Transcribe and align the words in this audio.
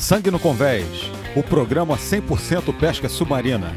Sangue 0.00 0.30
no 0.30 0.40
Convés, 0.40 0.86
o 1.36 1.42
programa 1.42 1.94
100% 1.94 2.74
pesca 2.80 3.06
submarina. 3.06 3.76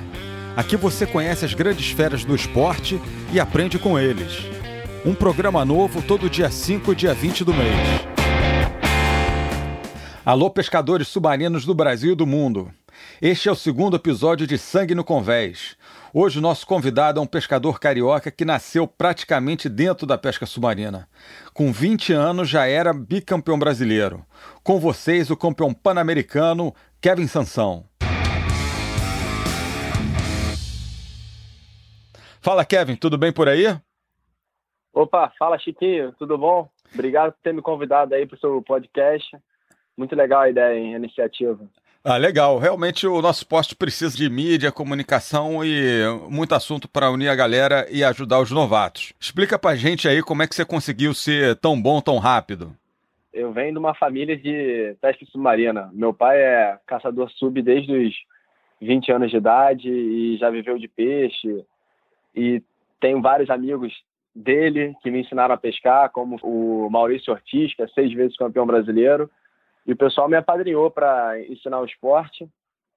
Aqui 0.56 0.78
você 0.78 1.06
conhece 1.06 1.44
as 1.44 1.54
grandes 1.54 1.92
feras 1.92 2.24
do 2.24 2.34
esporte 2.34 2.98
e 3.34 3.42
aprende 3.42 3.78
com 3.78 4.00
eles. 4.00 4.46
Um 5.06 5.14
programa 5.14 5.66
novo 5.66 6.02
todo 6.02 6.30
dia 6.30 6.50
5 6.50 6.94
e 6.94 6.96
dia 6.96 7.14
20 7.14 7.44
do 7.44 7.54
mês. 7.54 7.76
Alô, 10.24 10.50
pescadores 10.50 11.10
submarinos 11.10 11.66
do 11.66 11.76
Brasil 11.76 12.14
e 12.14 12.16
do 12.16 12.26
mundo. 12.26 12.72
Este 13.22 13.50
é 13.50 13.52
o 13.52 13.56
segundo 13.56 13.98
episódio 13.98 14.48
de 14.48 14.58
Sangue 14.58 14.96
no 14.96 15.04
Convés. 15.04 15.76
Hoje 16.14 16.38
o 16.38 16.42
nosso 16.42 16.68
convidado 16.68 17.20
é 17.20 17.24
um 17.24 17.28
pescador 17.28 17.80
carioca 17.80 18.30
que 18.30 18.46
nasceu 18.46 18.88
praticamente 18.88 19.68
dentro 19.68 20.06
da 20.06 20.18
pesca 20.18 20.46
submarina. 20.46 21.10
Com 21.54 21.72
20 21.72 22.14
anos 22.14 22.48
já 22.48 22.68
era 22.68 22.94
bicampeão 22.94 23.58
brasileiro. 23.58 24.24
Com 24.64 24.80
vocês, 24.80 25.30
o 25.30 25.36
campeão 25.36 25.74
pan-americano 25.74 26.74
Kevin 27.02 27.28
Sansão. 27.28 27.84
Fala, 32.40 32.64
Kevin, 32.64 32.96
tudo 32.96 33.18
bem 33.18 33.34
por 33.34 33.50
aí? 33.50 33.78
Opa, 34.94 35.34
fala 35.38 35.60
Chiquinho, 35.60 36.14
tudo 36.18 36.38
bom? 36.38 36.70
Obrigado 36.94 37.34
por 37.34 37.40
ter 37.44 37.54
me 37.54 37.62
convidado 37.62 38.16
aí 38.16 38.26
para 38.26 38.38
o 38.38 38.40
seu 38.40 38.62
podcast. 38.62 39.36
Muito 39.98 40.16
legal 40.16 40.42
a 40.42 40.50
ideia, 40.50 40.80
hein, 40.80 40.94
a 40.96 40.98
iniciativa. 40.98 41.60
Ah, 42.02 42.16
legal. 42.16 42.58
Realmente 42.58 43.06
o 43.06 43.22
nosso 43.22 43.46
posto 43.46 43.76
precisa 43.76 44.16
de 44.16 44.30
mídia, 44.30 44.72
comunicação 44.72 45.64
e 45.64 46.04
muito 46.30 46.56
assunto 46.56 46.88
para 46.88 47.12
unir 47.12 47.28
a 47.28 47.36
galera 47.36 47.86
e 47.90 48.02
ajudar 48.02 48.40
os 48.40 48.52
novatos. 48.52 49.14
Explica 49.20 49.60
pra 49.60 49.76
gente 49.76 50.08
aí 50.08 50.22
como 50.22 50.42
é 50.42 50.48
que 50.48 50.56
você 50.56 50.64
conseguiu 50.64 51.14
ser 51.14 51.58
tão 51.58 51.82
bom 51.82 52.00
tão 52.00 52.18
rápido. 52.18 52.74
Eu 53.34 53.52
venho 53.52 53.74
de 53.74 53.80
uma 53.80 53.96
família 53.96 54.38
de 54.38 54.96
pesca 55.02 55.26
submarina. 55.26 55.90
Meu 55.94 56.14
pai 56.14 56.40
é 56.40 56.80
caçador 56.86 57.30
sub 57.32 57.62
desde 57.62 57.92
os 57.92 58.14
20 58.80 59.12
anos 59.12 59.32
de 59.32 59.38
idade 59.38 59.90
e 59.90 60.38
já 60.38 60.50
viveu 60.50 60.78
de 60.78 60.88
peixe. 60.88 61.66
E 62.36 62.62
tenho 63.00 63.22
vários 63.22 63.50
amigos 63.50 63.94
dele 64.36 64.96
que 65.02 65.10
me 65.10 65.22
ensinaram 65.22 65.56
a 65.56 65.58
pescar, 65.58 66.12
como 66.12 66.38
o 66.44 66.90
Maurício 66.90 67.34
Ortiz, 67.34 67.74
que 67.76 67.82
é 67.82 67.88
seis 67.88 68.14
vezes 68.14 68.38
campeão 68.38 68.66
brasileiro 68.66 69.30
e 69.86 69.92
o 69.92 69.98
pessoal 69.98 70.30
me 70.30 70.38
apadrinhou 70.38 70.90
para 70.90 71.40
ensinar 71.42 71.80
o 71.80 71.86
esporte. 71.86 72.48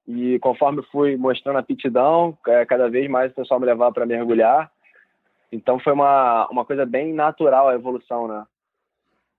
E 0.06 0.38
conforme 0.38 0.82
fui 0.84 1.16
mostrando 1.16 1.56
a 1.56 1.60
aptidão, 1.60 2.36
é, 2.46 2.64
cada 2.64 2.88
vez 2.88 3.10
mais 3.10 3.32
o 3.32 3.34
pessoal 3.34 3.58
me 3.58 3.66
levava 3.66 3.92
para 3.92 4.06
mergulhar. 4.06 4.70
Então 5.50 5.80
foi 5.80 5.92
uma, 5.92 6.46
uma 6.48 6.64
coisa 6.64 6.86
bem 6.86 7.12
natural 7.12 7.68
a 7.68 7.74
evolução, 7.74 8.28
né? 8.28 8.44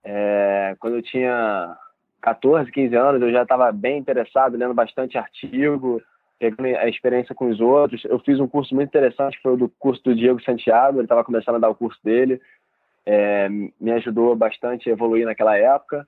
É, 0.10 0.74
quando 0.80 0.96
eu 0.96 1.02
tinha 1.02 1.76
14, 2.22 2.72
15 2.72 2.96
anos, 2.96 3.22
eu 3.22 3.30
já 3.30 3.44
estava 3.44 3.70
bem 3.74 3.98
interessado, 3.98 4.56
lendo 4.56 4.74
bastante 4.74 5.18
artigo, 5.18 6.02
pegando 6.40 6.78
a 6.78 6.88
experiência 6.88 7.36
com 7.36 7.50
os 7.50 7.60
outros. 7.60 8.06
Eu 8.06 8.18
fiz 8.20 8.40
um 8.40 8.48
curso 8.48 8.74
muito 8.74 8.88
interessante, 8.88 9.36
que 9.36 9.44
foi 9.44 9.54
o 9.54 9.58
do 9.58 9.70
curso 9.78 10.02
do 10.06 10.16
Diego 10.16 10.42
Santiago, 10.42 11.00
ele 11.00 11.06
estava 11.06 11.26
começando 11.26 11.56
a 11.56 11.60
dar 11.60 11.70
o 11.70 11.76
curso 11.76 12.00
dele. 12.02 12.40
É, 13.06 13.50
me 13.50 13.92
ajudou 13.92 14.34
bastante 14.34 14.90
a 14.90 14.94
evoluir 14.94 15.26
naquela 15.26 15.58
época. 15.58 16.08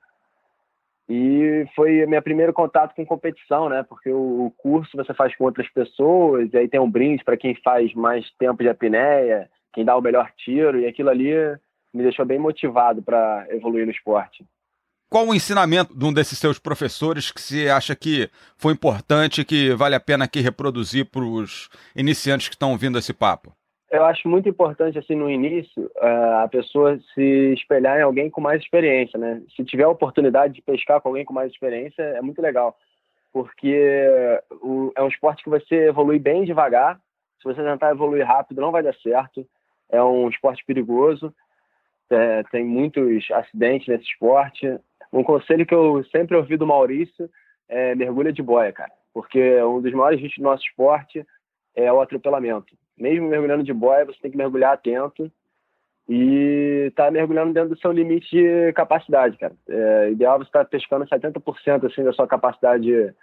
E 1.09 1.67
foi 1.75 2.05
meu 2.05 2.21
primeiro 2.21 2.53
contato 2.53 2.95
com 2.95 3.05
competição, 3.05 3.67
né? 3.67 3.83
Porque 3.83 4.11
o 4.11 4.53
curso 4.57 4.95
você 4.95 5.13
faz 5.13 5.35
com 5.35 5.43
outras 5.43 5.67
pessoas, 5.69 6.53
e 6.53 6.57
aí 6.57 6.69
tem 6.69 6.79
um 6.79 6.89
brinde 6.89 7.23
para 7.23 7.35
quem 7.35 7.53
faz 7.55 7.93
mais 7.93 8.29
tempo 8.37 8.63
de 8.63 8.69
apneia, 8.69 9.49
quem 9.73 9.83
dá 9.83 9.97
o 9.97 10.01
melhor 10.01 10.31
tiro, 10.37 10.79
e 10.79 10.85
aquilo 10.85 11.09
ali 11.09 11.33
me 11.99 12.03
deixou 12.03 12.25
bem 12.25 12.39
motivado 12.39 13.01
para 13.01 13.45
evoluir 13.49 13.85
no 13.85 13.91
esporte. 13.91 14.45
Qual 15.09 15.27
o 15.27 15.33
ensinamento 15.33 15.97
de 15.97 16.05
um 16.05 16.13
desses 16.13 16.37
seus 16.37 16.59
professores 16.59 17.31
que 17.31 17.41
você 17.41 17.67
acha 17.67 17.95
que 17.95 18.29
foi 18.57 18.73
importante, 18.73 19.43
que 19.43 19.73
vale 19.73 19.95
a 19.95 19.99
pena 19.99 20.25
aqui 20.25 20.39
reproduzir 20.39 21.05
para 21.05 21.23
os 21.23 21.69
iniciantes 21.95 22.47
que 22.47 22.55
estão 22.55 22.71
ouvindo 22.71 22.97
esse 22.97 23.13
papo? 23.13 23.53
eu 23.91 24.05
acho 24.05 24.27
muito 24.27 24.47
importante, 24.47 24.99
assim, 24.99 25.15
no 25.15 25.29
início, 25.29 25.89
a 26.43 26.47
pessoa 26.47 26.99
se 27.13 27.53
espelhar 27.53 27.99
em 27.99 28.03
alguém 28.03 28.29
com 28.29 28.39
mais 28.39 28.61
experiência, 28.61 29.17
né? 29.17 29.41
Se 29.55 29.63
tiver 29.65 29.83
a 29.83 29.89
oportunidade 29.89 30.53
de 30.53 30.61
pescar 30.61 31.01
com 31.01 31.09
alguém 31.09 31.25
com 31.25 31.33
mais 31.33 31.51
experiência, 31.51 32.01
é 32.01 32.21
muito 32.21 32.41
legal. 32.41 32.77
Porque 33.33 33.75
é 34.95 35.01
um 35.01 35.07
esporte 35.07 35.43
que 35.43 35.49
você 35.49 35.87
evolui 35.87 36.19
bem 36.19 36.43
devagar. 36.43 36.99
Se 37.41 37.45
você 37.45 37.63
tentar 37.63 37.91
evoluir 37.91 38.25
rápido, 38.25 38.61
não 38.61 38.71
vai 38.71 38.83
dar 38.83 38.93
certo. 38.95 39.45
É 39.91 40.01
um 40.03 40.29
esporte 40.29 40.63
perigoso. 40.65 41.33
É, 42.09 42.43
tem 42.51 42.63
muitos 42.63 43.29
acidentes 43.31 43.87
nesse 43.87 44.05
esporte. 44.05 44.79
Um 45.11 45.23
conselho 45.23 45.65
que 45.65 45.73
eu 45.73 46.03
sempre 46.05 46.35
ouvi 46.37 46.57
do 46.57 46.67
Maurício 46.67 47.29
é 47.67 47.95
mergulha 47.95 48.33
de 48.33 48.41
boia, 48.41 48.71
cara. 48.71 48.91
Porque 49.13 49.61
um 49.63 49.81
dos 49.81 49.91
maiores 49.93 50.19
riscos 50.19 50.41
do 50.41 50.43
nosso 50.43 50.63
esporte 50.63 51.25
é 51.75 51.91
o 51.91 52.01
atropelamento 52.01 52.75
mesmo 52.99 53.29
mergulhando 53.29 53.63
de 53.63 53.73
boia, 53.73 54.05
você 54.05 54.19
tem 54.21 54.29
que 54.29 54.37
mergulhar 54.37 54.73
atento 54.73 55.31
e 56.07 56.91
tá 56.95 57.09
mergulhando 57.09 57.53
dentro 57.53 57.69
do 57.69 57.79
seu 57.79 57.91
limite 57.91 58.29
de 58.29 58.73
capacidade, 58.73 59.37
cara. 59.37 59.53
É 59.67 60.11
ideal 60.11 60.37
você 60.37 60.45
estar 60.49 60.65
tá 60.65 60.69
pescando 60.69 61.05
70% 61.05 61.85
assim 61.85 62.03
da 62.03 62.11
sua 62.11 62.27
capacidade 62.27 63.13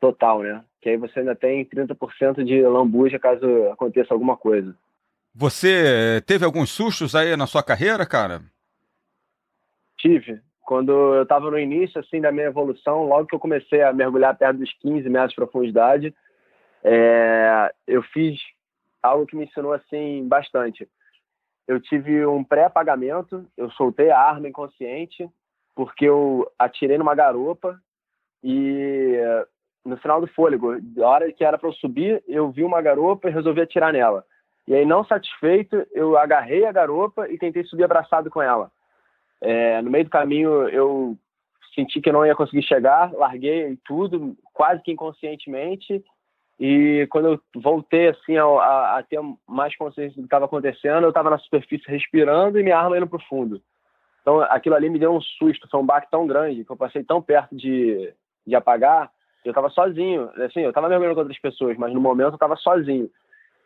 total, 0.00 0.42
né? 0.42 0.64
Que 0.80 0.90
aí 0.90 0.96
você 0.96 1.20
ainda 1.20 1.36
tem 1.36 1.64
30% 1.64 2.42
de 2.42 2.62
lambuja 2.62 3.18
caso 3.18 3.46
aconteça 3.70 4.12
alguma 4.12 4.36
coisa. 4.36 4.74
Você 5.34 6.22
teve 6.26 6.44
alguns 6.44 6.70
sustos 6.70 7.14
aí 7.14 7.36
na 7.36 7.46
sua 7.46 7.62
carreira, 7.62 8.04
cara? 8.04 8.42
Tive. 9.96 10.40
Quando 10.62 10.92
eu 10.92 11.22
estava 11.22 11.50
no 11.50 11.58
início 11.58 12.00
assim 12.00 12.20
da 12.20 12.32
minha 12.32 12.46
evolução, 12.46 13.04
logo 13.04 13.26
que 13.26 13.34
eu 13.34 13.40
comecei 13.40 13.82
a 13.82 13.92
mergulhar 13.92 14.36
perto 14.36 14.58
dos 14.58 14.72
15 14.80 15.08
metros 15.08 15.30
de 15.30 15.36
profundidade, 15.36 16.14
é, 16.82 17.72
eu 17.86 18.02
fiz 18.02 18.38
algo 19.02 19.26
que 19.26 19.36
me 19.36 19.44
ensinou 19.44 19.72
assim 19.72 20.26
bastante. 20.26 20.88
Eu 21.66 21.80
tive 21.80 22.26
um 22.26 22.42
pré-apagamento, 22.42 23.46
eu 23.56 23.70
soltei 23.72 24.10
a 24.10 24.18
arma 24.18 24.48
inconsciente 24.48 25.28
porque 25.74 26.04
eu 26.04 26.50
atirei 26.58 26.98
numa 26.98 27.14
garopa 27.14 27.80
e 28.42 29.18
no 29.84 29.96
final 29.96 30.20
do 30.20 30.26
fôlego, 30.28 30.76
a 30.98 31.06
hora 31.06 31.32
que 31.32 31.44
era 31.44 31.56
para 31.56 31.68
eu 31.68 31.72
subir, 31.74 32.22
eu 32.26 32.50
vi 32.50 32.64
uma 32.64 32.82
garopa 32.82 33.28
e 33.28 33.32
resolvi 33.32 33.60
atirar 33.60 33.92
nela. 33.92 34.24
E 34.70 34.74
aí, 34.76 34.86
não 34.86 35.04
satisfeito, 35.04 35.84
eu 35.90 36.16
agarrei 36.16 36.64
a 36.64 36.70
garopa 36.70 37.28
e 37.28 37.36
tentei 37.36 37.64
subir 37.64 37.82
abraçado 37.82 38.30
com 38.30 38.40
ela. 38.40 38.70
É, 39.40 39.82
no 39.82 39.90
meio 39.90 40.04
do 40.04 40.10
caminho, 40.10 40.68
eu 40.68 41.18
senti 41.74 42.00
que 42.00 42.12
não 42.12 42.24
ia 42.24 42.36
conseguir 42.36 42.62
chegar, 42.62 43.12
larguei 43.12 43.76
tudo, 43.84 44.36
quase 44.54 44.80
que 44.80 44.92
inconscientemente, 44.92 46.04
e 46.60 47.04
quando 47.10 47.30
eu 47.30 47.40
voltei 47.56 48.10
assim 48.10 48.36
a, 48.36 48.44
a, 48.44 48.98
a 48.98 49.02
ter 49.02 49.18
mais 49.48 49.74
consciência 49.76 50.14
do 50.14 50.22
que 50.22 50.26
estava 50.26 50.44
acontecendo, 50.44 51.02
eu 51.02 51.08
estava 51.08 51.30
na 51.30 51.38
superfície 51.38 51.90
respirando 51.90 52.56
e 52.56 52.62
minha 52.62 52.78
arma 52.78 52.96
indo 52.96 53.08
para 53.08 53.18
o 53.18 53.24
fundo. 53.28 53.60
Então 54.22 54.40
aquilo 54.40 54.76
ali 54.76 54.88
me 54.88 55.00
deu 55.00 55.12
um 55.12 55.20
susto, 55.20 55.66
foi 55.68 55.80
um 55.80 55.86
baque 55.86 56.08
tão 56.12 56.28
grande 56.28 56.64
que 56.64 56.70
eu 56.70 56.76
passei 56.76 57.02
tão 57.02 57.20
perto 57.20 57.56
de, 57.56 58.14
de 58.46 58.54
apagar. 58.54 59.10
Eu 59.44 59.50
estava 59.50 59.68
sozinho, 59.68 60.30
assim, 60.44 60.60
eu 60.60 60.68
estava 60.68 60.88
mergulhando 60.88 61.16
com 61.16 61.22
outras 61.22 61.40
pessoas, 61.40 61.76
mas 61.76 61.92
no 61.92 62.00
momento 62.00 62.28
eu 62.28 62.34
estava 62.34 62.54
sozinho. 62.54 63.10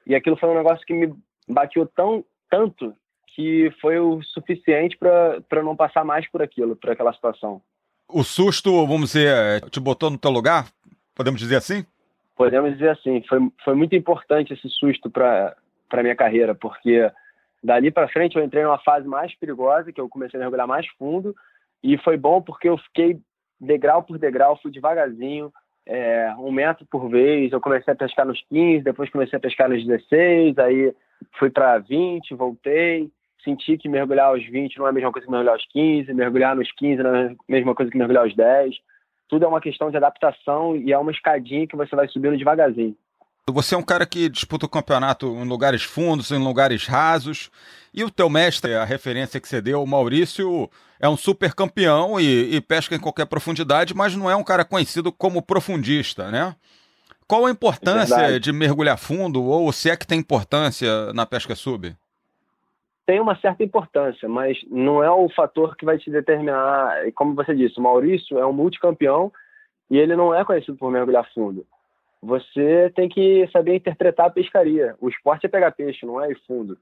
E 0.07 0.15
aquilo 0.15 0.37
foi 0.37 0.49
um 0.49 0.55
negócio 0.55 0.85
que 0.87 0.95
me 0.95 1.15
bateu 1.49 1.87
tão 1.87 2.25
tanto 2.51 2.95
que 3.35 3.73
foi 3.81 3.99
o 3.99 4.23
suficiente 4.23 4.97
para 4.97 5.63
não 5.63 5.75
passar 5.75 6.05
mais 6.05 6.29
por 6.31 6.41
aquilo, 6.41 6.77
por 6.77 6.91
aquela 6.91 7.13
situação. 7.13 7.61
O 8.09 8.23
susto, 8.23 8.87
vamos 8.87 9.13
dizer, 9.13 9.63
te 9.71 9.81
botou 9.81 10.11
no 10.11 10.19
teu 10.19 10.31
lugar? 10.31 10.67
Podemos 11.15 11.41
dizer 11.41 11.57
assim? 11.57 11.85
podemos 12.37 12.73
dizer 12.73 12.91
assim, 12.91 13.23
foi, 13.29 13.39
foi 13.65 13.75
muito 13.75 13.95
importante 13.95 14.53
esse 14.53 14.69
susto 14.69 15.11
para 15.11 15.57
a 15.91 16.03
minha 16.03 16.17
carreira, 16.17 16.55
porque 16.55 17.11
dali 17.63 17.91
para 17.91 18.09
frente 18.09 18.37
eu 18.37 18.45
entrei 18.45 18.63
numa 18.65 18.79
fase 18.79 19.07
mais 19.07 19.35
perigosa, 19.37 19.93
que 19.93 20.01
eu 20.01 20.09
comecei 20.09 20.39
a 20.39 20.43
mergulhar 20.43 20.67
mais 20.67 20.87
fundo, 20.99 21.35
e 21.83 21.97
foi 21.99 22.17
bom 22.17 22.43
porque 22.43 22.69
eu 22.69 22.77
fiquei 22.79 23.19
degrau 23.61 24.03
por 24.03 24.19
degrau, 24.19 24.59
fui 24.61 24.71
devagarzinho, 24.71 25.53
é, 25.87 26.35
um 26.39 26.51
metro 26.51 26.87
por 26.87 27.09
vez, 27.09 27.53
eu 27.53 27.61
comecei 27.61 27.93
a 27.93 27.97
pescar 27.97 28.27
nos 28.27 28.41
15, 28.49 28.83
depois 28.83 29.11
comecei 29.11 29.37
a 29.37 29.41
pescar 29.41 29.69
nos 29.69 29.85
16, 29.85 30.59
aí 30.59 30.95
fui 31.39 31.51
para 31.51 31.79
20, 31.79 32.35
voltei, 32.35 33.11
senti 33.43 33.77
que 33.77 33.89
mergulhar 33.89 34.29
aos 34.29 34.45
20 34.45 34.79
não 34.79 34.87
é 34.87 34.91
a 34.91 34.93
mesma 34.93 35.13
coisa 35.13 35.27
que 35.27 35.31
mergulhar 35.31 35.55
aos 35.55 35.67
15, 35.67 36.15
mergulhar 36.15 36.57
nos 36.57 36.73
15 36.73 37.03
não 37.03 37.15
é 37.15 37.27
a 37.27 37.35
mesma 37.49 37.75
coisa 37.75 37.93
que 37.93 37.99
mergulhar 37.99 38.25
aos 38.25 38.35
10, 38.35 38.75
tudo 39.29 39.45
é 39.45 39.49
uma 39.49 39.61
questão 39.61 39.91
de 39.91 39.97
adaptação 39.97 40.77
e 40.77 40.93
é 40.93 40.99
uma 40.99 41.11
escadinha 41.11 41.67
que 41.67 41.77
você 41.77 41.95
vai 41.95 42.09
subindo 42.09 42.37
devagarzinho. 42.37 42.97
Você 43.51 43.75
é 43.75 43.79
um 43.79 43.83
cara 43.83 44.07
que 44.07 44.29
disputa 44.29 44.65
o 44.65 44.69
campeonato 44.69 45.27
em 45.27 45.47
lugares 45.47 45.83
fundos, 45.83 46.31
em 46.31 46.43
lugares 46.43 46.87
rasos. 46.87 47.51
E 47.93 48.03
o 48.03 48.11
teu 48.11 48.31
mestre, 48.31 48.75
a 48.75 48.85
referência 48.85 49.41
que 49.41 49.47
você 49.47 49.61
deu, 49.61 49.83
o 49.83 49.87
Maurício, 49.87 50.69
é 50.99 51.09
um 51.09 51.17
super 51.17 51.55
campeão 51.55 52.19
e, 52.19 52.57
e, 52.57 52.61
pesca 52.61 52.95
em 52.95 53.01
qualquer 53.01 53.27
profundidade, 53.27 53.95
mas 53.95 54.17
não 54.17 54.31
é 54.31 54.35
um 54.35 54.43
cara 54.43 54.65
conhecido 54.65 55.13
como 55.13 55.43
profundista, 55.43 56.31
né? 56.31 56.57
Qual 57.27 57.47
a 57.47 57.51
importância 57.51 58.41
de 58.41 58.53
mergulhar 58.53 58.99
fundo, 58.99 59.43
ou 59.43 59.71
se 59.73 59.91
é 59.91 59.97
que 59.97 60.07
tem 60.07 60.19
importância 60.19 61.13
na 61.13 61.25
pesca 61.25 61.55
sub? 61.55 61.95
tem 63.07 63.21
uma 63.21 63.37
certa 63.37 63.63
importância, 63.63 64.29
mas 64.29 64.59
não 64.71 65.03
é 65.03 65.11
o 65.11 65.29
fator 65.29 65.77
que 65.77 65.85
vai 65.85 65.99
te 65.99 66.11
determinar. 66.11 67.13
Como 67.15 67.35
você 67.35 67.55
disse, 67.55 67.79
o 67.79 67.83
Maurício 67.83 68.39
é 68.39 68.47
um 68.47 68.53
multicampeão 68.53 69.31
e 69.91 69.99
ele 69.99 70.17
não 70.17 70.35
é 70.35 70.45
conhecido 70.45 70.77
por 70.77 70.91
mergulhar 70.91 71.29
fundo. 71.35 71.67
Você 72.25 72.91
tem 72.97 73.07
que 73.07 73.47
saber 73.53 73.75
interpretar 73.75 74.27
a 74.27 74.31
pescaria. 74.31 74.97
O 74.99 75.11
esporte 75.11 75.45
é 75.45 75.49
pegar 75.49 75.73
peixe, 75.73 76.07
não 76.07 76.23
é 76.23 76.31
ir 76.31 76.41
fundo. 76.47 76.79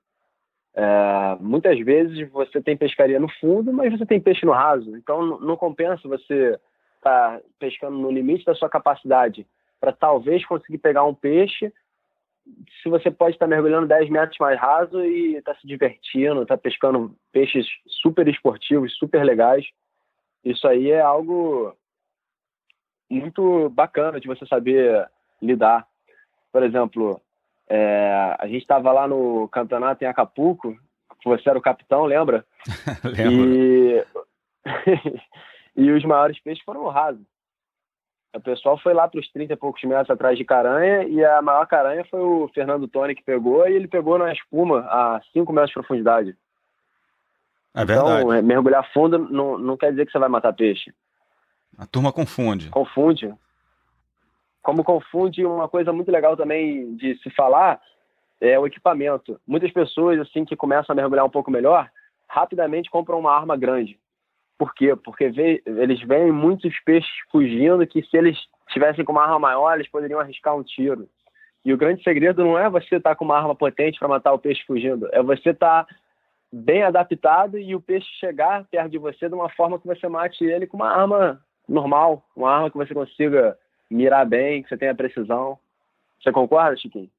É, 0.73 1.37
muitas 1.41 1.79
vezes 1.81 2.31
você 2.31 2.63
tem 2.63 2.77
pescaria 2.77 3.19
no 3.19 3.29
fundo, 3.41 3.73
mas 3.73 3.93
você 3.93 4.07
tem 4.07 4.21
peixe 4.21 4.47
no 4.47 4.53
raso. 4.53 4.97
Então 4.97 5.41
não 5.41 5.57
compensa 5.57 6.09
você 6.09 6.59
estar 6.97 7.39
tá 7.39 7.41
pescando 7.59 7.99
no 7.99 8.11
limite 8.11 8.45
da 8.45 8.55
sua 8.55 8.71
capacidade 8.71 9.45
para 9.81 9.93
talvez 9.93 10.47
conseguir 10.47 10.79
pegar 10.79 11.03
um 11.03 11.15
peixe. 11.15 11.73
Se 12.81 12.89
você 12.89 13.11
pode 13.11 13.35
estar 13.35 13.47
tá 13.47 13.51
mergulhando 13.51 13.89
10 13.89 14.11
metros 14.11 14.39
mais 14.39 14.59
raso 14.61 15.05
e 15.05 15.37
estar 15.37 15.55
tá 15.55 15.61
se 15.61 15.67
divertindo, 15.67 16.43
estar 16.43 16.57
tá 16.57 16.63
pescando 16.63 17.17
peixes 17.33 17.67
super 18.01 18.29
esportivos, 18.29 18.97
super 18.97 19.25
legais, 19.25 19.67
isso 20.45 20.69
aí 20.69 20.93
é 20.93 21.01
algo 21.01 21.77
muito 23.11 23.69
bacana 23.71 24.21
de 24.21 24.29
você 24.29 24.47
saber 24.47 25.11
lidar. 25.43 25.87
Por 26.53 26.63
exemplo, 26.63 27.21
é, 27.69 28.37
a 28.39 28.47
gente 28.47 28.63
estava 28.63 28.93
lá 28.93 29.09
no 29.09 29.49
campeonato 29.49 30.05
em 30.05 30.07
Acapulco, 30.07 30.77
você 31.25 31.49
era 31.49 31.59
o 31.59 31.63
capitão, 31.63 32.05
lembra? 32.05 32.45
Lembro. 33.05 33.55
E... 33.55 34.05
e 35.77 35.91
os 35.91 36.05
maiores 36.05 36.41
peixes 36.41 36.65
foram 36.65 36.83
no 36.83 36.89
raso. 36.89 37.21
O 38.35 38.41
pessoal 38.41 38.79
foi 38.79 38.95
lá 38.95 39.07
para 39.07 39.21
os 39.21 39.31
30 39.31 39.53
e 39.53 39.57
poucos 39.57 39.83
metros 39.83 40.11
atrás 40.11 40.39
de 40.39 40.45
caranha 40.45 41.05
e 41.05 41.23
a 41.23 41.43
maior 41.43 41.67
caranha 41.67 42.05
foi 42.11 42.21
o 42.21 42.49
Fernando 42.55 42.89
Tony 42.89 43.15
que 43.15 43.23
pegou 43.23 43.69
e 43.69 43.75
ele 43.75 43.87
pegou 43.87 44.19
na 44.19 44.33
espuma 44.33 44.81
a 44.89 45.21
5 45.33 45.53
metros 45.53 45.71
de 45.71 45.75
profundidade. 45.75 46.37
É 47.75 47.85
verdade. 47.85 48.21
Então, 48.21 48.33
é, 48.33 48.41
mergulhar 48.41 48.91
fundo 48.93 49.19
não, 49.19 49.59
não 49.59 49.77
quer 49.77 49.91
dizer 49.91 50.07
que 50.07 50.13
você 50.13 50.19
vai 50.19 50.31
matar 50.31 50.55
peixe. 50.55 50.95
A 51.77 51.87
turma 51.87 52.13
confunde. 52.13 52.71
Confunde. 52.71 53.35
Como 54.63 54.85
confunde 54.85 55.45
uma 55.45 55.69
coisa 55.69 55.93
muito 55.93 56.11
legal 56.11 56.37
também 56.37 56.95
de 56.97 57.17
se 57.19 57.31
falar 57.31 57.81
é 58.41 58.59
o 58.59 58.67
equipamento. 58.67 59.41
Muitas 59.47 59.73
pessoas 59.73 60.19
assim 60.21 60.45
que 60.45 60.57
começam 60.57 60.93
a 60.93 60.97
mergulhar 60.97 61.25
um 61.25 61.31
pouco 61.31 61.51
melhor, 61.51 61.89
rapidamente 62.29 62.91
compram 62.91 63.19
uma 63.19 63.33
arma 63.33 63.57
grande. 63.57 63.99
Por 64.59 64.75
quê? 64.75 64.95
Porque 64.95 65.29
vê, 65.29 65.63
eles 65.67 66.01
veem 66.03 66.31
muitos 66.31 66.73
peixes 66.85 67.11
fugindo 67.31 67.87
que 67.87 68.03
se 68.03 68.17
eles 68.17 68.39
tivessem 68.69 69.05
com 69.05 69.13
uma 69.13 69.23
arma 69.23 69.39
maior, 69.39 69.75
eles 69.75 69.91
poderiam 69.91 70.21
arriscar 70.21 70.57
um 70.57 70.63
tiro. 70.63 71.09
E 71.65 71.73
o 71.73 71.77
grande 71.77 72.03
segredo 72.03 72.45
não 72.45 72.59
é 72.59 72.69
você 72.69 72.97
estar 72.97 73.11
tá 73.11 73.17
com 73.17 73.25
uma 73.25 73.37
arma 73.37 73.55
potente 73.55 73.99
para 73.99 74.09
matar 74.09 74.33
o 74.33 74.39
peixe 74.39 74.65
fugindo, 74.67 75.09
é 75.13 75.23
você 75.23 75.51
estar 75.51 75.85
tá 75.85 75.95
bem 76.53 76.83
adaptado 76.83 77.59
e 77.59 77.75
o 77.75 77.81
peixe 77.81 78.07
chegar 78.19 78.65
perto 78.71 78.91
de 78.91 78.99
você 78.99 79.29
de 79.29 79.35
uma 79.35 79.49
forma 79.49 79.79
que 79.79 79.87
você 79.87 80.09
mate 80.09 80.45
ele 80.45 80.67
com 80.67 80.77
uma 80.77 80.91
arma 80.91 81.41
normal, 81.69 82.25
uma 82.37 82.51
arma 82.51 82.71
que 82.71 82.77
você 82.77 82.93
consiga 82.93 83.57
mirar 83.93 84.27
bem, 84.27 84.63
que 84.63 84.69
você 84.69 84.77
tenha 84.77 84.95
precisão. 84.95 85.59
Você 86.23 86.33
concorda, 86.33 86.77
Chiquinho? 86.77 87.11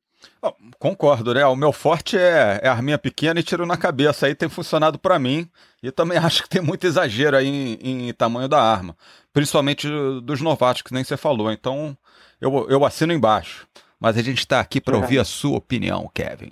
Oh, 0.42 0.54
concordo, 0.80 1.34
né? 1.34 1.46
O 1.46 1.56
meu 1.56 1.72
forte 1.72 2.18
é, 2.18 2.60
é 2.64 2.68
arminha 2.68 2.98
pequena 2.98 3.40
e 3.40 3.44
tiro 3.44 3.66
na 3.66 3.78
cabeça. 3.78 4.26
Aí 4.26 4.36
tem 4.36 4.50
funcionado 4.50 4.98
para 4.98 5.20
mim. 5.20 5.50
E 5.82 5.92
também 5.92 6.18
acho 6.20 6.44
que 6.44 6.50
tem 6.50 6.62
muito 6.62 6.86
exagero 6.86 7.38
aí 7.38 7.48
em, 7.48 8.10
em, 8.10 8.14
tamanho 8.14 8.48
da 8.48 8.62
arma. 8.62 8.96
Principalmente 9.32 9.88
dos 10.22 10.42
novatos, 10.42 10.82
que 10.82 10.94
nem 10.94 11.04
você 11.04 11.18
falou. 11.18 11.52
Então, 11.52 11.98
eu, 12.40 12.70
eu 12.70 12.86
assino 12.86 13.14
embaixo. 13.14 13.68
Mas 14.00 14.18
a 14.18 14.22
gente 14.22 14.40
está 14.40 14.60
aqui 14.60 14.82
para 14.82 14.98
ouvir 14.98 15.20
a 15.20 15.24
sua 15.26 15.58
opinião, 15.58 16.10
Kevin. 16.14 16.52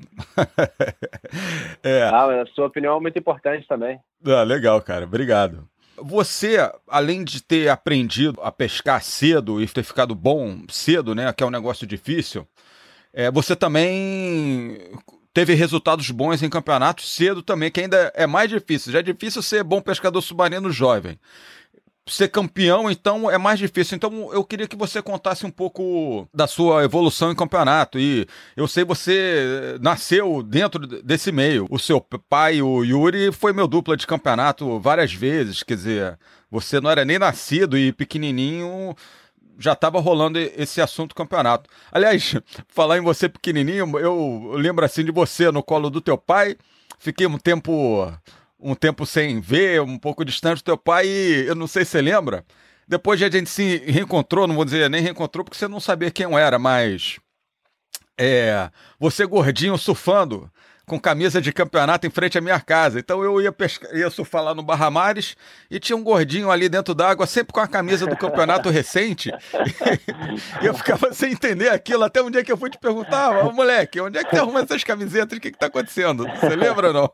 é. 1.83 2.03
Ah, 2.03 2.41
a 2.41 2.45
sua 2.47 2.67
opinião 2.67 2.97
é 2.97 2.99
muito 2.99 3.19
importante 3.19 3.67
também. 3.67 3.99
Ah, 4.25 4.43
legal, 4.43 4.81
cara. 4.81 5.03
Obrigado. 5.05 5.67
Você, 6.03 6.57
além 6.87 7.23
de 7.23 7.41
ter 7.41 7.69
aprendido 7.69 8.39
a 8.41 8.51
pescar 8.51 9.03
cedo 9.03 9.61
e 9.61 9.67
ter 9.67 9.83
ficado 9.83 10.15
bom 10.15 10.63
cedo, 10.69 11.13
né, 11.13 11.31
que 11.33 11.43
é 11.43 11.45
um 11.45 11.51
negócio 11.51 11.85
difícil, 11.85 12.47
é, 13.13 13.29
você 13.29 13.55
também 13.55 14.77
teve 15.33 15.53
resultados 15.53 16.09
bons 16.11 16.43
em 16.43 16.49
campeonatos 16.49 17.13
cedo 17.13 17.41
também, 17.41 17.71
que 17.71 17.81
ainda 17.81 18.11
é 18.15 18.27
mais 18.27 18.49
difícil. 18.49 18.91
Já 18.91 18.99
é 18.99 19.03
difícil 19.03 19.41
ser 19.41 19.63
bom 19.63 19.81
pescador 19.81 20.21
submarino 20.21 20.71
jovem 20.71 21.19
ser 22.07 22.29
campeão, 22.29 22.89
então 22.89 23.29
é 23.29 23.37
mais 23.37 23.59
difícil. 23.59 23.95
Então 23.95 24.33
eu 24.33 24.43
queria 24.43 24.67
que 24.67 24.75
você 24.75 25.01
contasse 25.01 25.45
um 25.45 25.51
pouco 25.51 26.27
da 26.33 26.47
sua 26.47 26.83
evolução 26.83 27.31
em 27.31 27.35
campeonato. 27.35 27.99
E 27.99 28.27
eu 28.55 28.67
sei 28.67 28.83
você 28.83 29.77
nasceu 29.81 30.41
dentro 30.41 30.85
desse 31.01 31.31
meio. 31.31 31.67
O 31.69 31.77
seu 31.77 32.01
pai, 32.01 32.61
o 32.61 32.83
Yuri, 32.83 33.31
foi 33.31 33.53
meu 33.53 33.67
dupla 33.67 33.95
de 33.95 34.07
campeonato 34.07 34.79
várias 34.79 35.13
vezes. 35.13 35.63
Quer 35.63 35.75
dizer, 35.75 36.19
você 36.49 36.81
não 36.81 36.89
era 36.89 37.05
nem 37.05 37.19
nascido 37.19 37.77
e 37.77 37.91
pequenininho 37.91 38.95
já 39.59 39.73
estava 39.73 39.99
rolando 39.99 40.39
esse 40.39 40.81
assunto 40.81 41.13
campeonato. 41.13 41.69
Aliás, 41.91 42.35
falar 42.67 42.97
em 42.97 43.01
você 43.01 43.29
pequenininho, 43.29 43.99
eu 43.99 44.53
lembro 44.55 44.83
assim 44.83 45.05
de 45.05 45.11
você 45.11 45.51
no 45.51 45.61
colo 45.61 45.89
do 45.89 46.01
teu 46.01 46.17
pai. 46.17 46.57
Fiquei 46.97 47.27
um 47.27 47.37
tempo 47.37 48.11
um 48.61 48.75
tempo 48.75 49.05
sem 49.05 49.39
ver, 49.39 49.81
um 49.81 49.97
pouco 49.97 50.23
distante 50.23 50.59
do 50.59 50.65
teu 50.65 50.77
pai, 50.77 51.07
e 51.07 51.47
eu 51.47 51.55
não 51.55 51.67
sei 51.67 51.83
se 51.83 51.91
você 51.91 52.01
lembra. 52.01 52.45
Depois 52.87 53.21
a 53.21 53.29
gente 53.29 53.49
se 53.49 53.77
reencontrou, 53.85 54.47
não 54.47 54.55
vou 54.55 54.65
dizer 54.65 54.89
nem 54.89 55.01
reencontrou, 55.01 55.43
porque 55.43 55.57
você 55.57 55.67
não 55.67 55.79
sabia 55.79 56.11
quem 56.11 56.25
eu 56.25 56.37
era, 56.37 56.59
mas. 56.59 57.19
É. 58.17 58.69
Você 58.99 59.25
gordinho 59.25 59.77
surfando 59.77 60.51
com 60.85 60.99
camisa 60.99 61.41
de 61.41 61.53
campeonato 61.53 62.05
em 62.05 62.09
frente 62.09 62.37
à 62.37 62.41
minha 62.41 62.59
casa. 62.59 62.99
Então 62.99 63.23
eu 63.23 63.41
ia, 63.41 63.51
pescar, 63.51 63.89
ia 63.95 64.09
surfar 64.09 64.43
lá 64.43 64.53
no 64.53 64.61
Barra 64.61 64.91
Mares 64.91 65.37
e 65.69 65.79
tinha 65.79 65.95
um 65.95 66.03
gordinho 66.03 66.51
ali 66.51 66.67
dentro 66.67 66.93
d'água, 66.93 67.25
sempre 67.25 67.53
com 67.53 67.61
a 67.61 67.67
camisa 67.67 68.05
do 68.05 68.17
campeonato 68.17 68.67
recente. 68.69 69.31
e 70.61 70.65
eu 70.65 70.73
ficava 70.73 71.13
sem 71.13 71.31
entender 71.31 71.69
aquilo. 71.69 72.03
Até 72.03 72.21
um 72.21 72.29
dia 72.29 72.43
que 72.43 72.51
eu 72.51 72.57
fui 72.57 72.69
te 72.69 72.77
perguntar, 72.77 73.31
moleque, 73.53 74.01
onde 74.01 74.17
é 74.17 74.23
que 74.25 74.31
você 74.31 74.41
arruma 74.41 74.59
essas 74.59 74.83
camisetas? 74.83 75.37
O 75.37 75.41
que, 75.41 75.51
que 75.51 75.57
tá 75.57 75.67
acontecendo? 75.67 76.27
Você 76.27 76.55
lembra 76.57 76.87
ou 76.87 76.93
não? 76.93 77.13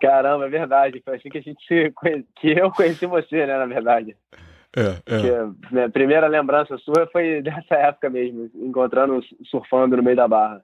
Caramba, 0.00 0.46
é 0.46 0.48
verdade. 0.48 1.02
Foi 1.04 1.16
assim 1.16 1.28
que 1.28 1.38
a 1.38 1.42
gente 1.42 1.64
se 1.66 1.92
que 2.36 2.50
eu 2.58 2.70
conheci 2.70 3.06
você, 3.06 3.46
né, 3.46 3.58
na 3.58 3.66
verdade. 3.66 4.16
É, 4.76 5.00
é. 5.06 5.46
Minha 5.72 5.90
primeira 5.90 6.26
lembrança 6.26 6.76
sua 6.78 7.08
foi 7.10 7.40
dessa 7.42 7.74
época 7.74 8.10
mesmo, 8.10 8.50
encontrando 8.54 9.20
surfando 9.50 9.96
no 9.96 10.02
meio 10.02 10.16
da 10.16 10.28
barra. 10.28 10.62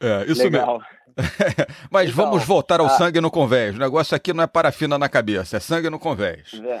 É, 0.00 0.24
isso 0.30 0.42
Legal. 0.42 0.78
mesmo. 0.78 0.84
Mas 1.90 2.10
então, 2.10 2.24
vamos 2.24 2.44
voltar 2.44 2.80
ao 2.80 2.86
a... 2.86 2.90
sangue 2.90 3.20
no 3.20 3.30
convés. 3.30 3.76
O 3.76 3.78
negócio 3.78 4.16
aqui 4.16 4.32
não 4.32 4.42
é 4.42 4.46
parafina 4.46 4.98
na 4.98 5.08
cabeça, 5.08 5.56
é 5.56 5.60
sangue 5.60 5.88
no 5.88 5.98
convés. 5.98 6.60
É. 6.64 6.80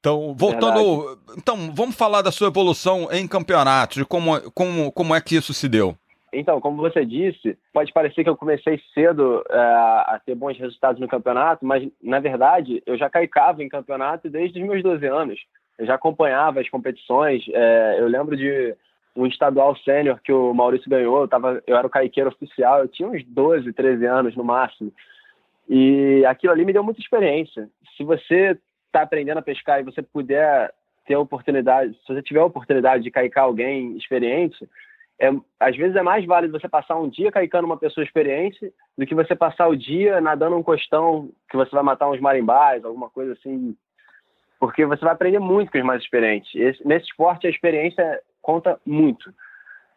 Então, 0.00 0.34
voltando. 0.36 1.02
Verdade. 1.02 1.38
Então, 1.38 1.72
vamos 1.74 1.94
falar 1.94 2.22
da 2.22 2.32
sua 2.32 2.48
evolução 2.48 3.08
em 3.10 3.28
campeonatos, 3.28 3.98
de 3.98 4.04
como, 4.04 4.40
como, 4.52 4.90
como 4.92 5.14
é 5.14 5.20
que 5.20 5.36
isso 5.36 5.54
se 5.54 5.68
deu. 5.68 5.96
Então, 6.34 6.60
como 6.60 6.76
você 6.76 7.04
disse, 7.04 7.56
pode 7.72 7.92
parecer 7.92 8.24
que 8.24 8.28
eu 8.28 8.36
comecei 8.36 8.80
cedo 8.92 9.44
é, 9.48 9.56
a 9.56 10.20
ter 10.24 10.34
bons 10.34 10.58
resultados 10.58 11.00
no 11.00 11.08
campeonato, 11.08 11.64
mas 11.64 11.88
na 12.02 12.20
verdade 12.20 12.82
eu 12.86 12.96
já 12.96 13.08
caicava 13.08 13.62
em 13.62 13.68
campeonato 13.68 14.28
desde 14.28 14.60
os 14.60 14.66
meus 14.66 14.82
12 14.82 15.06
anos. 15.06 15.40
Eu 15.78 15.86
já 15.86 15.94
acompanhava 15.94 16.60
as 16.60 16.68
competições. 16.68 17.44
É, 17.48 17.96
eu 17.98 18.08
lembro 18.08 18.36
de 18.36 18.74
um 19.16 19.26
estadual 19.26 19.76
sênior 19.76 20.20
que 20.22 20.32
o 20.32 20.52
Maurício 20.52 20.90
ganhou. 20.90 21.22
Eu, 21.22 21.28
tava, 21.28 21.62
eu 21.66 21.76
era 21.76 21.86
o 21.86 21.90
caiqueiro 21.90 22.30
oficial. 22.30 22.80
Eu 22.80 22.88
tinha 22.88 23.08
uns 23.08 23.24
12, 23.24 23.72
13 23.72 24.04
anos 24.06 24.36
no 24.36 24.44
máximo. 24.44 24.92
E 25.68 26.24
aquilo 26.26 26.52
ali 26.52 26.64
me 26.64 26.72
deu 26.72 26.84
muita 26.84 27.00
experiência. 27.00 27.68
Se 27.96 28.04
você 28.04 28.58
está 28.86 29.02
aprendendo 29.02 29.38
a 29.38 29.42
pescar 29.42 29.80
e 29.80 29.84
você 29.84 30.02
puder 30.02 30.72
ter 31.06 31.14
a 31.14 31.20
oportunidade, 31.20 31.92
se 31.94 32.12
você 32.12 32.22
tiver 32.22 32.40
a 32.40 32.46
oportunidade 32.46 33.02
de 33.02 33.10
caicar 33.10 33.42
alguém 33.42 33.96
experiente, 33.96 34.68
é, 35.20 35.30
às 35.60 35.76
vezes 35.76 35.94
é 35.96 36.02
mais 36.02 36.24
válido 36.24 36.58
você 36.58 36.68
passar 36.68 36.96
um 36.96 37.08
dia 37.08 37.30
caicando 37.30 37.66
uma 37.66 37.76
pessoa 37.76 38.04
experiente 38.04 38.72
do 38.98 39.06
que 39.06 39.14
você 39.14 39.34
passar 39.34 39.68
o 39.68 39.76
dia 39.76 40.20
nadando 40.20 40.56
um 40.56 40.62
costão 40.62 41.30
que 41.48 41.56
você 41.56 41.70
vai 41.70 41.82
matar 41.82 42.10
uns 42.10 42.20
marimbais, 42.20 42.84
alguma 42.84 43.08
coisa 43.08 43.32
assim. 43.32 43.76
Porque 44.58 44.84
você 44.84 45.04
vai 45.04 45.14
aprender 45.14 45.38
muito 45.38 45.70
com 45.70 45.78
os 45.78 45.84
mais 45.84 46.02
experientes. 46.02 46.52
Esse, 46.54 46.86
nesse 46.86 47.06
esporte, 47.06 47.46
a 47.46 47.50
experiência 47.50 48.20
conta 48.42 48.80
muito. 48.84 49.32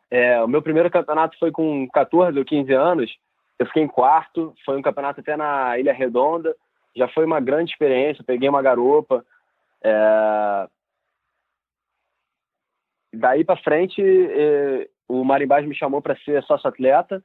É, 0.10 0.42
o 0.42 0.48
meu 0.48 0.62
primeiro 0.62 0.90
campeonato 0.90 1.38
foi 1.40 1.52
com 1.52 1.88
14 1.90 2.38
ou 2.38 2.46
15 2.46 2.74
anos. 2.74 3.18
Eu 3.58 3.66
fiquei 3.66 3.84
em 3.84 3.88
quarto. 3.88 4.54
Foi 4.66 4.78
um 4.78 4.82
campeonato 4.82 5.20
até 5.20 5.36
na 5.36 5.78
Ilha 5.80 5.94
Redonda. 5.94 6.56
Já 6.96 7.08
foi 7.08 7.26
uma 7.26 7.40
grande 7.40 7.72
experiência. 7.72 8.24
Peguei 8.24 8.48
uma 8.48 8.62
garopa. 8.62 9.26
É... 9.84 10.68
Daí 13.14 13.44
para 13.44 13.58
frente, 13.58 14.02
é, 14.02 14.88
o 15.08 15.24
Marimbás 15.24 15.66
me 15.66 15.76
chamou 15.76 16.02
para 16.02 16.18
ser 16.18 16.44
sócio-atleta 16.44 17.24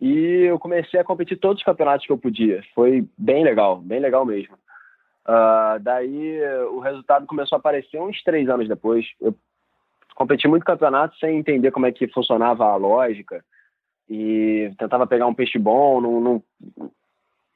e 0.00 0.44
eu 0.44 0.58
comecei 0.58 0.98
a 0.98 1.04
competir 1.04 1.38
todos 1.38 1.58
os 1.60 1.64
campeonatos 1.64 2.06
que 2.06 2.12
eu 2.12 2.18
podia. 2.18 2.62
Foi 2.74 3.06
bem 3.16 3.44
legal, 3.44 3.76
bem 3.78 4.00
legal 4.00 4.24
mesmo. 4.24 4.54
Uh, 5.24 5.78
daí 5.80 6.40
o 6.72 6.80
resultado 6.80 7.26
começou 7.26 7.56
a 7.56 7.60
aparecer 7.60 8.00
uns 8.00 8.22
três 8.22 8.48
anos 8.48 8.68
depois. 8.68 9.06
Eu 9.20 9.34
competi 10.14 10.48
muito 10.48 10.64
campeonato 10.64 11.16
sem 11.18 11.38
entender 11.38 11.70
como 11.70 11.86
é 11.86 11.92
que 11.92 12.08
funcionava 12.08 12.64
a 12.64 12.76
lógica 12.76 13.44
e 14.08 14.72
tentava 14.78 15.06
pegar 15.06 15.26
um 15.26 15.34
peixe 15.34 15.58
bom, 15.58 16.00
não, 16.00 16.20
não, 16.20 16.42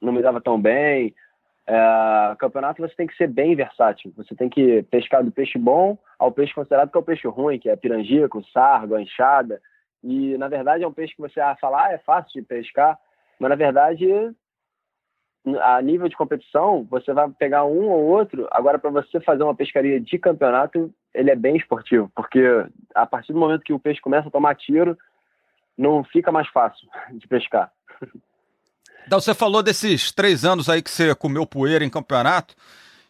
não 0.01 0.13
me 0.13 0.21
dava 0.21 0.41
tão 0.41 0.59
bem. 0.59 1.13
É, 1.69 2.35
campeonato 2.39 2.81
você 2.81 2.95
tem 2.95 3.07
que 3.07 3.15
ser 3.17 3.27
bem 3.27 3.53
versátil. 3.55 4.13
Você 4.15 4.33
tem 4.33 4.49
que 4.49 4.83
pescar 4.83 5.23
do 5.23 5.31
peixe 5.31 5.57
bom 5.57 5.97
ao 6.17 6.31
peixe 6.31 6.53
considerado 6.53 6.89
que 6.89 6.97
é 6.97 7.01
o 7.01 7.03
peixe 7.03 7.27
ruim, 7.27 7.59
que 7.59 7.69
é 7.69 7.73
a 7.73 7.77
pirangica, 7.77 8.37
o 8.37 8.45
sargo, 8.45 8.97
enxada. 8.97 9.61
E, 10.01 10.37
na 10.37 10.47
verdade, 10.47 10.83
é 10.83 10.87
um 10.87 10.93
peixe 10.93 11.13
que 11.13 11.21
você 11.21 11.41
fala, 11.59 11.85
ah, 11.85 11.91
é 11.91 11.97
fácil 11.97 12.39
de 12.39 12.47
pescar, 12.47 12.97
mas, 13.39 13.49
na 13.49 13.55
verdade, 13.55 14.07
a 15.61 15.81
nível 15.81 16.07
de 16.07 16.15
competição, 16.15 16.85
você 16.89 17.11
vai 17.13 17.29
pegar 17.31 17.65
um 17.65 17.89
ou 17.89 18.05
outro. 18.05 18.47
Agora, 18.51 18.79
para 18.79 18.89
você 18.89 19.19
fazer 19.19 19.43
uma 19.43 19.55
pescaria 19.55 19.99
de 19.99 20.17
campeonato, 20.17 20.93
ele 21.13 21.31
é 21.31 21.35
bem 21.35 21.57
esportivo, 21.57 22.09
porque 22.15 22.41
a 22.95 23.05
partir 23.05 23.33
do 23.33 23.39
momento 23.39 23.63
que 23.63 23.73
o 23.73 23.79
peixe 23.79 23.99
começa 23.99 24.29
a 24.29 24.31
tomar 24.31 24.55
tiro, 24.55 24.97
não 25.77 26.03
fica 26.03 26.31
mais 26.31 26.47
fácil 26.47 26.87
de 27.11 27.27
pescar. 27.27 27.71
Então, 29.07 29.21
você 29.21 29.33
falou 29.33 29.63
desses 29.63 30.11
três 30.11 30.43
anos 30.43 30.69
aí 30.69 30.81
que 30.81 30.91
você 30.91 31.15
comeu 31.15 31.45
poeira 31.45 31.83
em 31.83 31.89
campeonato. 31.89 32.53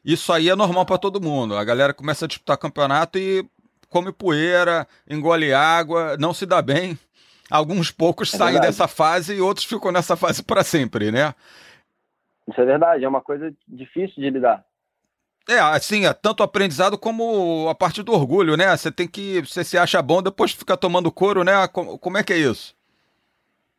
Isso 0.05 0.31
aí 0.31 0.47
é 0.47 0.55
normal 0.55 0.85
para 0.85 0.99
todo 0.99 1.19
mundo. 1.19 1.57
A 1.57 1.63
galera 1.63 1.93
começa 1.93 2.25
a 2.25 2.27
disputar 2.27 2.55
campeonato 2.57 3.17
e 3.17 3.43
come 3.89 4.11
poeira, 4.11 4.87
engole 5.09 5.51
água, 5.51 6.15
não 6.17 6.33
se 6.33 6.45
dá 6.45 6.61
bem. 6.61 6.97
Alguns 7.49 7.89
poucos 7.89 8.33
é 8.33 8.37
saem 8.37 8.53
verdade. 8.53 8.67
dessa 8.73 8.87
fase 8.87 9.35
e 9.35 9.41
outros 9.41 9.65
ficam 9.65 9.91
nessa 9.91 10.15
fase 10.15 10.43
para 10.43 10.63
sempre, 10.63 11.11
né? 11.11 11.33
Isso 12.47 12.61
é 12.61 12.65
verdade, 12.65 13.03
é 13.03 13.07
uma 13.07 13.21
coisa 13.21 13.53
difícil 13.67 14.21
de 14.21 14.29
lidar. 14.29 14.63
É, 15.49 15.59
assim, 15.59 16.05
é 16.05 16.13
tanto 16.13 16.43
aprendizado 16.43 16.97
como 16.97 17.67
a 17.69 17.75
parte 17.75 18.03
do 18.03 18.13
orgulho, 18.13 18.55
né? 18.55 18.75
Você 18.75 18.91
tem 18.91 19.07
que. 19.07 19.41
Você 19.41 19.63
se 19.63 19.77
acha 19.77 20.01
bom, 20.01 20.21
depois 20.21 20.51
fica 20.51 20.77
tomando 20.77 21.11
couro, 21.11 21.43
né? 21.43 21.67
Como 21.67 22.17
é 22.17 22.23
que 22.23 22.33
é 22.33 22.37
isso? 22.37 22.76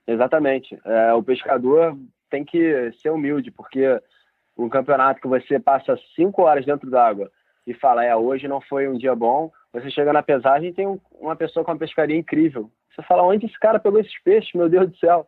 Exatamente. 0.09 0.81
É, 0.87 1.13
o 1.13 1.23
pescador 1.23 1.95
tem 2.31 2.43
que 2.43 2.91
ser 2.93 3.11
humilde, 3.11 3.51
porque 3.51 4.01
um 4.57 4.69
campeonato 4.69 5.21
que 5.21 5.29
você 5.29 5.61
passa 5.61 5.99
cinco 6.17 6.43
horas 6.43 6.65
dentro 6.65 6.91
d'água 6.91 7.31
e 7.67 7.75
fala, 7.75 8.03
é, 8.03 8.17
hoje 8.17 8.49
não 8.49 8.61
foi 8.63 8.89
um 8.89 8.97
dia 8.97 9.15
bom, 9.15 9.53
você 9.71 9.91
chega 9.91 10.11
na 10.11 10.23
pesagem 10.23 10.71
e 10.71 10.73
tem 10.73 10.87
um, 10.87 10.99
uma 11.21 11.37
pessoa 11.37 11.63
com 11.63 11.71
uma 11.71 11.79
pescaria 11.79 12.17
incrível. 12.17 12.71
Você 12.91 13.03
fala, 13.03 13.23
onde 13.23 13.45
esse 13.45 13.59
cara 13.61 13.79
pegou 13.79 14.01
esses 14.01 14.23
peixes? 14.23 14.53
Meu 14.55 14.69
Deus 14.69 14.91
do 14.91 14.97
céu. 14.97 15.27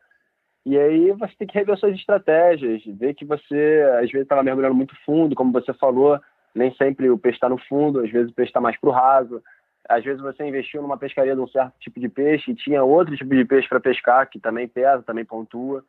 E 0.65 0.79
aí 0.79 1.13
você 1.13 1.35
tem 1.39 1.47
que 1.47 1.59
rever 1.59 1.77
suas 1.77 1.95
estratégias, 1.95 2.83
ver 2.87 3.15
que 3.15 3.25
você, 3.25 3.85
às 3.97 4.11
vezes, 4.11 4.23
estava 4.23 4.43
mergulhando 4.43 4.75
muito 4.75 4.95
fundo, 5.05 5.35
como 5.35 5.53
você 5.53 5.73
falou, 5.75 6.19
nem 6.55 6.75
sempre 6.75 7.11
o 7.11 7.19
peixe 7.19 7.37
está 7.37 7.49
no 7.49 7.59
fundo, 7.59 8.01
às 8.01 8.11
vezes 8.11 8.31
o 8.31 8.35
peixe 8.35 8.49
está 8.49 8.61
mais 8.61 8.79
para 8.79 8.89
o 8.89 8.93
raso. 8.93 9.43
Às 9.89 10.05
vezes 10.05 10.21
você 10.21 10.47
investiu 10.47 10.83
numa 10.83 10.97
pescaria 10.97 11.35
de 11.35 11.41
um 11.41 11.49
certo 11.49 11.75
tipo 11.81 11.99
de 11.99 12.09
peixe 12.09 12.51
e 12.51 12.55
tinha 12.55 12.85
outro 12.85 13.17
tipo 13.17 13.35
de 13.35 13.45
peixe 13.45 13.69
para 13.69 13.81
pescar, 13.81 14.29
que 14.29 14.39
também 14.39 14.69
pesa, 14.69 15.03
também 15.03 15.25
pontua. 15.25 15.85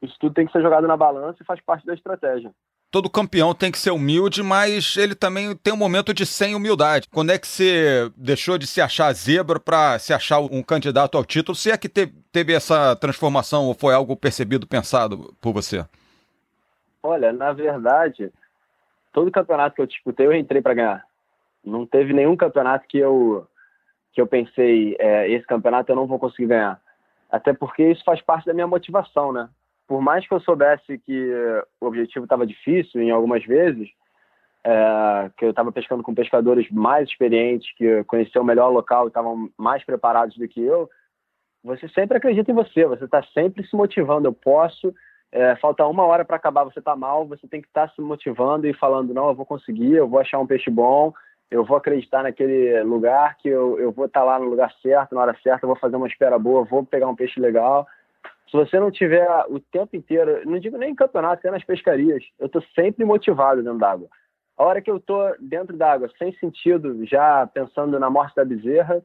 Isso 0.00 0.16
tudo 0.20 0.34
tem 0.34 0.46
que 0.46 0.52
ser 0.52 0.62
jogado 0.62 0.86
na 0.86 0.96
balança 0.96 1.38
e 1.40 1.46
faz 1.46 1.60
parte 1.60 1.86
da 1.86 1.94
estratégia 1.94 2.52
todo 2.96 3.10
campeão 3.10 3.54
tem 3.54 3.70
que 3.70 3.78
ser 3.78 3.90
humilde, 3.90 4.42
mas 4.42 4.96
ele 4.96 5.14
também 5.14 5.54
tem 5.54 5.72
um 5.72 5.76
momento 5.76 6.14
de 6.14 6.24
sem 6.24 6.54
humildade. 6.54 7.06
Quando 7.12 7.30
é 7.30 7.38
que 7.38 7.46
você 7.46 8.10
deixou 8.16 8.56
de 8.56 8.66
se 8.66 8.80
achar 8.80 9.12
zebra 9.12 9.60
para 9.60 9.98
se 9.98 10.14
achar 10.14 10.40
um 10.40 10.62
candidato 10.62 11.18
ao 11.18 11.24
título? 11.24 11.54
Se 11.54 11.70
é 11.70 11.76
que 11.76 11.90
teve, 11.90 12.14
teve 12.32 12.54
essa 12.54 12.96
transformação 12.96 13.66
ou 13.66 13.74
foi 13.74 13.92
algo 13.92 14.16
percebido, 14.16 14.66
pensado 14.66 15.34
por 15.42 15.52
você? 15.52 15.84
Olha, 17.02 17.34
na 17.34 17.52
verdade, 17.52 18.32
todo 19.12 19.30
campeonato 19.30 19.76
que 19.76 19.82
eu 19.82 19.86
disputei, 19.86 20.26
eu 20.26 20.32
entrei 20.32 20.62
para 20.62 20.74
ganhar. 20.74 21.05
Não 21.66 21.84
teve 21.84 22.12
nenhum 22.12 22.36
campeonato 22.36 22.86
que 22.88 22.98
eu 22.98 23.46
que 24.12 24.20
eu 24.20 24.26
pensei, 24.26 24.96
é, 24.98 25.30
esse 25.30 25.46
campeonato 25.46 25.92
eu 25.92 25.96
não 25.96 26.06
vou 26.06 26.18
conseguir 26.18 26.46
ganhar. 26.46 26.80
Até 27.30 27.52
porque 27.52 27.82
isso 27.90 28.02
faz 28.02 28.22
parte 28.22 28.46
da 28.46 28.54
minha 28.54 28.66
motivação, 28.66 29.30
né? 29.30 29.50
por 29.86 30.00
mais 30.00 30.26
que 30.26 30.34
eu 30.34 30.40
soubesse 30.40 30.98
que 30.98 31.32
o 31.80 31.86
objetivo 31.86 32.24
estava 32.24 32.46
difícil 32.46 33.00
em 33.00 33.10
algumas 33.10 33.44
vezes, 33.44 33.88
é, 34.64 35.30
que 35.36 35.44
eu 35.44 35.50
estava 35.50 35.70
pescando 35.70 36.02
com 36.02 36.14
pescadores 36.14 36.68
mais 36.70 37.08
experientes, 37.08 37.72
que 37.76 38.02
conheciam 38.04 38.42
o 38.42 38.46
melhor 38.46 38.68
local 38.70 39.04
e 39.04 39.08
estavam 39.08 39.48
mais 39.56 39.84
preparados 39.84 40.36
do 40.36 40.48
que 40.48 40.60
eu, 40.60 40.90
você 41.62 41.88
sempre 41.88 42.16
acredita 42.16 42.50
em 42.50 42.54
você, 42.54 42.84
você 42.84 43.04
está 43.04 43.22
sempre 43.34 43.66
se 43.66 43.76
motivando. 43.76 44.26
Eu 44.26 44.32
posso, 44.32 44.92
é, 45.30 45.54
falta 45.56 45.86
uma 45.86 46.04
hora 46.04 46.24
para 46.24 46.36
acabar, 46.36 46.64
você 46.64 46.80
está 46.80 46.96
mal, 46.96 47.26
você 47.26 47.46
tem 47.46 47.60
que 47.60 47.68
estar 47.68 47.88
tá 47.88 47.94
se 47.94 48.00
motivando 48.00 48.66
e 48.66 48.74
falando: 48.74 49.14
não, 49.14 49.28
eu 49.28 49.34
vou 49.34 49.46
conseguir, 49.46 49.94
eu 49.94 50.08
vou 50.08 50.20
achar 50.20 50.38
um 50.38 50.46
peixe 50.46 50.70
bom, 50.70 51.12
eu 51.50 51.64
vou 51.64 51.76
acreditar 51.76 52.22
naquele 52.22 52.82
lugar, 52.82 53.36
que 53.38 53.48
eu, 53.48 53.78
eu 53.78 53.92
vou 53.92 54.06
estar 54.06 54.20
tá 54.20 54.26
lá 54.26 54.38
no 54.38 54.46
lugar 54.46 54.72
certo, 54.82 55.14
na 55.14 55.20
hora 55.20 55.36
certa, 55.42 55.66
vou 55.66 55.76
fazer 55.76 55.96
uma 55.96 56.08
espera 56.08 56.38
boa, 56.38 56.64
vou 56.64 56.84
pegar 56.84 57.08
um 57.08 57.14
peixe 57.14 57.40
legal. 57.40 57.86
Se 58.50 58.56
você 58.56 58.78
não 58.78 58.90
tiver 58.90 59.26
o 59.48 59.58
tempo 59.58 59.96
inteiro, 59.96 60.42
não 60.44 60.58
digo 60.58 60.76
nem 60.76 60.90
em 60.90 60.94
campeonato, 60.94 61.34
até 61.34 61.50
nas 61.50 61.64
pescarias, 61.64 62.24
eu 62.38 62.46
estou 62.46 62.62
sempre 62.74 63.04
motivado 63.04 63.62
dentro 63.62 63.78
d'água. 63.78 64.08
A 64.56 64.64
hora 64.64 64.80
que 64.80 64.90
eu 64.90 64.96
estou 64.96 65.34
dentro 65.38 65.76
d'água, 65.76 66.08
sem 66.18 66.32
sentido, 66.38 67.04
já 67.04 67.46
pensando 67.46 67.98
na 67.98 68.08
morte 68.08 68.34
da 68.34 68.44
bezerra, 68.44 69.02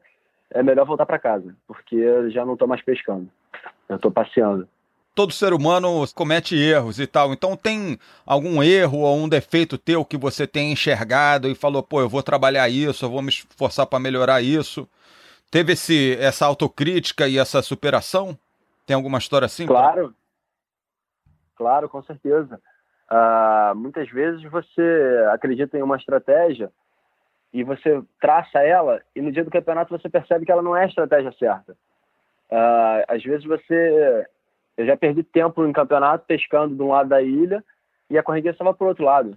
é 0.50 0.62
melhor 0.62 0.86
voltar 0.86 1.06
para 1.06 1.18
casa, 1.18 1.54
porque 1.66 1.96
eu 1.96 2.30
já 2.30 2.44
não 2.44 2.54
estou 2.54 2.68
mais 2.68 2.82
pescando. 2.82 3.28
Eu 3.88 3.96
estou 3.96 4.10
passeando. 4.10 4.68
Todo 5.14 5.32
ser 5.32 5.52
humano 5.52 6.04
comete 6.14 6.56
erros 6.56 6.98
e 6.98 7.06
tal. 7.06 7.32
Então 7.32 7.54
tem 7.54 7.98
algum 8.24 8.62
erro 8.62 9.00
ou 9.00 9.16
um 9.16 9.28
defeito 9.28 9.76
teu 9.76 10.04
que 10.04 10.16
você 10.16 10.46
tem 10.46 10.72
enxergado 10.72 11.48
e 11.48 11.54
falou, 11.54 11.82
pô, 11.82 12.00
eu 12.00 12.08
vou 12.08 12.22
trabalhar 12.22 12.68
isso, 12.68 13.04
eu 13.04 13.10
vou 13.10 13.20
me 13.20 13.28
esforçar 13.28 13.86
para 13.86 13.98
melhorar 13.98 14.40
isso. 14.40 14.88
Teve 15.50 15.74
esse, 15.74 16.16
essa 16.18 16.46
autocrítica 16.46 17.28
e 17.28 17.38
essa 17.38 17.60
superação? 17.60 18.38
Tem 18.86 18.96
alguma 18.96 19.18
história 19.18 19.44
assim? 19.44 19.66
Claro, 19.66 20.14
claro, 21.54 21.90
com 21.90 22.02
certeza. 22.02 22.58
Uh, 23.10 23.74
muitas 23.76 24.08
vezes 24.10 24.42
você 24.44 25.26
acredita 25.30 25.76
em 25.76 25.82
uma 25.82 25.98
estratégia 25.98 26.72
e 27.52 27.62
você 27.62 28.02
traça 28.18 28.60
ela 28.60 29.02
e 29.14 29.20
no 29.20 29.30
dia 29.30 29.44
do 29.44 29.50
campeonato 29.50 29.90
você 29.90 30.08
percebe 30.08 30.46
que 30.46 30.52
ela 30.52 30.62
não 30.62 30.74
é 30.74 30.84
a 30.84 30.88
estratégia 30.88 31.30
certa. 31.38 31.72
Uh, 32.50 33.04
às 33.08 33.22
vezes 33.22 33.44
você... 33.44 34.26
Eu 34.76 34.86
já 34.86 34.96
perdi 34.96 35.22
tempo 35.22 35.64
em 35.66 35.72
campeonato 35.72 36.24
pescando 36.26 36.74
de 36.74 36.82
um 36.82 36.88
lado 36.88 37.08
da 37.08 37.22
ilha 37.22 37.62
e 38.08 38.18
a 38.18 38.22
corrida 38.22 38.50
estava 38.50 38.72
para 38.72 38.84
o 38.84 38.88
outro 38.88 39.04
lado. 39.04 39.36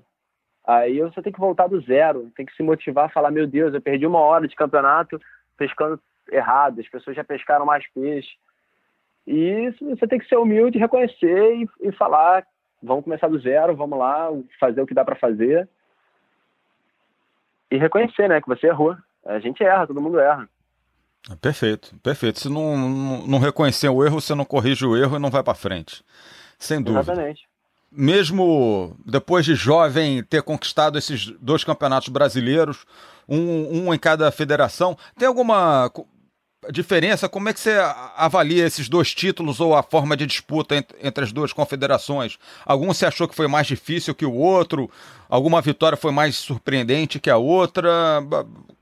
Aí 0.65 0.99
você 0.99 1.21
tem 1.21 1.31
que 1.31 1.39
voltar 1.39 1.67
do 1.67 1.79
zero, 1.81 2.31
tem 2.35 2.45
que 2.45 2.55
se 2.55 2.63
motivar, 2.63 3.11
falar, 3.11 3.31
meu 3.31 3.45
Deus, 3.45 3.73
eu 3.73 3.81
perdi 3.81 4.07
uma 4.07 4.19
hora 4.19 4.47
de 4.47 4.55
campeonato 4.55 5.19
pescando 5.57 5.99
errado, 6.31 6.79
as 6.79 6.89
pessoas 6.89 7.15
já 7.15 7.23
pescaram 7.23 7.65
mais 7.65 7.87
peixe. 7.93 8.35
E 9.27 9.71
você 9.81 10.07
tem 10.07 10.19
que 10.19 10.27
ser 10.27 10.37
humilde, 10.37 10.77
reconhecer 10.77 11.55
e, 11.55 11.69
e 11.81 11.91
falar: 11.91 12.45
vamos 12.81 13.03
começar 13.03 13.27
do 13.27 13.39
zero, 13.39 13.75
vamos 13.75 13.97
lá, 13.97 14.29
fazer 14.59 14.81
o 14.81 14.87
que 14.87 14.93
dá 14.93 15.03
para 15.03 15.15
fazer. 15.15 15.67
E 17.69 17.77
reconhecer, 17.77 18.27
né, 18.27 18.41
que 18.41 18.47
você 18.47 18.67
errou. 18.67 18.95
A 19.25 19.39
gente 19.39 19.63
erra, 19.63 19.87
todo 19.87 20.01
mundo 20.01 20.19
erra. 20.19 20.47
Perfeito, 21.41 21.95
perfeito. 22.03 22.39
Se 22.39 22.49
não, 22.49 22.77
não, 22.77 23.27
não 23.27 23.39
reconhecer 23.39 23.89
o 23.89 24.05
erro, 24.05 24.21
você 24.21 24.35
não 24.35 24.45
corrige 24.45 24.85
o 24.85 24.95
erro 24.95 25.15
e 25.15 25.19
não 25.19 25.31
vai 25.31 25.41
para 25.41 25.55
frente. 25.55 26.03
Sem 26.59 26.81
dúvida. 26.81 27.01
Exatamente. 27.01 27.47
Mesmo 27.91 28.95
depois 29.05 29.45
de 29.45 29.55
jovem 29.55 30.23
ter 30.23 30.43
conquistado 30.43 30.97
esses 30.97 31.27
dois 31.39 31.63
campeonatos 31.63 32.09
brasileiros, 32.09 32.85
um, 33.27 33.87
um 33.87 33.93
em 33.93 33.97
cada 33.97 34.29
federação, 34.31 34.97
tem 35.17 35.27
alguma 35.27 35.89
diferença, 36.71 37.29
como 37.29 37.49
é 37.49 37.53
que 37.53 37.59
você 37.59 37.77
avalia 38.15 38.65
esses 38.65 38.89
dois 38.89 39.13
títulos 39.13 39.59
ou 39.59 39.75
a 39.75 39.83
forma 39.83 40.17
de 40.17 40.25
disputa 40.25 40.75
entre 41.01 41.23
as 41.23 41.31
duas 41.31 41.53
confederações? 41.53 42.37
Algum 42.65 42.87
você 42.87 43.05
achou 43.05 43.27
que 43.27 43.35
foi 43.35 43.47
mais 43.47 43.67
difícil 43.67 44.13
que 44.13 44.25
o 44.25 44.33
outro? 44.33 44.89
Alguma 45.29 45.61
vitória 45.61 45.97
foi 45.97 46.11
mais 46.11 46.35
surpreendente 46.35 47.19
que 47.19 47.29
a 47.29 47.37
outra? 47.37 47.89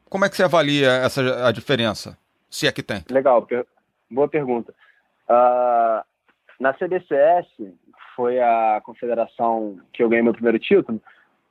Como 0.09 0.25
é 0.25 0.29
que 0.29 0.35
você 0.35 0.43
avalia 0.43 0.91
essa 0.91 1.47
a 1.47 1.51
diferença? 1.51 2.17
Se 2.53 2.67
é 2.67 2.71
que 2.71 2.83
tem. 2.83 3.03
Legal, 3.09 3.47
boa 4.11 4.27
pergunta. 4.27 4.75
Uh, 5.27 6.05
na 6.59 6.71
CBCS, 6.73 7.47
foi 8.15 8.39
a 8.39 8.79
confederação 8.85 9.79
que 9.91 10.03
eu 10.03 10.07
ganhei 10.07 10.21
meu 10.21 10.33
primeiro 10.33 10.59
título, 10.59 11.01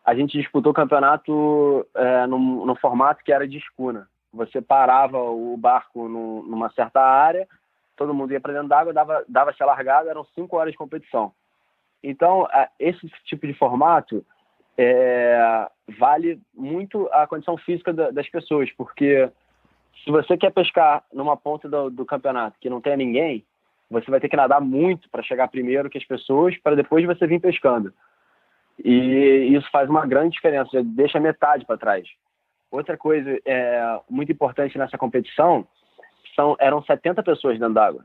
a 0.05 0.15
gente 0.15 0.39
disputou 0.39 0.71
o 0.71 0.75
campeonato 0.75 1.85
é, 1.93 2.27
no, 2.29 2.65
no 2.65 2.77
formato 2.77 3.25
que 3.25 3.33
era 3.33 3.49
de 3.49 3.59
escuna. 3.59 4.09
Você 4.33 4.63
parava 4.63 5.19
o 5.19 5.57
barco 5.57 6.09
no, 6.09 6.45
numa 6.45 6.71
certa 6.71 7.01
área, 7.01 7.49
todo 7.97 8.15
mundo 8.15 8.33
ia 8.33 8.41
para 8.41 8.53
dentro 8.53 8.69
d'água, 8.69 8.93
dava, 8.93 9.25
dava-se 9.29 9.61
a 9.61 9.67
largada, 9.67 10.09
eram 10.09 10.25
cinco 10.37 10.57
horas 10.57 10.71
de 10.71 10.79
competição. 10.79 11.33
Então, 12.01 12.47
esse 12.79 13.09
tipo 13.25 13.45
de 13.45 13.55
formato 13.55 14.25
é, 14.79 15.69
vale 15.99 16.41
muito 16.55 17.09
a 17.11 17.27
condição 17.27 17.57
física 17.57 17.93
das 17.93 18.29
pessoas, 18.29 18.71
porque 18.77 19.29
se 20.05 20.11
você 20.11 20.37
quer 20.37 20.53
pescar 20.53 21.05
numa 21.13 21.37
ponta 21.37 21.69
do, 21.69 21.91
do 21.91 22.05
campeonato 22.05 22.59
que 22.61 22.71
não 22.71 22.81
tenha 22.81 22.97
ninguém, 22.97 23.45
você 23.91 24.11
vai 24.11 24.21
ter 24.21 24.29
que 24.29 24.37
nadar 24.37 24.61
muito 24.61 25.09
para 25.11 25.23
chegar 25.23 25.49
primeiro 25.49 25.91
que 25.91 25.99
as 25.99 26.05
pessoas, 26.05 26.57
para 26.59 26.75
depois 26.75 27.05
você 27.05 27.27
vir 27.27 27.41
pescando. 27.41 27.93
E 28.83 29.55
isso 29.55 29.71
faz 29.71 29.89
uma 29.89 30.07
grande 30.07 30.35
diferença, 30.35 30.83
deixa 30.83 31.21
metade 31.21 31.65
para 31.65 31.77
trás. 31.77 32.09
Outra 32.71 32.97
coisa 32.97 33.39
é, 33.45 34.01
muito 34.09 34.33
importante 34.33 34.79
nessa 34.79 34.97
competição 34.97 35.67
são 36.35 36.57
eram 36.59 36.83
70 36.83 37.23
pessoas 37.23 37.59
dentro 37.59 37.75
d'água. 37.75 38.05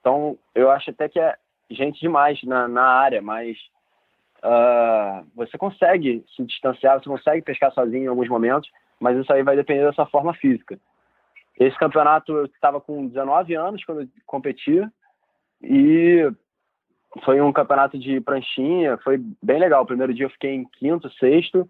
Então, 0.00 0.36
eu 0.54 0.70
acho 0.70 0.90
até 0.90 1.08
que 1.08 1.18
é 1.18 1.34
gente 1.70 1.98
demais 2.00 2.42
na, 2.44 2.68
na 2.68 2.84
área, 2.84 3.22
mas 3.22 3.56
uh, 4.44 5.26
você 5.34 5.56
consegue 5.56 6.22
se 6.36 6.44
distanciar, 6.44 7.00
você 7.00 7.08
consegue 7.08 7.40
pescar 7.40 7.72
sozinho 7.72 8.04
em 8.04 8.08
alguns 8.08 8.28
momentos, 8.28 8.70
mas 9.00 9.16
isso 9.16 9.32
aí 9.32 9.42
vai 9.42 9.56
depender 9.56 9.84
da 9.84 9.92
sua 9.94 10.06
forma 10.06 10.34
física. 10.34 10.78
Esse 11.58 11.78
campeonato 11.78 12.32
eu 12.32 12.46
estava 12.46 12.80
com 12.80 13.06
19 13.06 13.54
anos 13.54 13.84
quando 13.84 14.02
eu 14.02 14.08
competia 14.26 14.90
e 15.62 16.30
foi 17.24 17.40
um 17.40 17.52
campeonato 17.52 17.98
de 17.98 18.20
pranchinha, 18.20 18.98
foi 18.98 19.18
bem 19.42 19.60
legal. 19.60 19.82
O 19.82 19.86
primeiro 19.86 20.12
dia 20.12 20.26
eu 20.26 20.30
fiquei 20.30 20.52
em 20.52 20.64
quinto, 20.64 21.10
sexto, 21.12 21.68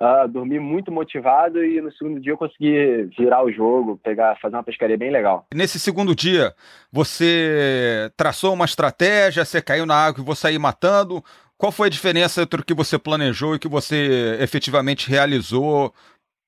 Uh, 0.00 0.28
dormi 0.28 0.60
muito 0.60 0.92
motivado 0.92 1.64
e 1.64 1.80
no 1.80 1.90
segundo 1.90 2.20
dia 2.20 2.30
eu 2.30 2.38
consegui 2.38 3.10
virar 3.18 3.42
o 3.42 3.50
jogo, 3.50 3.98
pegar, 3.98 4.38
fazer 4.38 4.54
uma 4.54 4.62
pescaria 4.62 4.96
bem 4.96 5.10
legal. 5.10 5.48
Nesse 5.52 5.80
segundo 5.80 6.14
dia, 6.14 6.54
você 6.92 8.08
traçou 8.16 8.54
uma 8.54 8.64
estratégia, 8.64 9.44
você 9.44 9.60
caiu 9.60 9.84
na 9.84 9.96
água 9.96 10.22
e 10.22 10.24
vou 10.24 10.36
sair 10.36 10.56
matando. 10.56 11.20
Qual 11.56 11.72
foi 11.72 11.88
a 11.88 11.90
diferença 11.90 12.42
entre 12.42 12.60
o 12.60 12.64
que 12.64 12.74
você 12.74 12.96
planejou 12.96 13.54
e 13.54 13.56
o 13.56 13.58
que 13.58 13.66
você 13.66 14.38
efetivamente 14.40 15.10
realizou 15.10 15.92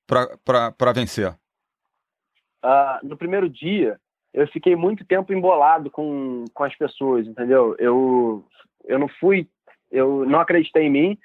para 0.07 0.93
vencer? 0.95 1.35
Uh, 2.65 3.07
no 3.07 3.17
primeiro 3.17 3.49
dia, 3.49 3.99
eu 4.33 4.47
fiquei 4.49 4.77
muito 4.77 5.05
tempo 5.05 5.33
embolado 5.33 5.91
com, 5.91 6.45
com 6.55 6.65
as 6.65 6.77
pessoas, 6.77 7.27
entendeu? 7.27 7.75
Eu, 7.79 8.45
eu 8.85 8.99
não 8.99 9.09
fui, 9.09 9.49
eu 9.91 10.25
não 10.27 10.41
acreditei 10.41 10.85
em 10.85 10.91
mim 10.91 11.19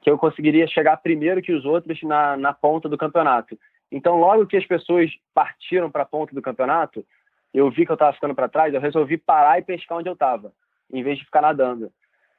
que 0.00 0.10
eu 0.10 0.18
conseguiria 0.18 0.66
chegar 0.66 0.96
primeiro 0.96 1.42
que 1.42 1.52
os 1.52 1.64
outros 1.64 2.02
na, 2.02 2.36
na 2.36 2.52
ponta 2.52 2.88
do 2.88 2.96
campeonato. 2.96 3.58
Então, 3.92 4.18
logo 4.18 4.46
que 4.46 4.56
as 4.56 4.66
pessoas 4.66 5.10
partiram 5.34 5.90
para 5.90 6.02
a 6.02 6.06
ponta 6.06 6.34
do 6.34 6.40
campeonato, 6.40 7.04
eu 7.52 7.70
vi 7.70 7.84
que 7.84 7.92
eu 7.92 7.94
estava 7.94 8.12
ficando 8.12 8.34
para 8.34 8.48
trás, 8.48 8.72
eu 8.72 8.80
resolvi 8.80 9.18
parar 9.18 9.58
e 9.58 9.62
pescar 9.62 9.98
onde 9.98 10.08
eu 10.08 10.14
estava, 10.14 10.52
em 10.92 11.02
vez 11.02 11.18
de 11.18 11.24
ficar 11.24 11.42
nadando. 11.42 11.92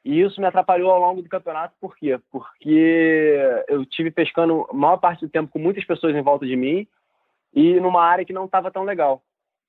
E 0.03 0.19
isso 0.19 0.41
me 0.41 0.47
atrapalhou 0.47 0.89
ao 0.89 0.99
longo 0.99 1.21
do 1.21 1.29
campeonato, 1.29 1.75
por 1.79 1.95
quê? 1.95 2.19
Porque 2.31 3.63
eu 3.67 3.85
tive 3.85 4.09
pescando 4.09 4.65
a 4.69 4.73
maior 4.73 4.97
parte 4.97 5.23
do 5.23 5.29
tempo 5.29 5.51
com 5.51 5.59
muitas 5.59 5.85
pessoas 5.85 6.15
em 6.15 6.21
volta 6.21 6.45
de 6.45 6.55
mim 6.55 6.87
e 7.53 7.79
numa 7.79 8.03
área 8.03 8.25
que 8.25 8.33
não 8.33 8.45
estava 8.45 8.71
tão 8.71 8.83
legal. 8.83 9.23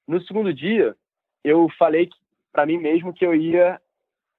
No 0.06 0.20
segundo 0.22 0.52
dia, 0.52 0.96
eu 1.44 1.68
falei 1.78 2.08
para 2.52 2.66
mim 2.66 2.78
mesmo 2.78 3.12
que 3.12 3.24
eu 3.24 3.34
ia 3.34 3.80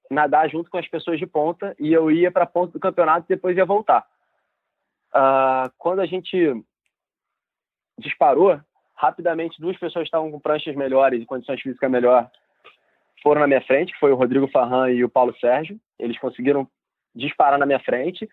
nadar 0.09 0.50
junto 0.50 0.69
com 0.69 0.77
as 0.77 0.88
pessoas 0.88 1.19
de 1.19 1.25
ponta 1.25 1.75
e 1.79 1.91
eu 1.91 2.12
ia 2.12 2.31
para 2.31 2.43
a 2.43 2.47
ponta 2.47 2.73
do 2.73 2.79
campeonato 2.79 3.25
e 3.25 3.35
depois 3.35 3.57
ia 3.57 3.65
voltar. 3.65 4.05
Uh, 5.13 5.71
quando 5.77 6.00
a 6.00 6.05
gente 6.05 6.63
disparou, 8.00 8.59
rapidamente 8.95 9.59
duas 9.59 9.77
pessoas 9.77 10.05
estavam 10.05 10.31
com 10.31 10.39
pranchas 10.39 10.75
melhores 10.75 11.21
e 11.21 11.25
condições 11.25 11.62
físicas 11.62 11.89
melhor 11.89 12.29
foram 13.21 13.41
na 13.41 13.47
minha 13.47 13.62
frente, 13.62 13.93
que 13.93 14.00
foi 14.00 14.12
o 14.12 14.15
Rodrigo 14.15 14.50
Farran 14.50 14.91
e 14.91 15.03
o 15.03 15.09
Paulo 15.09 15.33
Sérgio. 15.39 15.79
Eles 15.97 16.19
conseguiram 16.19 16.67
disparar 17.15 17.57
na 17.57 17.65
minha 17.65 17.79
frente 17.79 18.27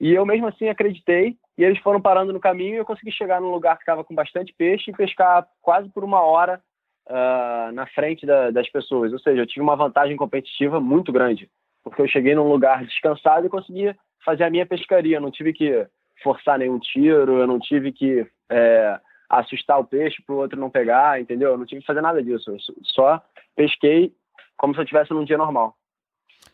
e 0.00 0.12
eu 0.12 0.26
mesmo 0.26 0.46
assim 0.46 0.68
acreditei 0.68 1.36
e 1.56 1.64
eles 1.64 1.78
foram 1.78 2.00
parando 2.00 2.32
no 2.32 2.40
caminho 2.40 2.74
e 2.74 2.76
eu 2.76 2.84
consegui 2.84 3.10
chegar 3.10 3.40
num 3.40 3.50
lugar 3.50 3.76
que 3.76 3.82
estava 3.82 4.04
com 4.04 4.14
bastante 4.14 4.52
peixe 4.56 4.90
e 4.90 4.96
pescar 4.96 5.46
quase 5.62 5.88
por 5.88 6.04
uma 6.04 6.20
hora 6.20 6.60
uh, 7.08 7.72
na 7.72 7.86
frente 7.86 8.26
da, 8.26 8.50
das 8.50 8.68
pessoas. 8.70 9.12
Ou 9.12 9.18
seja, 9.18 9.42
eu 9.42 9.46
tive 9.46 9.60
uma 9.60 9.76
vantagem 9.76 10.16
competitiva 10.16 10.80
muito 10.80 11.10
grande, 11.10 11.50
porque 11.82 12.02
eu 12.02 12.08
cheguei 12.08 12.34
num 12.34 12.48
lugar 12.48 12.84
descansado 12.84 13.46
e 13.46 13.50
conseguia 13.50 13.96
fazer 14.24 14.44
a 14.44 14.50
minha 14.50 14.66
pescaria. 14.66 15.16
Eu 15.16 15.22
não 15.22 15.30
tive 15.30 15.52
que 15.52 15.86
forçar 16.22 16.58
nenhum 16.58 16.78
tiro, 16.78 17.38
eu 17.38 17.46
não 17.46 17.58
tive 17.58 17.92
que 17.92 18.26
é, 18.50 19.00
assustar 19.30 19.78
o 19.78 19.84
peixe 19.84 20.22
para 20.22 20.34
o 20.34 20.38
outro 20.38 20.60
não 20.60 20.70
pegar, 20.70 21.20
entendeu? 21.20 21.52
Eu 21.52 21.58
não 21.58 21.66
tive 21.66 21.80
que 21.80 21.86
fazer 21.86 22.00
nada 22.00 22.22
disso. 22.22 22.50
Eu 22.50 22.58
só 22.82 23.22
pesquei 23.54 24.12
como 24.56 24.74
se 24.74 24.80
eu 24.80 24.84
estivesse 24.84 25.12
num 25.12 25.24
dia 25.24 25.38
normal. 25.38 25.74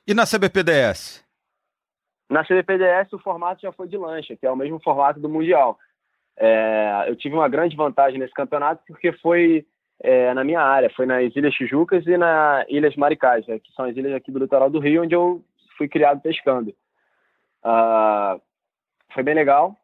E 0.06 0.14
na 0.14 0.24
CBPDS? 0.26 1.24
Na 2.32 2.42
CBPDS 2.44 3.12
o 3.12 3.18
formato 3.18 3.60
já 3.60 3.70
foi 3.72 3.86
de 3.86 3.98
lancha, 3.98 4.34
que 4.34 4.46
é 4.46 4.50
o 4.50 4.56
mesmo 4.56 4.80
formato 4.80 5.20
do 5.20 5.28
Mundial. 5.28 5.78
É, 6.34 7.04
eu 7.06 7.14
tive 7.14 7.34
uma 7.34 7.46
grande 7.46 7.76
vantagem 7.76 8.18
nesse 8.18 8.32
campeonato 8.32 8.82
porque 8.88 9.12
foi 9.12 9.66
é, 10.00 10.32
na 10.32 10.42
minha 10.42 10.62
área. 10.62 10.88
Foi 10.96 11.04
nas 11.04 11.36
Ilhas 11.36 11.52
Tijucas 11.52 12.06
e 12.06 12.16
na 12.16 12.64
Ilhas 12.70 12.96
Maricás, 12.96 13.46
né, 13.46 13.58
que 13.58 13.70
são 13.74 13.84
as 13.84 13.94
ilhas 13.94 14.14
aqui 14.14 14.32
do 14.32 14.38
litoral 14.38 14.70
do 14.70 14.78
Rio, 14.78 15.02
onde 15.02 15.14
eu 15.14 15.44
fui 15.76 15.86
criado 15.86 16.22
pescando. 16.22 16.70
Uh, 17.62 18.40
foi 19.12 19.22
bem 19.22 19.34
legal. 19.34 19.76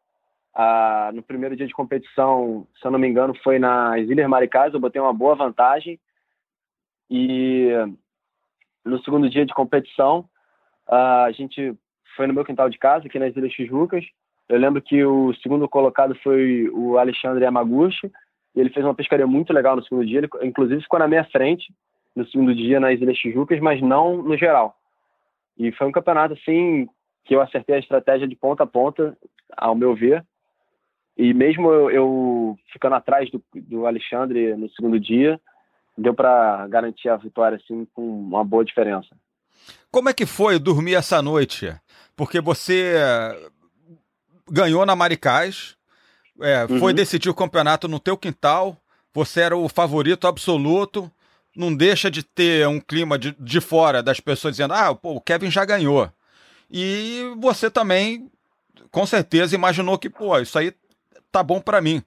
Uh, 0.55 1.13
no 1.13 1.21
primeiro 1.21 1.55
dia 1.55 1.67
de 1.67 1.73
competição, 1.73 2.67
se 2.81 2.85
eu 2.85 2.89
não 2.89 2.97
me 2.97 3.07
engano, 3.07 3.35
foi 3.43 3.59
nas 3.59 4.01
Ilhas 4.09 4.27
Maricás, 4.27 4.73
eu 4.73 4.79
botei 4.79 4.99
uma 4.99 5.13
boa 5.13 5.35
vantagem. 5.35 5.99
E 7.11 7.69
no 8.83 8.99
segundo 9.03 9.29
dia 9.29 9.45
de 9.45 9.53
competição, 9.53 10.27
uh, 10.87 11.25
a 11.27 11.31
gente 11.31 11.77
foi 12.19 12.27
no 12.27 12.33
meu 12.33 12.43
quintal 12.43 12.69
de 12.69 12.77
casa, 12.77 13.07
aqui 13.07 13.17
nas 13.17 13.33
Ilhas 13.33 13.53
Tijucas. 13.53 14.03
Eu 14.49 14.59
lembro 14.59 14.81
que 14.81 15.05
o 15.05 15.33
segundo 15.35 15.69
colocado 15.69 16.13
foi 16.15 16.67
o 16.67 16.97
Alexandre 16.97 17.45
Yamaguchi, 17.45 18.11
e 18.53 18.59
ele 18.59 18.69
fez 18.71 18.85
uma 18.85 18.93
pescaria 18.93 19.25
muito 19.25 19.53
legal 19.53 19.77
no 19.77 19.83
segundo 19.85 20.05
dia. 20.05 20.17
Ele, 20.17 20.29
inclusive, 20.41 20.81
ficou 20.81 20.99
na 20.99 21.07
minha 21.07 21.23
frente 21.23 21.73
no 22.13 22.27
segundo 22.27 22.53
dia 22.53 22.77
nas 22.77 22.99
Ilhas 22.99 23.17
Tijucas, 23.17 23.57
mas 23.61 23.81
não 23.81 24.17
no 24.17 24.35
geral. 24.35 24.75
E 25.57 25.71
foi 25.71 25.87
um 25.87 25.93
campeonato, 25.93 26.33
assim, 26.33 26.89
que 27.23 27.33
eu 27.33 27.41
acertei 27.41 27.77
a 27.77 27.79
estratégia 27.79 28.27
de 28.27 28.35
ponta 28.35 28.63
a 28.63 28.67
ponta, 28.67 29.17
ao 29.55 29.73
meu 29.73 29.95
ver. 29.95 30.21
E 31.17 31.33
mesmo 31.33 31.71
eu, 31.71 31.89
eu 31.89 32.57
ficando 32.73 32.95
atrás 32.95 33.31
do, 33.31 33.41
do 33.55 33.85
Alexandre 33.85 34.57
no 34.57 34.69
segundo 34.71 34.99
dia, 34.99 35.39
deu 35.97 36.13
para 36.13 36.67
garantir 36.67 37.07
a 37.07 37.15
vitória, 37.15 37.55
assim, 37.63 37.87
com 37.93 38.01
uma 38.01 38.43
boa 38.43 38.65
diferença. 38.65 39.15
Como 39.91 40.09
é 40.09 40.13
que 40.13 40.25
foi 40.25 40.59
dormir 40.59 40.95
essa 40.95 41.21
noite? 41.21 41.73
Porque 42.19 42.41
você 42.41 42.95
ganhou 44.51 44.85
na 44.85 44.93
Maricás, 44.93 45.77
é, 46.41 46.65
uhum. 46.65 46.77
foi 46.77 46.93
decidir 46.93 47.29
o 47.29 47.33
campeonato 47.33 47.87
no 47.87 47.97
teu 47.97 48.17
quintal, 48.17 48.75
você 49.13 49.39
era 49.39 49.55
o 49.55 49.69
favorito 49.69 50.27
absoluto, 50.27 51.09
não 51.55 51.73
deixa 51.73 52.11
de 52.11 52.21
ter 52.21 52.67
um 52.67 52.77
clima 52.77 53.17
de, 53.17 53.33
de 53.39 53.61
fora 53.61 54.03
das 54.03 54.19
pessoas 54.19 54.55
dizendo, 54.55 54.73
ah, 54.73 54.93
pô, 54.93 55.13
o 55.13 55.21
Kevin 55.21 55.49
já 55.49 55.63
ganhou. 55.63 56.11
E 56.69 57.23
você 57.37 57.71
também, 57.71 58.29
com 58.91 59.05
certeza, 59.05 59.55
imaginou 59.55 59.97
que, 59.97 60.09
pô, 60.09 60.37
isso 60.39 60.59
aí 60.59 60.73
tá 61.31 61.41
bom 61.41 61.61
para 61.61 61.79
mim. 61.79 62.03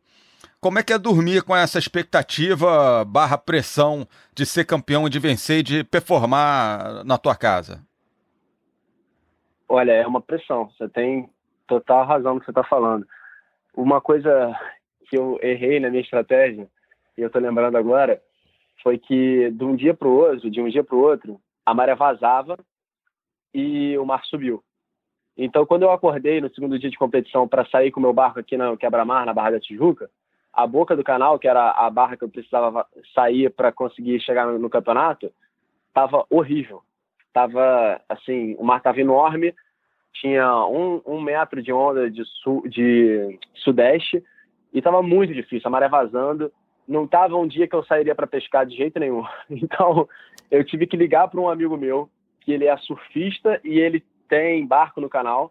Como 0.61 0.79
é 0.79 0.83
que 0.83 0.93
é 0.93 0.99
dormir 0.99 1.43
com 1.43 1.57
essa 1.57 1.79
expectativa 1.79 3.03
barra 3.07 3.39
pressão 3.39 4.07
de 4.35 4.45
ser 4.45 4.67
campeão, 4.67 5.09
de 5.09 5.19
vencer 5.19 5.61
e 5.61 5.63
de 5.63 5.85
performar 5.85 7.03
na 7.03 7.17
tua 7.17 7.35
casa? 7.35 7.83
Olha, 9.69 9.93
é 9.93 10.07
uma 10.07 10.21
pressão. 10.21 10.71
Você 10.71 10.89
tem 10.89 11.29
total 11.67 12.05
razão 12.05 12.35
no 12.35 12.41
que 12.41 12.47
você 12.47 12.51
está 12.51 12.65
falando. 12.65 13.07
Uma 13.75 14.01
coisa 14.01 14.55
que 15.09 15.17
eu 15.17 15.39
errei 15.43 15.81
na 15.81 15.91
minha 15.91 16.03
estratégia, 16.03 16.69
e 17.17 17.21
eu 17.21 17.27
estou 17.27 17.41
lembrando 17.41 17.77
agora, 17.77 18.21
foi 18.83 18.99
que 18.99 19.51
de 19.51 19.65
um 19.65 19.77
dia 19.77 19.95
para 19.95 20.09
o 20.09 20.17
outro, 20.17 20.51
de 20.51 20.61
um 20.61 20.69
dia 20.69 20.85
para 20.85 20.97
o 20.97 21.01
outro, 21.01 21.41
a 21.65 21.75
maré 21.75 21.95
vazava 21.95 22.59
e 23.55 23.97
o 23.99 24.05
mar 24.05 24.25
subiu. 24.25 24.63
Então, 25.37 25.65
quando 25.65 25.83
eu 25.83 25.91
acordei 25.91 26.41
no 26.41 26.53
segundo 26.53 26.79
dia 26.79 26.91
de 26.91 26.99
competição 26.99 27.49
para 27.49 27.65
sair 27.67 27.91
com 27.91 28.01
o 28.01 28.03
meu 28.03 28.13
barco 28.13 28.39
aqui 28.39 28.57
no 28.57 28.77
quebra-mar, 28.77 29.25
na 29.25 29.33
Barra 29.33 29.53
da 29.53 29.61
Tijuca, 29.61 30.11
a 30.53 30.67
boca 30.67 30.95
do 30.95 31.03
canal, 31.03 31.39
que 31.39 31.49
era 31.49 31.71
a 31.71 31.89
barra 31.89 32.17
que 32.17 32.25
eu 32.25 32.29
precisava 32.29 32.87
sair 33.15 33.51
para 33.51 33.73
conseguir 33.73 34.21
chegar 34.21 34.47
no, 34.47 34.59
no 34.59 34.69
campeonato, 34.69 35.33
estava 35.89 36.27
horrível. 36.29 36.83
Tava 37.33 38.01
assim, 38.09 38.55
o 38.59 38.65
mar 38.65 38.79
estava 38.79 39.01
enorme, 39.01 39.55
tinha 40.13 40.67
um, 40.67 41.01
um 41.07 41.21
metro 41.21 41.63
de 41.63 41.73
onda 41.73 42.11
de, 42.11 42.25
sul, 42.43 42.63
de 42.69 43.39
sudeste 43.55 44.23
e 44.73 44.79
estava 44.79 45.03
muito 45.03 45.33
difícil, 45.33 45.69
a 45.69 45.71
maré 45.71 45.89
vazando. 45.89 46.53
Não 46.87 47.05
estava 47.05 47.37
um 47.37 47.47
dia 47.47 47.67
que 47.67 47.75
eu 47.75 47.85
sairia 47.85 48.15
para 48.15 48.27
pescar 48.27 48.67
de 48.67 48.77
jeito 48.77 48.99
nenhum. 48.99 49.25
Então, 49.51 50.09
eu 50.51 50.65
tive 50.65 50.87
que 50.87 50.97
ligar 50.97 51.29
para 51.29 51.41
um 51.41 51.49
amigo 51.49 51.77
meu, 51.77 52.09
que 52.41 52.53
ele 52.53 52.67
é 52.67 52.77
surfista 52.79 53.61
e 53.65 53.79
ele 53.79 54.05
tem 54.29 54.67
barco 54.67 55.01
no 55.01 55.09
canal, 55.09 55.51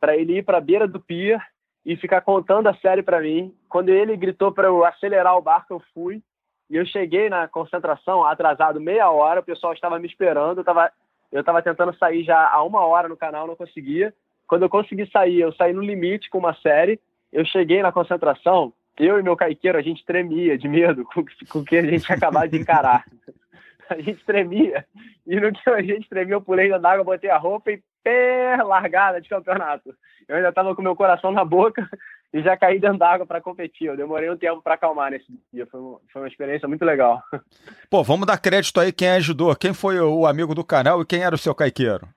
para 0.00 0.16
ele 0.16 0.38
ir 0.38 0.44
para 0.44 0.58
a 0.58 0.60
beira 0.60 0.86
do 0.86 1.00
pier 1.00 1.40
e 1.84 1.96
ficar 1.96 2.20
contando 2.22 2.68
a 2.68 2.74
série 2.76 3.02
para 3.02 3.20
mim. 3.20 3.54
Quando 3.68 3.90
ele 3.90 4.16
gritou 4.16 4.52
para 4.52 4.68
eu 4.68 4.84
acelerar 4.84 5.36
o 5.36 5.42
barco, 5.42 5.74
eu 5.74 5.82
fui. 5.92 6.22
E 6.70 6.76
eu 6.76 6.86
cheguei 6.86 7.28
na 7.28 7.46
concentração 7.46 8.24
atrasado 8.24 8.80
meia 8.80 9.10
hora, 9.10 9.40
o 9.40 9.44
pessoal 9.44 9.72
estava 9.72 9.98
me 9.98 10.06
esperando, 10.06 10.58
eu 10.58 10.62
estava 10.62 10.90
eu 11.34 11.40
estava 11.40 11.60
tentando 11.60 11.92
sair 11.96 12.22
já 12.22 12.48
há 12.48 12.62
uma 12.62 12.86
hora 12.86 13.08
no 13.08 13.16
canal, 13.16 13.44
não 13.44 13.56
conseguia. 13.56 14.14
Quando 14.46 14.62
eu 14.62 14.68
consegui 14.68 15.04
sair, 15.10 15.40
eu 15.40 15.52
saí 15.52 15.72
no 15.72 15.82
limite 15.82 16.30
com 16.30 16.38
uma 16.38 16.54
série. 16.54 17.00
Eu 17.32 17.44
cheguei 17.44 17.82
na 17.82 17.90
concentração, 17.90 18.72
eu 18.96 19.18
e 19.18 19.22
meu 19.22 19.36
caiqueiro, 19.36 19.76
a 19.76 19.82
gente 19.82 20.04
tremia 20.04 20.56
de 20.56 20.68
medo 20.68 21.04
com, 21.04 21.58
o 21.58 21.64
que 21.64 21.76
a 21.76 21.82
gente 21.82 22.08
ia 22.08 22.14
acabar 22.14 22.46
de 22.46 22.56
encarar. 22.56 23.04
A 23.90 24.00
gente 24.00 24.24
tremia. 24.24 24.86
E 25.26 25.38
no 25.38 25.52
que 25.52 25.68
a 25.68 25.82
gente 25.82 26.08
tremia, 26.08 26.36
eu 26.36 26.40
pulei 26.40 26.70
na 26.70 26.90
água, 26.90 27.04
botei 27.04 27.28
a 27.28 27.36
roupa 27.36 27.70
e 27.70 27.82
pé, 28.02 28.56
largada 28.62 29.20
de 29.20 29.28
campeonato. 29.28 29.94
Eu 30.26 30.36
ainda 30.36 30.48
estava 30.48 30.74
com 30.74 30.80
meu 30.80 30.96
coração 30.96 31.30
na 31.30 31.44
boca 31.44 31.86
e 32.34 32.42
já 32.42 32.56
caí 32.56 32.80
dentro 32.80 32.98
d'água 32.98 33.24
para 33.24 33.40
competir. 33.40 33.86
Eu 33.86 33.96
demorei 33.96 34.28
um 34.28 34.36
tempo 34.36 34.60
para 34.60 34.74
acalmar 34.74 35.12
nesse 35.12 35.26
dia. 35.52 35.64
Foi 35.66 35.80
uma, 35.80 36.00
foi 36.12 36.22
uma 36.22 36.28
experiência 36.28 36.66
muito 36.66 36.84
legal. 36.84 37.22
Pô, 37.88 38.02
vamos 38.02 38.26
dar 38.26 38.38
crédito 38.38 38.80
aí 38.80 38.92
quem 38.92 39.08
ajudou. 39.10 39.54
Quem 39.54 39.72
foi 39.72 40.00
o 40.00 40.26
amigo 40.26 40.52
do 40.52 40.64
canal 40.64 41.00
e 41.00 41.06
quem 41.06 41.22
era 41.22 41.36
o 41.36 41.38
seu 41.38 41.54
caiqueiro? 41.54 42.08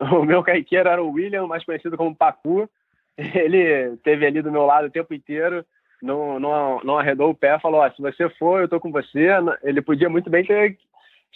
o 0.00 0.24
meu 0.24 0.44
caiqueiro 0.44 0.88
era 0.88 1.02
o 1.02 1.10
William, 1.10 1.48
mais 1.48 1.64
conhecido 1.64 1.96
como 1.96 2.14
Pacu. 2.14 2.70
Ele 3.18 3.96
teve 4.04 4.26
ali 4.26 4.40
do 4.40 4.52
meu 4.52 4.64
lado 4.64 4.86
o 4.86 4.90
tempo 4.90 5.12
inteiro, 5.12 5.64
não, 6.00 6.38
não, 6.38 6.80
não 6.84 6.98
arredou 6.98 7.30
o 7.30 7.34
pé, 7.34 7.58
falou: 7.58 7.88
se 7.90 8.00
você 8.00 8.28
for, 8.30 8.60
eu 8.60 8.68
tô 8.68 8.78
com 8.78 8.92
você. 8.92 9.28
Ele 9.64 9.82
podia 9.82 10.08
muito 10.08 10.30
bem 10.30 10.44
ter 10.44 10.78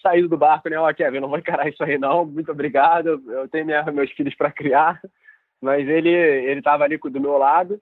saído 0.00 0.28
do 0.28 0.36
barco, 0.36 0.68
né? 0.68 0.78
Ó, 0.78 0.92
Kevin, 0.92 1.18
não 1.18 1.28
vou 1.28 1.38
encarar 1.38 1.68
isso 1.68 1.82
aí 1.82 1.98
não, 1.98 2.24
muito 2.24 2.52
obrigado, 2.52 3.20
eu 3.26 3.48
tenho 3.48 3.66
minha, 3.66 3.82
meus 3.90 4.12
filhos 4.12 4.34
para 4.36 4.52
criar. 4.52 5.00
Mas 5.60 5.88
ele 5.88 6.10
ele 6.10 6.60
estava 6.60 6.84
ali 6.84 6.98
do 6.98 7.20
meu 7.20 7.36
lado. 7.36 7.80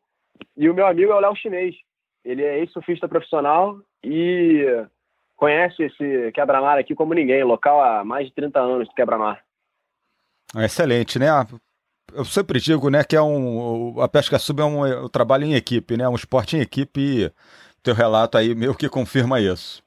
E 0.57 0.69
o 0.69 0.75
meu 0.75 0.87
amigo 0.87 1.13
é 1.13 1.15
o 1.15 1.21
Léo 1.21 1.37
Chinês. 1.37 1.75
Ele 2.25 2.43
é 2.43 2.59
ex-surfista 2.59 3.09
profissional 3.09 3.79
e 4.03 4.65
conhece 5.37 5.85
esse 5.85 6.33
quebra-mar 6.33 6.79
aqui 6.79 6.95
como 6.95 7.15
ninguém, 7.15 7.45
local 7.45 7.81
há 7.81 8.05
mais 8.05 8.27
de 8.27 8.35
30 8.35 8.59
anos 8.59 8.89
de 8.89 8.95
quebra-mar. 8.95 9.45
Excelente, 10.57 11.19
né? 11.19 11.27
Eu 12.13 12.25
sempre 12.25 12.61
digo, 12.61 12.89
né, 12.89 13.05
que 13.05 13.17
é 13.17 13.23
um 13.23 14.01
a 14.01 14.09
pesca 14.09 14.39
sub 14.39 14.61
é 14.61 14.65
um, 14.65 14.87
é 14.87 15.01
um 15.03 15.09
trabalho 15.09 15.45
em 15.45 15.55
equipe, 15.55 15.97
né? 15.97 16.09
Um 16.09 16.15
esporte 16.15 16.57
em 16.57 16.61
equipe 16.61 17.01
e 17.01 17.33
teu 17.83 17.95
relato 17.95 18.39
aí 18.39 18.55
meio 18.55 18.75
que 18.75 18.89
confirma 18.89 19.41
isso. 19.41 19.83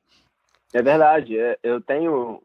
É 0.73 0.81
verdade. 0.81 1.37
É, 1.37 1.57
eu 1.63 1.81
tenho 1.81 2.41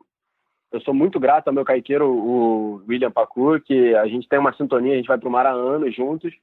eu 0.74 0.80
sou 0.80 0.92
muito 0.92 1.20
grato 1.20 1.46
ao 1.46 1.54
meu 1.54 1.64
caiqueiro, 1.64 2.10
o 2.10 2.82
William 2.88 3.10
Pacu, 3.10 3.60
que 3.60 3.94
a 3.94 4.08
gente 4.08 4.28
tem 4.28 4.40
uma 4.40 4.52
sintonia, 4.54 4.94
a 4.94 4.96
gente 4.96 5.06
vai 5.06 5.16
para 5.16 5.28
o 5.28 5.30
mar 5.30 5.46
há 5.46 5.52
anos 5.52 5.94
juntos 5.94 6.34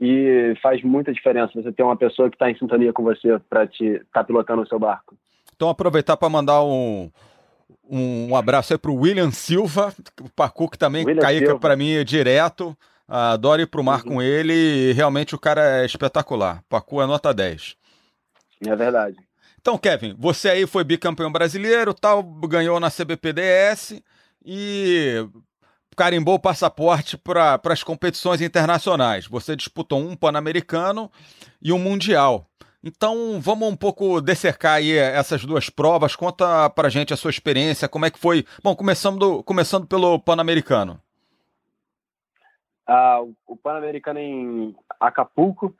e 0.00 0.54
faz 0.62 0.80
muita 0.84 1.12
diferença 1.12 1.60
você 1.60 1.72
ter 1.72 1.82
uma 1.82 1.96
pessoa 1.96 2.30
que 2.30 2.36
está 2.36 2.48
em 2.48 2.56
sintonia 2.56 2.92
com 2.92 3.02
você 3.02 3.36
para 3.50 3.66
te 3.66 3.84
estar 3.84 4.20
tá 4.20 4.24
pilotando 4.24 4.62
o 4.62 4.66
seu 4.68 4.78
barco. 4.78 5.16
Então 5.56 5.68
aproveitar 5.68 6.16
para 6.16 6.28
mandar 6.28 6.62
um, 6.62 7.10
um 7.90 8.36
abraço 8.36 8.72
aí 8.72 8.78
para 8.78 8.92
o 8.92 9.00
William 9.00 9.32
Silva, 9.32 9.92
o 10.20 10.30
Pacu 10.30 10.70
que 10.70 10.78
também 10.78 11.04
William 11.04 11.58
para 11.58 11.74
mim 11.74 12.04
direto. 12.04 12.76
Adoro 13.08 13.60
ir 13.60 13.66
para 13.66 13.80
o 13.80 13.84
mar 13.84 14.02
uhum. 14.04 14.14
com 14.14 14.22
ele 14.22 14.54
e 14.54 14.92
realmente 14.92 15.34
o 15.34 15.38
cara 15.38 15.82
é 15.82 15.84
espetacular. 15.84 16.62
Pacu 16.68 17.02
é 17.02 17.06
nota 17.06 17.34
10. 17.34 17.76
É 18.68 18.76
verdade. 18.76 19.16
Então, 19.64 19.78
Kevin, 19.78 20.14
você 20.18 20.50
aí 20.50 20.66
foi 20.66 20.84
bicampeão 20.84 21.32
brasileiro, 21.32 21.94
tal, 21.94 22.22
ganhou 22.22 22.78
na 22.78 22.90
CBPDS 22.90 23.98
e 24.44 25.26
carimbou 25.96 26.34
o 26.34 26.38
passaporte 26.38 27.16
para 27.16 27.58
as 27.70 27.82
competições 27.82 28.42
internacionais. 28.42 29.26
Você 29.26 29.56
disputou 29.56 30.00
um 30.00 30.14
Pan-Americano 30.14 31.10
e 31.62 31.72
um 31.72 31.78
Mundial. 31.78 32.46
Então, 32.82 33.40
vamos 33.40 33.66
um 33.66 33.74
pouco 33.74 34.20
descercar 34.20 34.74
aí 34.74 34.98
essas 34.98 35.46
duas 35.46 35.70
provas. 35.70 36.14
Conta 36.14 36.68
pra 36.68 36.90
gente 36.90 37.14
a 37.14 37.16
sua 37.16 37.30
experiência, 37.30 37.88
como 37.88 38.04
é 38.04 38.10
que 38.10 38.18
foi. 38.18 38.44
Bom, 38.62 38.76
começando, 38.76 39.42
começando 39.44 39.86
pelo 39.86 40.18
Pan-Americano. 40.18 41.00
Ah, 42.86 43.22
o 43.46 43.56
Pan-Americano 43.56 44.18
em 44.18 44.76
Acapulco. 45.00 45.74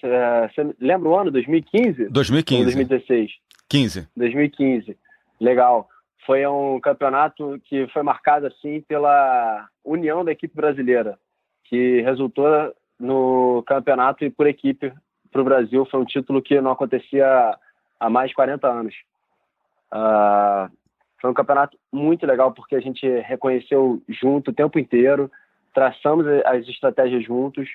Você 0.00 0.74
lembra 0.80 1.08
o 1.08 1.18
ano? 1.18 1.30
2015? 1.30 2.08
2015. 2.08 2.58
Ou 2.58 2.64
2016? 2.64 3.32
15. 3.68 4.08
2015. 4.16 4.96
Legal. 5.40 5.88
Foi 6.24 6.46
um 6.46 6.80
campeonato 6.80 7.60
que 7.64 7.86
foi 7.88 8.02
marcado 8.02 8.46
assim 8.46 8.80
pela 8.82 9.68
união 9.84 10.24
da 10.24 10.32
equipe 10.32 10.54
brasileira, 10.54 11.18
que 11.64 12.00
resultou 12.02 12.74
no 12.98 13.62
campeonato 13.66 14.24
e 14.24 14.30
por 14.30 14.46
equipe 14.46 14.92
para 15.30 15.42
o 15.42 15.44
Brasil 15.44 15.86
foi 15.90 16.00
um 16.00 16.04
título 16.04 16.40
que 16.40 16.60
não 16.60 16.70
acontecia 16.70 17.56
há 18.00 18.10
mais 18.10 18.30
de 18.30 18.34
40 18.34 18.66
anos. 18.66 18.94
Uh, 19.92 20.70
foi 21.20 21.30
um 21.30 21.34
campeonato 21.34 21.78
muito 21.92 22.26
legal 22.26 22.52
porque 22.52 22.74
a 22.74 22.80
gente 22.80 23.06
reconheceu 23.20 24.02
junto 24.08 24.50
o 24.50 24.54
tempo 24.54 24.78
inteiro, 24.78 25.30
traçamos 25.74 26.26
as 26.44 26.66
estratégias 26.68 27.24
juntos. 27.24 27.68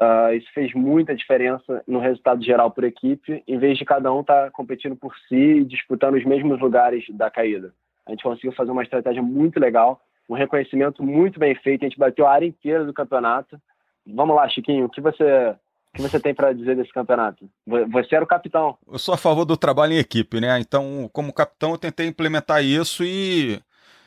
Uh, 0.00 0.34
isso 0.34 0.48
fez 0.52 0.72
muita 0.74 1.14
diferença 1.14 1.82
no 1.86 1.98
resultado 1.98 2.42
geral 2.42 2.70
por 2.70 2.84
equipe, 2.84 3.42
em 3.46 3.58
vez 3.58 3.78
de 3.78 3.84
cada 3.84 4.12
um 4.12 4.20
estar 4.20 4.44
tá 4.44 4.50
competindo 4.50 4.96
por 4.96 5.14
si 5.28 5.36
e 5.36 5.64
disputando 5.64 6.14
os 6.14 6.24
mesmos 6.24 6.60
lugares 6.60 7.04
da 7.10 7.30
caída. 7.30 7.72
A 8.06 8.10
gente 8.10 8.22
conseguiu 8.22 8.52
fazer 8.52 8.70
uma 8.70 8.82
estratégia 8.82 9.22
muito 9.22 9.60
legal, 9.60 10.00
um 10.28 10.34
reconhecimento 10.34 11.02
muito 11.02 11.38
bem 11.38 11.54
feito. 11.54 11.84
A 11.84 11.88
gente 11.88 11.98
bateu 11.98 12.26
a 12.26 12.32
área 12.32 12.46
inteira 12.46 12.84
do 12.84 12.92
campeonato. 12.92 13.60
Vamos 14.06 14.34
lá, 14.34 14.48
Chiquinho, 14.48 14.86
o 14.86 14.88
que 14.88 15.00
você 15.00 15.54
o 15.92 15.96
que 15.96 16.02
você 16.02 16.18
tem 16.18 16.34
para 16.34 16.54
dizer 16.54 16.74
desse 16.74 16.90
campeonato? 16.90 17.48
Você 17.66 18.14
era 18.14 18.24
o 18.24 18.26
capitão. 18.26 18.78
Eu 18.90 18.98
sou 18.98 19.14
a 19.14 19.18
favor 19.18 19.44
do 19.44 19.58
trabalho 19.58 19.92
em 19.92 19.98
equipe, 19.98 20.40
né? 20.40 20.58
Então, 20.58 21.08
como 21.12 21.34
capitão, 21.34 21.72
eu 21.72 21.78
tentei 21.78 22.06
implementar 22.06 22.64
isso 22.64 23.04
e 23.04 23.60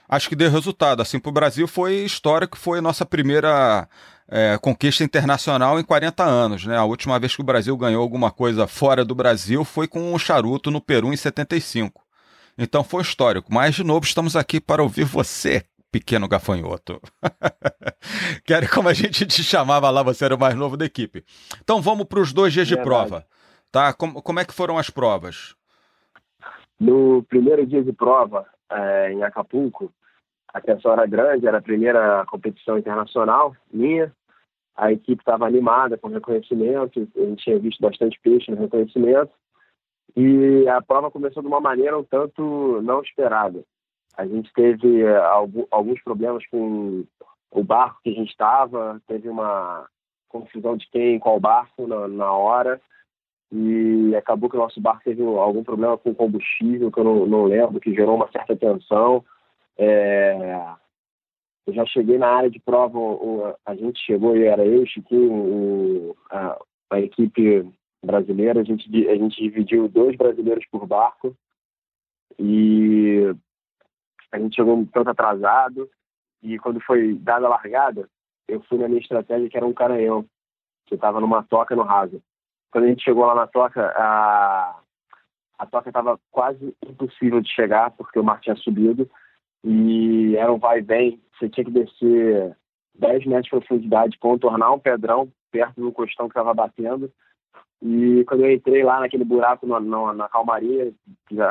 acho 0.10 0.28
que 0.28 0.36
deu 0.36 0.50
resultado. 0.50 1.04
Assim, 1.04 1.20
para 1.20 1.30
o 1.30 1.34
Brasil 1.34 1.68
foi 1.68 1.98
histórico, 1.98 2.58
foi 2.58 2.82
nossa 2.82 3.06
primeira 3.06 3.88
é, 4.28 4.58
conquista 4.58 5.04
internacional 5.04 5.80
em 5.80 5.84
40 5.84 6.24
anos, 6.24 6.66
né? 6.66 6.78
A 6.78 6.84
última 6.84 7.20
vez 7.20 7.36
que 7.36 7.42
o 7.42 7.46
Brasil 7.46 7.76
ganhou 7.78 8.02
alguma 8.02 8.32
coisa 8.32 8.68
fora 8.68 9.06
do 9.06 9.14
Brasil 9.14 9.64
foi 9.64 9.88
com 9.88 10.12
o 10.12 10.16
um 10.16 10.20
charuto 10.20 10.72
no 10.72 10.82
Peru 10.82 11.14
em 11.14 11.18
75. 11.18 12.04
Então 12.58 12.84
foi 12.84 13.02
histórico. 13.02 13.54
Mas, 13.54 13.76
de 13.76 13.84
novo, 13.84 14.06
estamos 14.06 14.36
aqui 14.36 14.60
para 14.60 14.82
ouvir 14.82 15.04
você, 15.04 15.64
pequeno 15.92 16.28
gafanhoto. 16.28 17.00
que 18.44 18.54
era 18.54 18.68
como 18.68 18.90
a 18.90 18.94
gente 18.94 19.26
te 19.26 19.44
chamava 19.44 19.90
lá, 19.90 20.02
você 20.02 20.26
era 20.26 20.36
o 20.36 20.40
mais 20.40 20.56
novo 20.56 20.76
da 20.76 20.86
equipe. 20.86 21.24
Então 21.62 21.82
vamos 21.82 22.06
para 22.06 22.20
os 22.20 22.34
dois 22.34 22.54
dias 22.54 22.68
de 22.68 22.78
prova. 22.78 23.26
Tá? 23.72 23.94
Como, 23.94 24.22
como 24.22 24.40
é 24.40 24.46
que 24.46 24.54
foram 24.54 24.78
as 24.78 24.90
provas? 24.90 25.56
No 26.80 27.24
primeiro 27.24 27.66
dia 27.66 27.84
de 27.84 27.94
prova, 27.94 28.46
é, 28.72 29.12
em 29.12 29.24
Acapulco, 29.24 29.94
a 30.56 30.62
tensão 30.62 30.94
era 30.94 31.06
grande, 31.06 31.46
era 31.46 31.58
a 31.58 31.62
primeira 31.62 32.26
competição 32.28 32.78
internacional 32.78 33.54
minha. 33.74 34.10
A 34.74 34.90
equipe 34.90 35.22
estava 35.22 35.46
animada 35.46 35.98
com 35.98 36.08
reconhecimento, 36.08 37.10
a 37.14 37.20
gente 37.20 37.44
tinha 37.44 37.60
visto 37.60 37.82
bastante 37.82 38.18
peixe 38.24 38.50
no 38.50 38.58
reconhecimento. 38.58 39.34
E 40.16 40.66
a 40.70 40.82
prova 40.82 41.12
começou 41.12 41.44
de 41.44 41.50
uma 41.50 41.60
maneira 41.60 41.98
um 42.00 42.06
tanto 42.06 42.82
não 42.84 43.02
esperada. 43.02 43.66
A 44.16 44.26
gente 44.26 44.50
teve 44.54 45.02
eh, 45.02 45.22
alguns 45.70 46.02
problemas 46.02 46.46
com 46.48 47.04
o 47.52 47.64
barco 47.64 48.00
que 48.02 48.12
a 48.12 48.14
gente 48.14 48.30
estava, 48.30 49.02
teve 49.08 49.28
uma 49.28 49.86
confusão 50.30 50.78
de 50.78 50.90
quem, 50.90 51.20
qual 51.20 51.38
barco 51.38 51.86
na, 51.86 52.08
na, 52.08 52.32
hora, 52.32 52.80
e 53.52 54.16
acabou 54.16 54.50
que 54.50 54.56
o 54.56 54.60
nosso 54.60 54.80
barco 54.80 55.04
teve 55.04 55.22
algum 55.22 55.66
problema 55.66 55.98
com 55.98 56.16
combustível, 56.16 56.90
que 56.90 57.00
eu 57.00 57.04
não, 57.04 57.26
não 57.26 57.44
lembro, 57.44 57.82
que 57.82 57.94
gerou 57.94 58.16
uma 58.16 58.32
certa 58.32 58.56
tensão. 58.56 59.22
É... 59.78 60.76
Eu 61.68 61.74
já 61.74 61.86
cheguei 61.88 62.18
na 62.18 62.28
área 62.28 62.50
de 62.50 62.60
prova, 62.60 63.58
a 63.66 63.74
gente 63.74 64.00
chegou, 64.00 64.38
e 64.38 64.44
era 64.44 64.64
eu, 64.64 64.86
Chiquinho, 64.86 66.16
a, 66.30 66.60
a 66.92 67.00
equipe 67.00 67.68
brasileira, 68.06 68.62
a 68.62 68.64
gente, 68.64 68.86
a 69.10 69.16
gente 69.16 69.42
dividiu 69.42 69.88
dois 69.88 70.16
brasileiros 70.16 70.64
por 70.68 70.86
barco, 70.86 71.36
e 72.38 73.36
a 74.32 74.38
gente 74.38 74.56
chegou 74.56 74.76
um 74.78 74.86
tanto 74.86 75.10
atrasado. 75.10 75.90
E 76.44 76.60
quando 76.60 76.80
foi 76.82 77.16
dada 77.16 77.48
a 77.48 77.50
largada, 77.50 78.08
eu 78.48 78.62
fui 78.62 78.78
na 78.78 78.88
minha 78.88 79.02
estratégia 79.02 79.50
que 79.50 79.58
era 79.58 79.66
um 79.66 79.74
caranhão, 79.74 80.26
que 80.86 80.94
estava 80.94 81.20
numa 81.20 81.42
toca 81.42 81.76
no 81.76 81.82
raso. 81.82 82.22
Quando 82.72 82.84
a 82.84 82.88
gente 82.88 83.04
chegou 83.04 83.26
lá 83.26 83.34
na 83.34 83.48
toca, 83.48 83.92
a, 83.96 84.80
a 85.58 85.66
toca 85.66 85.90
estava 85.90 86.20
quase 86.30 86.76
impossível 86.86 87.42
de 87.42 87.50
chegar, 87.50 87.90
porque 87.92 88.20
o 88.20 88.24
mar 88.24 88.40
tinha 88.42 88.56
subido 88.56 89.10
e 89.66 90.36
era 90.38 90.54
um 90.54 90.60
vai 90.60 90.80
e 90.80 90.82
vem. 90.84 91.22
Você 91.34 91.50
tinha 91.50 91.66
que 91.66 91.72
descer 91.72 92.56
10 93.00 93.26
metros 93.26 93.46
de 93.46 93.50
profundidade, 93.50 94.20
contornar 94.20 94.72
um 94.72 94.80
pedrão 94.80 95.28
perto 95.52 95.82
do 95.82 95.92
costão 95.92 96.28
que 96.28 96.34
estava 96.34 96.54
batendo. 96.54 97.12
E 97.82 98.24
quando 98.26 98.46
eu 98.46 98.54
entrei 98.54 98.84
lá 98.84 99.00
naquele 99.00 99.24
buraco 99.24 99.66
no, 99.66 99.80
no, 99.80 100.14
na 100.14 100.30
calmaria, 100.30 100.94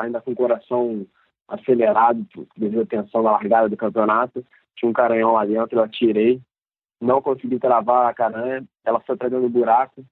ainda 0.01 0.21
com 0.21 0.31
o 0.31 0.35
coração 0.35 1.05
acelerado 1.47 2.25
devido 2.57 2.81
à 2.81 2.85
tensão 2.85 3.21
da 3.21 3.31
largada 3.31 3.69
do 3.69 3.77
campeonato. 3.77 4.45
Tinha 4.75 4.89
um 4.89 4.93
caranhão 4.93 5.33
lá 5.33 5.45
dentro, 5.45 5.77
eu 5.77 5.83
atirei, 5.83 6.41
não 6.99 7.21
consegui 7.21 7.59
travar 7.59 8.09
a 8.09 8.13
caranha, 8.13 8.65
ela 8.83 8.99
foi 9.01 9.15
para 9.15 9.29
do 9.29 9.49
buraco. 9.49 10.03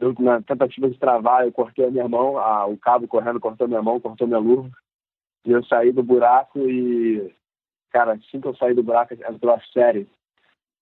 Eu, 0.00 0.14
na 0.18 0.42
tentativa 0.42 0.90
de 0.90 0.98
travar, 0.98 1.44
eu 1.44 1.52
cortei 1.52 1.86
a 1.86 1.90
minha 1.90 2.08
mão, 2.08 2.36
a, 2.38 2.66
o 2.66 2.76
cabo 2.76 3.06
correndo 3.06 3.38
cortou 3.38 3.68
minha 3.68 3.82
mão, 3.82 4.00
cortou 4.00 4.26
minha 4.26 4.38
luva. 4.38 4.68
E 5.44 5.52
eu 5.52 5.64
saí 5.64 5.92
do 5.92 6.02
buraco 6.02 6.58
e, 6.58 7.32
cara, 7.92 8.12
assim 8.14 8.40
que 8.40 8.48
eu 8.48 8.54
saí 8.56 8.74
do 8.74 8.82
buraco, 8.82 9.14
entrou 9.14 9.54
a 9.54 9.60
série, 9.72 10.08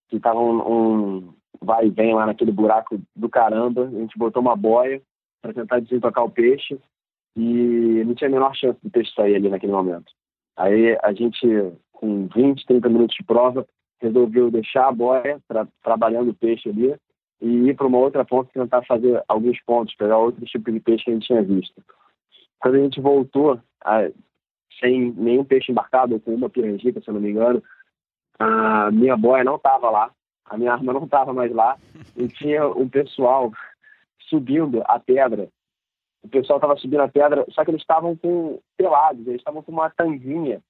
que 0.08 0.20
tava 0.20 0.40
um, 0.40 0.60
um 0.60 1.34
vai 1.60 1.86
e 1.86 1.90
vem 1.90 2.14
lá 2.14 2.26
naquele 2.26 2.52
buraco 2.52 3.00
do 3.14 3.28
caramba. 3.28 3.84
A 3.84 3.90
gente 3.90 4.18
botou 4.18 4.40
uma 4.40 4.56
boia 4.56 5.02
para 5.42 5.52
tentar 5.52 5.80
desentocar 5.80 6.24
o 6.24 6.30
peixe 6.30 6.78
e 7.36 8.02
não 8.04 8.14
tinha 8.14 8.28
a 8.28 8.32
menor 8.32 8.54
chance 8.54 8.78
de 8.82 8.90
peixe 8.90 9.12
sair 9.14 9.36
ali 9.36 9.48
naquele 9.48 9.72
momento. 9.72 10.12
Aí 10.56 10.98
a 11.02 11.12
gente, 11.12 11.46
com 11.92 12.26
20, 12.28 12.66
30 12.66 12.88
minutos 12.88 13.16
de 13.16 13.24
prova, 13.24 13.66
resolveu 14.00 14.50
deixar 14.50 14.88
a 14.88 14.92
boia 14.92 15.40
tra 15.46 15.66
trabalhando 15.82 16.30
o 16.30 16.34
peixe 16.34 16.68
ali 16.68 16.94
e 17.40 17.68
ir 17.68 17.76
para 17.76 17.86
uma 17.86 17.98
outra 17.98 18.24
ponta 18.24 18.50
tentar 18.52 18.82
fazer 18.84 19.22
alguns 19.28 19.60
pontos, 19.62 19.94
pegar 19.94 20.18
outro 20.18 20.44
tipo 20.44 20.70
de 20.70 20.80
peixe 20.80 21.04
que 21.04 21.10
a 21.10 21.14
gente 21.14 21.26
tinha 21.26 21.42
visto. 21.42 21.82
Quando 22.58 22.74
a 22.74 22.80
gente 22.80 23.00
voltou, 23.00 23.58
a, 23.82 24.10
sem 24.80 25.12
nenhum 25.12 25.44
peixe 25.44 25.70
embarcado, 25.70 26.14
ou 26.14 26.20
com 26.20 26.34
uma 26.34 26.50
pirangica, 26.50 27.00
se 27.00 27.08
eu 27.08 27.14
não 27.14 27.20
me 27.20 27.30
engano, 27.30 27.62
a 28.38 28.90
minha 28.90 29.16
boia 29.16 29.44
não 29.44 29.56
estava 29.56 29.90
lá, 29.90 30.10
a 30.46 30.56
minha 30.56 30.72
arma 30.72 30.92
não 30.92 31.04
estava 31.04 31.32
mais 31.32 31.52
lá, 31.52 31.76
e 32.16 32.26
tinha 32.26 32.66
um 32.66 32.88
pessoal 32.88 33.52
subindo 34.28 34.82
a 34.86 34.98
pedra. 34.98 35.48
O 36.22 36.28
pessoal 36.28 36.58
estava 36.58 36.76
subindo 36.76 37.00
a 37.00 37.08
pedra, 37.08 37.44
só 37.50 37.64
que 37.64 37.70
eles 37.70 37.82
estavam 37.82 38.16
com 38.16 38.60
pelados, 38.76 39.26
eles 39.26 39.40
estavam 39.40 39.62
com 39.62 39.72
uma 39.72 39.90
tanguinha, 39.90 40.60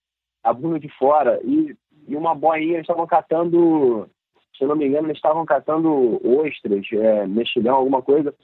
a 0.42 0.52
bunda 0.52 0.78
de 0.78 0.88
fora, 0.96 1.40
e, 1.44 1.76
e 2.08 2.16
uma 2.16 2.34
boinha, 2.34 2.74
eles 2.74 2.82
estavam 2.82 3.06
catando, 3.06 4.08
se 4.56 4.64
eu 4.64 4.68
não 4.68 4.76
me 4.76 4.86
engano, 4.86 5.06
eles 5.06 5.18
estavam 5.18 5.44
catando 5.44 6.20
ostras, 6.24 6.86
é, 6.92 7.26
mexilhão, 7.26 7.76
alguma 7.76 8.02
coisa. 8.02 8.34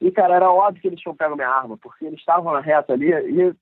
E, 0.00 0.10
cara, 0.10 0.34
era 0.34 0.50
óbvio 0.50 0.82
que 0.82 0.88
eles 0.88 1.00
tinham 1.00 1.14
pego 1.14 1.36
minha 1.36 1.48
arma, 1.48 1.78
porque 1.78 2.04
eles 2.04 2.18
estavam 2.18 2.52
na 2.52 2.60
reta 2.60 2.92
ali 2.92 3.10
e 3.10 3.54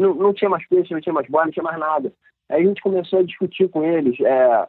não, 0.00 0.14
não 0.14 0.34
tinha 0.34 0.48
mais 0.48 0.66
peixe, 0.66 0.92
não 0.92 1.00
tinha 1.00 1.12
mais 1.12 1.28
boia, 1.28 1.44
não 1.44 1.52
tinha 1.52 1.62
mais 1.62 1.78
nada. 1.78 2.12
Aí 2.48 2.62
a 2.62 2.66
gente 2.66 2.82
começou 2.82 3.20
a 3.20 3.22
discutir 3.22 3.68
com 3.68 3.84
eles, 3.84 4.18
é, 4.20 4.66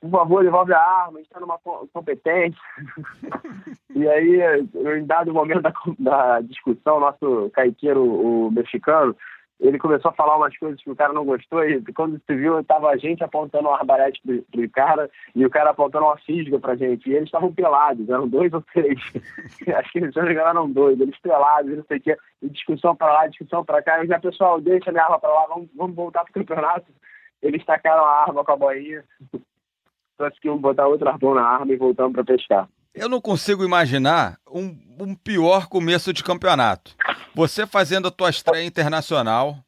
por 0.00 0.10
favor, 0.10 0.42
devolve 0.42 0.72
a 0.72 0.80
arma, 0.80 1.18
a 1.18 1.22
gente 1.22 1.26
está 1.26 1.38
numa 1.38 1.58
competência. 1.92 2.60
e 3.94 4.08
aí, 4.08 4.40
em 4.98 5.06
dado 5.06 5.32
momento 5.32 5.60
da, 5.60 5.72
da 5.98 6.40
discussão, 6.40 6.98
nosso 6.98 7.50
caiqueiro, 7.52 8.02
o 8.02 8.50
mexicano, 8.50 9.14
ele 9.60 9.78
começou 9.78 10.10
a 10.10 10.14
falar 10.14 10.36
umas 10.36 10.56
coisas 10.56 10.82
que 10.82 10.90
o 10.90 10.96
cara 10.96 11.12
não 11.12 11.24
gostou 11.24 11.62
e 11.62 11.82
quando 11.92 12.20
se 12.26 12.34
viu, 12.34 12.64
tava 12.64 12.88
a 12.88 12.96
gente 12.96 13.22
apontando 13.22 13.68
um 13.68 13.74
arbalete 13.74 14.20
pro, 14.24 14.42
pro 14.50 14.70
cara 14.70 15.10
e 15.34 15.44
o 15.44 15.50
cara 15.50 15.70
apontando 15.70 16.06
uma 16.06 16.16
fisga 16.16 16.58
pra 16.58 16.76
gente. 16.76 17.08
E 17.08 17.14
eles 17.14 17.26
estavam 17.26 17.52
pelados, 17.52 18.08
eram 18.08 18.26
dois 18.26 18.52
ou 18.54 18.62
três. 18.72 18.98
Acho 19.76 19.92
que 19.92 19.98
eles 19.98 20.16
eram 20.16 20.70
dois, 20.70 20.98
eles 20.98 21.18
pelados, 21.20 21.76
não 21.76 21.84
sei 21.84 21.98
o 21.98 22.00
quê. 22.00 22.16
E 22.40 22.48
discussão 22.48 22.96
pra 22.96 23.12
lá, 23.12 23.26
discussão 23.26 23.62
pra 23.62 23.82
cá. 23.82 23.98
Eu 23.98 24.06
já, 24.06 24.18
pessoal, 24.18 24.60
deixa 24.60 24.90
minha 24.90 25.04
arma 25.04 25.20
pra 25.20 25.30
lá, 25.30 25.46
vamos, 25.46 25.68
vamos 25.76 25.94
voltar 25.94 26.24
pro 26.24 26.32
campeonato. 26.32 26.86
Eles 27.42 27.64
tacaram 27.64 28.04
a 28.04 28.22
arma 28.22 28.42
com 28.42 28.52
a 28.52 28.56
boinha. 28.56 29.04
Conseguimos 30.16 30.60
botar 30.60 30.86
outro 30.86 31.08
arbão 31.08 31.34
na 31.34 31.42
arma 31.42 31.72
e 31.72 31.76
voltamos 31.76 32.12
pra 32.12 32.24
pescar. 32.24 32.68
Eu 32.94 33.08
não 33.08 33.20
consigo 33.20 33.64
imaginar 33.64 34.36
um, 34.50 34.76
um 35.00 35.14
pior 35.14 35.66
começo 35.66 36.12
de 36.12 36.22
campeonato. 36.22 36.94
Você 37.34 37.66
fazendo 37.66 38.08
a 38.08 38.10
tua 38.10 38.30
estreia 38.30 38.64
internacional, 38.64 39.58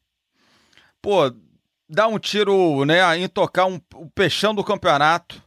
pô, 1.01 1.33
dá 1.89 2.07
um 2.07 2.19
tiro, 2.19 2.85
né, 2.85 3.17
em 3.17 3.27
tocar 3.27 3.65
um, 3.65 3.79
um 3.95 4.07
peixão 4.09 4.53
do 4.53 4.63
campeonato, 4.63 5.41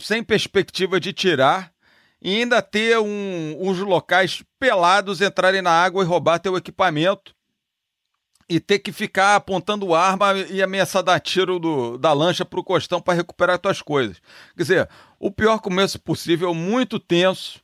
sem 0.00 0.22
perspectiva 0.22 0.98
de 0.98 1.12
tirar, 1.12 1.72
e 2.20 2.36
ainda 2.36 2.62
ter 2.62 2.98
um, 2.98 3.56
uns 3.60 3.78
locais 3.78 4.42
pelados 4.58 5.20
entrarem 5.20 5.62
na 5.62 5.72
água 5.72 6.04
e 6.04 6.06
roubar 6.06 6.38
teu 6.38 6.56
equipamento 6.56 7.34
e 8.48 8.60
ter 8.60 8.78
que 8.80 8.92
ficar 8.92 9.36
apontando 9.36 9.94
arma 9.94 10.36
e 10.50 10.62
ameaçar 10.62 11.02
dar 11.02 11.18
tiro 11.18 11.58
do, 11.58 11.96
da 11.96 12.12
lancha 12.12 12.44
para 12.44 12.60
o 12.60 12.64
costão 12.64 13.00
para 13.00 13.14
recuperar 13.14 13.58
tuas 13.58 13.80
coisas. 13.80 14.20
Quer 14.56 14.62
dizer, 14.62 14.88
o 15.18 15.30
pior 15.30 15.58
começo 15.58 15.98
possível, 15.98 16.54
muito 16.54 16.98
tenso. 16.98 17.61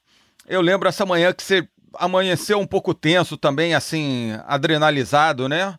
Eu 0.48 0.62
lembro 0.62 0.88
essa 0.88 1.04
manhã 1.04 1.32
que 1.32 1.42
você 1.42 1.68
amanheceu 1.94 2.58
um 2.58 2.66
pouco 2.66 2.94
tenso 2.94 3.36
também, 3.36 3.74
assim, 3.74 4.32
adrenalizado, 4.46 5.48
né? 5.48 5.78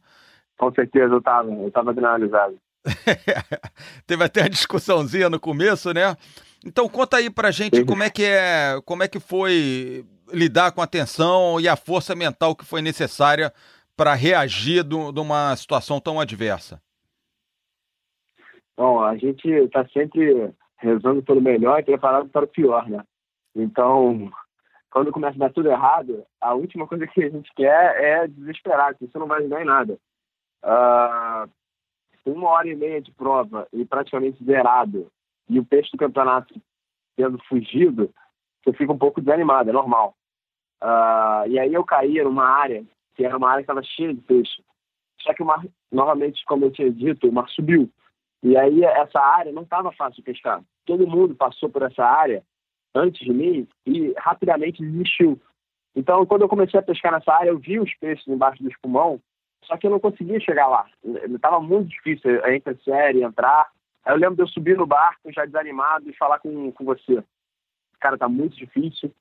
Com 0.58 0.72
certeza 0.74 1.14
eu 1.14 1.20
estava, 1.20 1.50
eu 1.50 1.68
estava 1.68 1.90
adrenalizado. 1.90 2.56
Teve 4.06 4.24
até 4.24 4.44
a 4.44 4.48
discussãozinha 4.48 5.30
no 5.30 5.40
começo, 5.40 5.94
né? 5.94 6.16
Então 6.66 6.88
conta 6.88 7.18
aí 7.18 7.30
pra 7.30 7.52
gente 7.52 7.78
Sim. 7.78 7.86
como 7.86 8.04
é 8.04 8.10
que 8.10 8.24
é, 8.24 8.80
como 8.86 9.02
é 9.02 9.08
que 9.08 9.20
foi 9.20 10.06
lidar 10.32 10.72
com 10.72 10.82
a 10.82 10.88
tensão 10.88 11.60
e 11.60 11.68
a 11.68 11.76
força 11.76 12.14
mental 12.14 12.56
que 12.56 12.66
foi 12.66 12.82
necessária 12.82 13.52
para 13.96 14.14
reagir 14.14 14.84
de 14.84 14.96
uma 15.20 15.56
situação 15.56 16.00
tão 16.00 16.20
adversa? 16.20 16.82
Bom, 18.78 19.02
a 19.02 19.18
gente 19.18 19.48
está 19.48 19.86
sempre 19.90 20.54
rezando 20.78 21.24
pelo 21.24 21.42
melhor 21.42 21.80
e 21.80 21.84
preparado 21.84 22.30
para 22.30 22.46
o 22.46 22.48
pior, 22.48 22.88
né? 22.90 23.04
Então, 23.56 24.32
quando 24.92 25.12
começa 25.12 25.36
a 25.36 25.48
dar 25.48 25.54
tudo 25.54 25.70
errado, 25.70 26.26
a 26.42 26.54
última 26.54 26.88
coisa 26.88 27.06
que 27.06 27.24
a 27.24 27.30
gente 27.30 27.52
quer 27.54 28.04
é 28.04 28.28
desesperar, 28.28 28.96
que 28.96 29.06
isso 29.06 29.20
não 29.20 29.28
vai 29.28 29.40
ajudar 29.40 29.62
em 29.62 29.66
nada. 29.66 30.00
Uh, 30.64 31.50
uma 32.26 32.50
hora 32.50 32.68
e 32.68 32.76
meia 32.76 33.02
de 33.02 33.12
prova 33.12 33.68
e 33.72 33.86
praticamente 33.86 34.44
zerado, 34.44 35.12
e 35.48 35.60
o 35.60 35.66
peixe 35.66 35.92
do 35.92 35.98
campeonato 35.98 36.60
tendo 37.16 37.38
fugido, 37.46 38.14
você 38.64 38.74
fica 38.74 38.92
um 38.92 38.98
pouco 38.98 39.22
desanimado, 39.22 39.70
é 39.70 39.74
normal. 39.74 40.16
Uh, 40.82 41.48
e 41.50 41.60
aí 41.60 41.74
eu 41.74 41.84
caí 41.84 42.22
numa 42.24 42.46
área 42.46 42.84
que 43.16 43.26
era 43.26 43.38
uma 43.38 43.50
área 43.50 43.64
que 43.64 43.72
estava 43.72 43.84
cheia 43.84 44.14
de 44.14 44.22
peixe. 44.22 44.64
Só 45.22 45.34
que 45.34 45.44
o 45.44 45.46
mar, 45.46 45.62
novamente, 45.92 46.44
como 46.46 46.66
eu 46.66 46.72
tinha 46.72 46.90
dito, 46.92 47.28
o 47.28 47.32
mar 47.32 47.50
subiu. 47.50 47.90
E 48.42 48.56
aí 48.56 48.84
essa 48.84 49.20
área 49.20 49.52
não 49.52 49.64
estava 49.64 49.92
fácil 49.92 50.18
de 50.18 50.22
pescar. 50.22 50.64
Todo 50.86 51.06
mundo 51.06 51.36
passou 51.36 51.70
por 51.70 51.82
essa 51.82 52.04
área 52.04 52.44
antes 52.96 53.26
de 53.26 53.34
mim 53.34 53.68
e 53.86 54.14
rapidamente 54.18 54.84
desistiu. 54.84 55.40
Então, 55.96 56.26
quando 56.26 56.44
eu 56.44 56.50
comecei 56.50 56.80
a 56.80 56.84
pescar 56.84 57.12
nessa 57.12 57.34
área, 57.34 57.50
eu 57.50 57.60
vi 57.60 57.80
os 57.80 57.94
peixes 57.96 58.28
embaixo 58.28 58.62
do 58.64 58.70
espumão, 58.70 59.20
só 59.66 59.78
que 59.78 59.88
eu 59.88 59.92
não 59.92 60.00
conseguia 60.00 60.40
chegar 60.40 60.68
lá. 60.68 60.86
Estava 61.04 61.60
muito 61.60 61.90
difícil 61.90 62.46
entre 62.48 62.74
a 62.74 62.78
série, 62.78 63.24
entrar. 63.24 63.70
Aí 64.06 64.14
eu 64.14 64.18
lembro 64.18 64.36
de 64.36 64.44
eu 64.44 64.48
subir 64.48 64.78
no 64.78 64.86
barco, 64.86 65.32
já 65.32 65.46
desanimado, 65.46 66.10
e 66.10 66.16
falar 66.16 66.40
com, 66.40 66.72
com 66.72 66.86
você. 66.86 67.24
Cara, 68.00 68.18
tá 68.18 68.30
muito 68.30 68.56
difícil. 68.56 69.12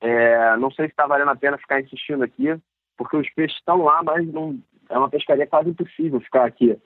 É, 0.00 0.56
não 0.56 0.70
sei 0.70 0.86
se 0.86 0.92
está 0.92 1.06
valendo 1.06 1.30
a 1.30 1.36
pena 1.36 1.58
ficar 1.58 1.80
insistindo 1.80 2.22
aqui 2.22 2.56
porque 2.98 3.16
os 3.16 3.30
peixes 3.30 3.56
estão 3.56 3.82
lá, 3.82 4.02
mas 4.02 4.26
não, 4.26 4.58
é 4.90 4.98
uma 4.98 5.08
pescaria 5.08 5.46
quase 5.46 5.70
impossível 5.70 6.20
ficar 6.20 6.44
aqui. 6.44 6.76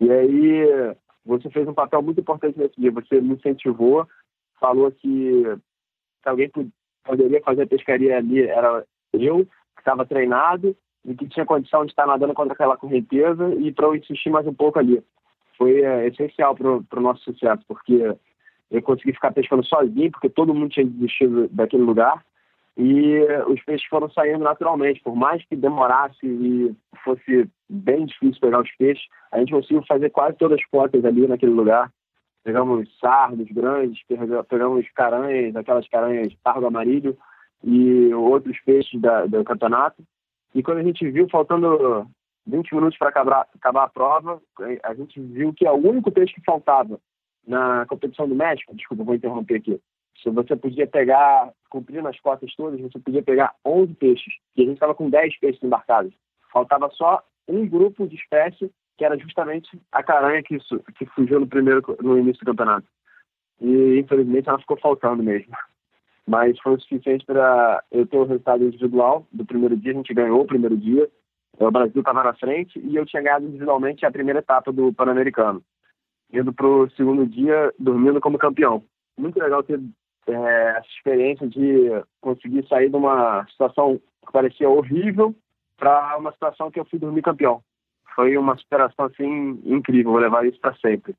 E 0.00 0.10
aí 0.10 0.96
você 1.24 1.50
fez 1.50 1.66
um 1.66 1.74
papel 1.74 2.00
muito 2.00 2.20
importante 2.20 2.56
nesse 2.56 2.80
dia. 2.80 2.92
Você 2.92 3.20
me 3.20 3.34
incentivou, 3.34 4.08
falou 4.60 4.92
que 4.92 5.42
se 6.26 6.30
alguém 6.30 6.50
poderia 7.04 7.40
fazer 7.42 7.62
a 7.62 7.66
pescaria 7.66 8.18
ali 8.18 8.42
era 8.42 8.84
eu, 9.12 9.46
que 9.46 9.80
estava 9.80 10.04
treinado 10.04 10.76
e 11.04 11.14
que 11.14 11.28
tinha 11.28 11.46
condição 11.46 11.84
de 11.84 11.92
estar 11.92 12.06
nadando 12.06 12.34
contra 12.34 12.52
aquela 12.52 12.76
correnteza 12.76 13.54
e 13.54 13.72
para 13.72 13.86
eu 13.86 13.94
insistir 13.94 14.28
mais 14.30 14.46
um 14.46 14.54
pouco 14.54 14.78
ali. 14.78 15.00
Foi 15.56 15.80
é, 15.82 16.08
essencial 16.08 16.54
para 16.56 16.98
o 16.98 17.00
nosso 17.00 17.22
sucesso, 17.22 17.62
porque 17.68 18.14
eu 18.70 18.82
consegui 18.82 19.12
ficar 19.12 19.32
pescando 19.32 19.64
sozinho, 19.64 20.10
porque 20.10 20.28
todo 20.28 20.52
mundo 20.52 20.70
tinha 20.70 20.84
desistido 20.84 21.48
daquele 21.48 21.84
lugar 21.84 22.24
e 22.76 23.20
os 23.46 23.62
peixes 23.62 23.86
foram 23.88 24.10
saindo 24.10 24.42
naturalmente. 24.42 25.00
Por 25.00 25.14
mais 25.14 25.44
que 25.46 25.54
demorasse 25.54 26.26
e 26.26 26.74
fosse 27.04 27.48
bem 27.70 28.04
difícil 28.04 28.40
pegar 28.40 28.60
os 28.60 28.76
peixes, 28.76 29.04
a 29.30 29.38
gente 29.38 29.52
conseguiu 29.52 29.82
fazer 29.86 30.10
quase 30.10 30.36
todas 30.36 30.58
as 30.58 30.66
cotas 30.66 31.04
ali 31.04 31.26
naquele 31.26 31.52
lugar. 31.52 31.90
Pegamos 32.46 32.88
sardos 33.00 33.48
grandes, 33.50 34.00
pegamos 34.48 34.88
caranhas, 34.90 35.56
aquelas 35.56 35.88
caranhas 35.88 36.32
pardo 36.44 36.64
amarillo 36.64 37.18
e 37.64 38.14
outros 38.14 38.56
peixes 38.60 39.00
da, 39.00 39.26
do 39.26 39.42
campeonato. 39.42 40.00
E 40.54 40.62
quando 40.62 40.78
a 40.78 40.84
gente 40.84 41.10
viu, 41.10 41.28
faltando 41.28 42.06
20 42.46 42.72
minutos 42.72 42.96
para 42.96 43.08
acabar, 43.08 43.48
acabar 43.52 43.82
a 43.82 43.88
prova, 43.88 44.40
a 44.84 44.94
gente 44.94 45.20
viu 45.20 45.52
que 45.52 45.66
é 45.66 45.72
o 45.72 45.88
único 45.88 46.12
peixe 46.12 46.34
que 46.34 46.44
faltava 46.44 47.00
na 47.44 47.84
competição 47.86 48.28
do 48.28 48.36
México, 48.36 48.76
desculpa, 48.76 49.02
vou 49.02 49.16
interromper 49.16 49.56
aqui, 49.56 49.80
se 50.22 50.30
você 50.30 50.54
podia 50.54 50.86
pegar, 50.86 51.50
cumprindo 51.68 52.06
as 52.06 52.20
cotas 52.20 52.54
todas, 52.54 52.80
você 52.80 53.00
podia 53.00 53.24
pegar 53.24 53.56
11 53.64 53.92
peixes. 53.94 54.34
E 54.56 54.62
a 54.62 54.64
gente 54.66 54.74
estava 54.74 54.94
com 54.94 55.10
10 55.10 55.36
peixes 55.40 55.60
embarcados. 55.64 56.14
Faltava 56.52 56.88
só 56.92 57.20
um 57.48 57.66
grupo 57.66 58.06
de 58.06 58.14
espécie, 58.14 58.70
que 58.96 59.04
era 59.04 59.18
justamente 59.18 59.78
a 59.92 60.02
caranha 60.02 60.42
que, 60.42 60.58
que 60.98 61.06
fugiu 61.06 61.40
no, 61.40 61.46
primeiro, 61.46 61.82
no 62.00 62.18
início 62.18 62.40
do 62.40 62.46
campeonato. 62.46 62.86
E, 63.60 63.98
infelizmente, 63.98 64.48
ela 64.48 64.58
ficou 64.58 64.78
faltando 64.78 65.22
mesmo. 65.22 65.52
Mas 66.26 66.58
foi 66.60 66.74
o 66.74 66.80
suficiente 66.80 67.24
para 67.24 67.82
eu 67.90 68.06
ter 68.06 68.16
o 68.16 68.24
resultado 68.24 68.64
individual 68.64 69.26
do 69.32 69.44
primeiro 69.44 69.76
dia. 69.76 69.92
A 69.92 69.94
gente 69.94 70.14
ganhou 70.14 70.40
o 70.40 70.46
primeiro 70.46 70.76
dia. 70.76 71.08
O 71.58 71.70
Brasil 71.70 72.00
estava 72.00 72.24
na 72.24 72.34
frente 72.34 72.78
e 72.78 72.96
eu 72.96 73.06
tinha 73.06 73.22
ganhado 73.22 73.46
individualmente 73.46 74.04
a 74.04 74.10
primeira 74.10 74.40
etapa 74.40 74.72
do 74.72 74.92
Pan-Americano. 74.92 75.62
Indo 76.32 76.52
para 76.52 76.66
o 76.66 76.90
segundo 76.90 77.26
dia, 77.26 77.72
dormindo 77.78 78.20
como 78.20 78.38
campeão. 78.38 78.82
Muito 79.16 79.38
legal 79.38 79.62
ter 79.62 79.80
é, 80.26 80.76
essa 80.76 80.88
experiência 80.96 81.48
de 81.48 81.88
conseguir 82.20 82.66
sair 82.66 82.90
de 82.90 82.96
uma 82.96 83.46
situação 83.48 84.00
que 84.26 84.32
parecia 84.32 84.68
horrível 84.68 85.34
para 85.76 86.16
uma 86.18 86.32
situação 86.32 86.70
que 86.70 86.80
eu 86.80 86.84
fui 86.84 86.98
dormir 86.98 87.22
campeão. 87.22 87.62
Foi 88.16 88.36
uma 88.36 88.56
superação 88.56 89.04
assim 89.04 89.60
incrível, 89.64 90.12
vou 90.12 90.20
levar 90.20 90.44
isso 90.46 90.58
para 90.58 90.74
sempre. 90.76 91.14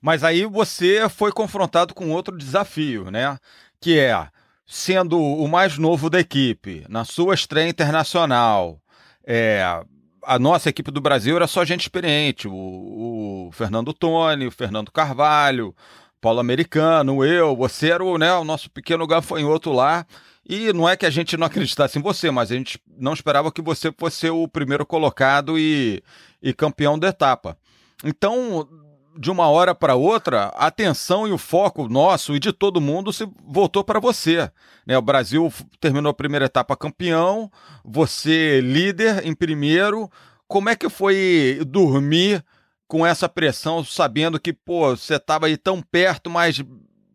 Mas 0.00 0.24
aí 0.24 0.46
você 0.46 1.06
foi 1.10 1.32
confrontado 1.32 1.92
com 1.92 2.10
outro 2.10 2.38
desafio, 2.38 3.10
né? 3.10 3.36
Que 3.78 3.98
é 3.98 4.28
sendo 4.64 5.20
o 5.20 5.48
mais 5.48 5.76
novo 5.76 6.08
da 6.08 6.20
equipe, 6.20 6.86
na 6.88 7.04
sua 7.04 7.34
estreia 7.34 7.68
internacional, 7.68 8.80
é, 9.26 9.82
a 10.24 10.38
nossa 10.38 10.68
equipe 10.68 10.92
do 10.92 11.00
Brasil 11.00 11.34
era 11.34 11.48
só 11.48 11.64
gente 11.64 11.80
experiente, 11.80 12.46
o, 12.46 12.52
o 12.52 13.50
Fernando 13.52 13.92
Tony, 13.92 14.46
o 14.46 14.50
Fernando 14.52 14.92
Carvalho, 14.92 15.74
Paulo 16.20 16.40
Americano, 16.40 17.24
eu, 17.24 17.56
você 17.56 17.90
era 17.90 18.04
o, 18.04 18.18
né, 18.18 18.32
o 18.34 18.44
nosso 18.44 18.70
pequeno 18.70 19.06
gafanhoto 19.06 19.72
lá. 19.72 20.06
E 20.48 20.72
não 20.72 20.88
é 20.88 20.96
que 20.96 21.06
a 21.06 21.10
gente 21.10 21.36
não 21.36 21.46
acreditasse 21.46 21.98
em 21.98 22.02
você, 22.02 22.30
mas 22.30 22.50
a 22.50 22.56
gente 22.56 22.80
não 22.98 23.12
esperava 23.12 23.52
que 23.52 23.62
você 23.62 23.92
fosse 23.96 24.28
o 24.28 24.48
primeiro 24.48 24.84
colocado 24.84 25.58
e, 25.58 26.02
e 26.42 26.52
campeão 26.52 26.98
da 26.98 27.08
etapa. 27.08 27.56
Então, 28.04 28.68
de 29.16 29.30
uma 29.30 29.48
hora 29.48 29.74
para 29.74 29.94
outra, 29.94 30.52
a 30.56 30.66
atenção 30.66 31.26
e 31.26 31.32
o 31.32 31.38
foco 31.38 31.88
nosso 31.88 32.34
e 32.34 32.40
de 32.40 32.52
todo 32.52 32.80
mundo 32.80 33.12
se 33.12 33.28
voltou 33.46 33.84
para 33.84 34.00
você. 34.00 34.50
Né? 34.86 34.96
O 34.96 35.02
Brasil 35.02 35.52
terminou 35.78 36.10
a 36.10 36.14
primeira 36.14 36.46
etapa 36.46 36.76
campeão, 36.76 37.50
você 37.84 38.60
líder 38.60 39.26
em 39.26 39.34
primeiro. 39.34 40.10
Como 40.48 40.68
é 40.68 40.74
que 40.74 40.88
foi 40.88 41.60
dormir 41.66 42.44
com 42.90 43.06
essa 43.06 43.28
pressão, 43.28 43.84
sabendo 43.84 44.40
que 44.40 44.52
pô, 44.52 44.96
você 44.96 45.14
estava 45.14 45.46
aí 45.46 45.56
tão 45.56 45.80
perto, 45.80 46.28
mas 46.28 46.56
de 46.56 46.66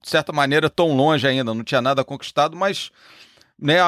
certa 0.01 0.31
maneira 0.31 0.69
tão 0.69 0.95
longe 0.95 1.27
ainda, 1.27 1.53
não 1.53 1.65
tinha 1.65 1.81
nada 1.81 2.01
conquistado, 2.01 2.55
mas 2.55 2.89
né, 3.59 3.79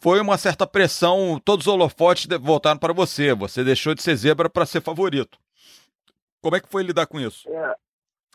foi 0.00 0.20
uma 0.20 0.38
certa 0.38 0.64
pressão, 0.64 1.40
todos 1.44 1.66
os 1.66 1.72
holofotes 1.72 2.28
voltaram 2.40 2.78
para 2.78 2.92
você, 2.92 3.34
você 3.34 3.64
deixou 3.64 3.96
de 3.96 4.02
ser 4.02 4.14
zebra 4.14 4.48
para 4.48 4.64
ser 4.64 4.80
favorito. 4.80 5.36
Como 6.40 6.54
é 6.54 6.60
que 6.60 6.68
foi 6.68 6.84
lidar 6.84 7.06
com 7.06 7.18
isso? 7.18 7.48
É. 7.48 7.74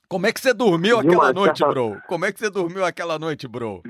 Como 0.10 0.28
é 0.28 0.34
que 0.34 0.42
você 0.42 0.54
dormiu 0.54 1.02
de 1.02 1.08
aquela 1.08 1.32
noite, 1.32 1.60
certa... 1.60 1.74
bro? 1.74 2.02
Como 2.06 2.26
é 2.26 2.34
que 2.34 2.40
você 2.40 2.50
dormiu 2.50 2.84
aquela 2.84 3.18
noite, 3.18 3.48
bro? 3.48 3.82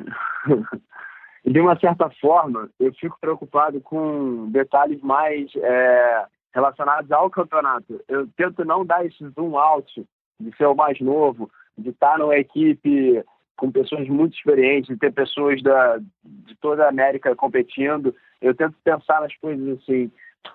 de 1.43 1.59
uma 1.59 1.79
certa 1.79 2.11
forma, 2.21 2.69
eu 2.79 2.93
fico 2.93 3.17
preocupado 3.19 3.81
com 3.81 4.51
detalhes 4.51 5.01
mais 5.01 5.49
é, 5.55 6.25
relacionados 6.53 7.11
ao 7.11 7.29
campeonato. 7.29 8.01
Eu 8.07 8.27
tento 8.35 8.65
não 8.65 8.85
dar 8.85 9.05
esse 9.05 9.27
zoom 9.29 9.57
out 9.57 10.05
de 10.39 10.55
ser 10.55 10.65
o 10.65 10.75
mais 10.75 10.99
novo, 10.99 11.49
de 11.77 11.89
estar 11.89 12.17
numa 12.17 12.35
equipe 12.35 13.23
com 13.57 13.71
pessoas 13.71 14.07
muito 14.07 14.35
experientes, 14.35 14.89
de 14.89 14.97
ter 14.97 15.11
pessoas 15.11 15.61
da, 15.61 15.97
de 16.23 16.55
toda 16.61 16.85
a 16.85 16.89
América 16.89 17.35
competindo. 17.35 18.15
Eu 18.41 18.55
tento 18.55 18.75
pensar 18.83 19.21
nas 19.21 19.35
coisas 19.35 19.79
assim, 19.79 20.09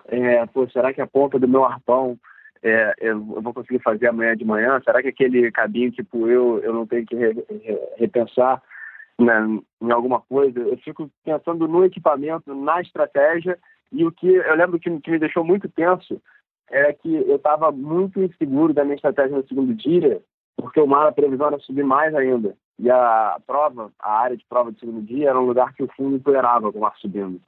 é, 0.07 0.45
pô, 0.47 0.69
será 0.71 0.93
que 0.93 1.03
a 1.03 1.07
ponta 1.07 1.39
do 1.39 1.47
meu 1.47 1.65
arpão 1.65 2.19
é, 2.63 2.95
eu 2.99 3.21
vou 3.21 3.53
conseguir 3.53 3.81
fazer 3.81 4.09
amanhã 4.09 4.35
de 4.35 4.45
manhã? 4.45 4.81
Será 4.83 5.03
que 5.03 5.09
aquele 5.09 5.53
cabinho 5.53 5.91
tipo 5.91 6.27
eu, 6.29 6.61
eu 6.61 6.73
não 6.73 6.87
tenho 6.87 7.05
que 7.05 7.15
re, 7.15 7.33
re, 7.33 7.79
repensar 7.99 8.63
né, 9.19 9.47
em 9.83 9.93
alguma 9.93 10.23
coisa? 10.23 10.59
Eu 10.59 10.79
fico 10.79 11.11
pensando 11.23 11.69
no 11.69 11.85
equipamento, 11.85 12.55
na 12.55 12.81
estratégia 12.81 13.59
e 13.95 14.05
o 14.05 14.13
que 14.13 14.27
eu 14.27 14.57
lembro 14.57 14.79
que, 14.79 14.91
que 15.01 15.11
me 15.11 15.19
deixou 15.19 15.45
muito 15.45 15.69
tenso 15.69 16.21
era 16.71 16.93
que 16.93 17.15
eu 17.15 17.37
estava 17.37 17.71
muito 17.71 18.21
inseguro 18.21 18.73
da 18.73 18.85
minha 18.85 18.97
estratégia 18.97 19.37
no 19.37 19.47
segundo 19.47 19.75
dia, 19.75 20.21
porque 20.57 20.81
o 20.81 20.87
mar, 20.87 21.07
a 21.07 21.13
previsão 21.13 21.47
era 21.47 21.59
subir 21.61 21.85
mais 21.85 22.15
ainda. 22.15 22.57
E 22.79 22.91
a 22.91 23.39
prova, 23.47 23.93
a 24.01 24.19
área 24.19 24.37
de 24.37 24.45
prova 24.47 24.73
do 24.73 24.79
segundo 24.79 25.03
dia, 25.03 25.31
era 25.31 25.41
um 25.41 25.47
lugar 25.47 25.73
que 25.75 25.83
o 25.83 25.91
fundo 25.97 26.17
empoeirava 26.17 26.73
com 26.73 26.79
o 26.79 26.83
mar 26.83 26.95
subindo. 26.97 27.41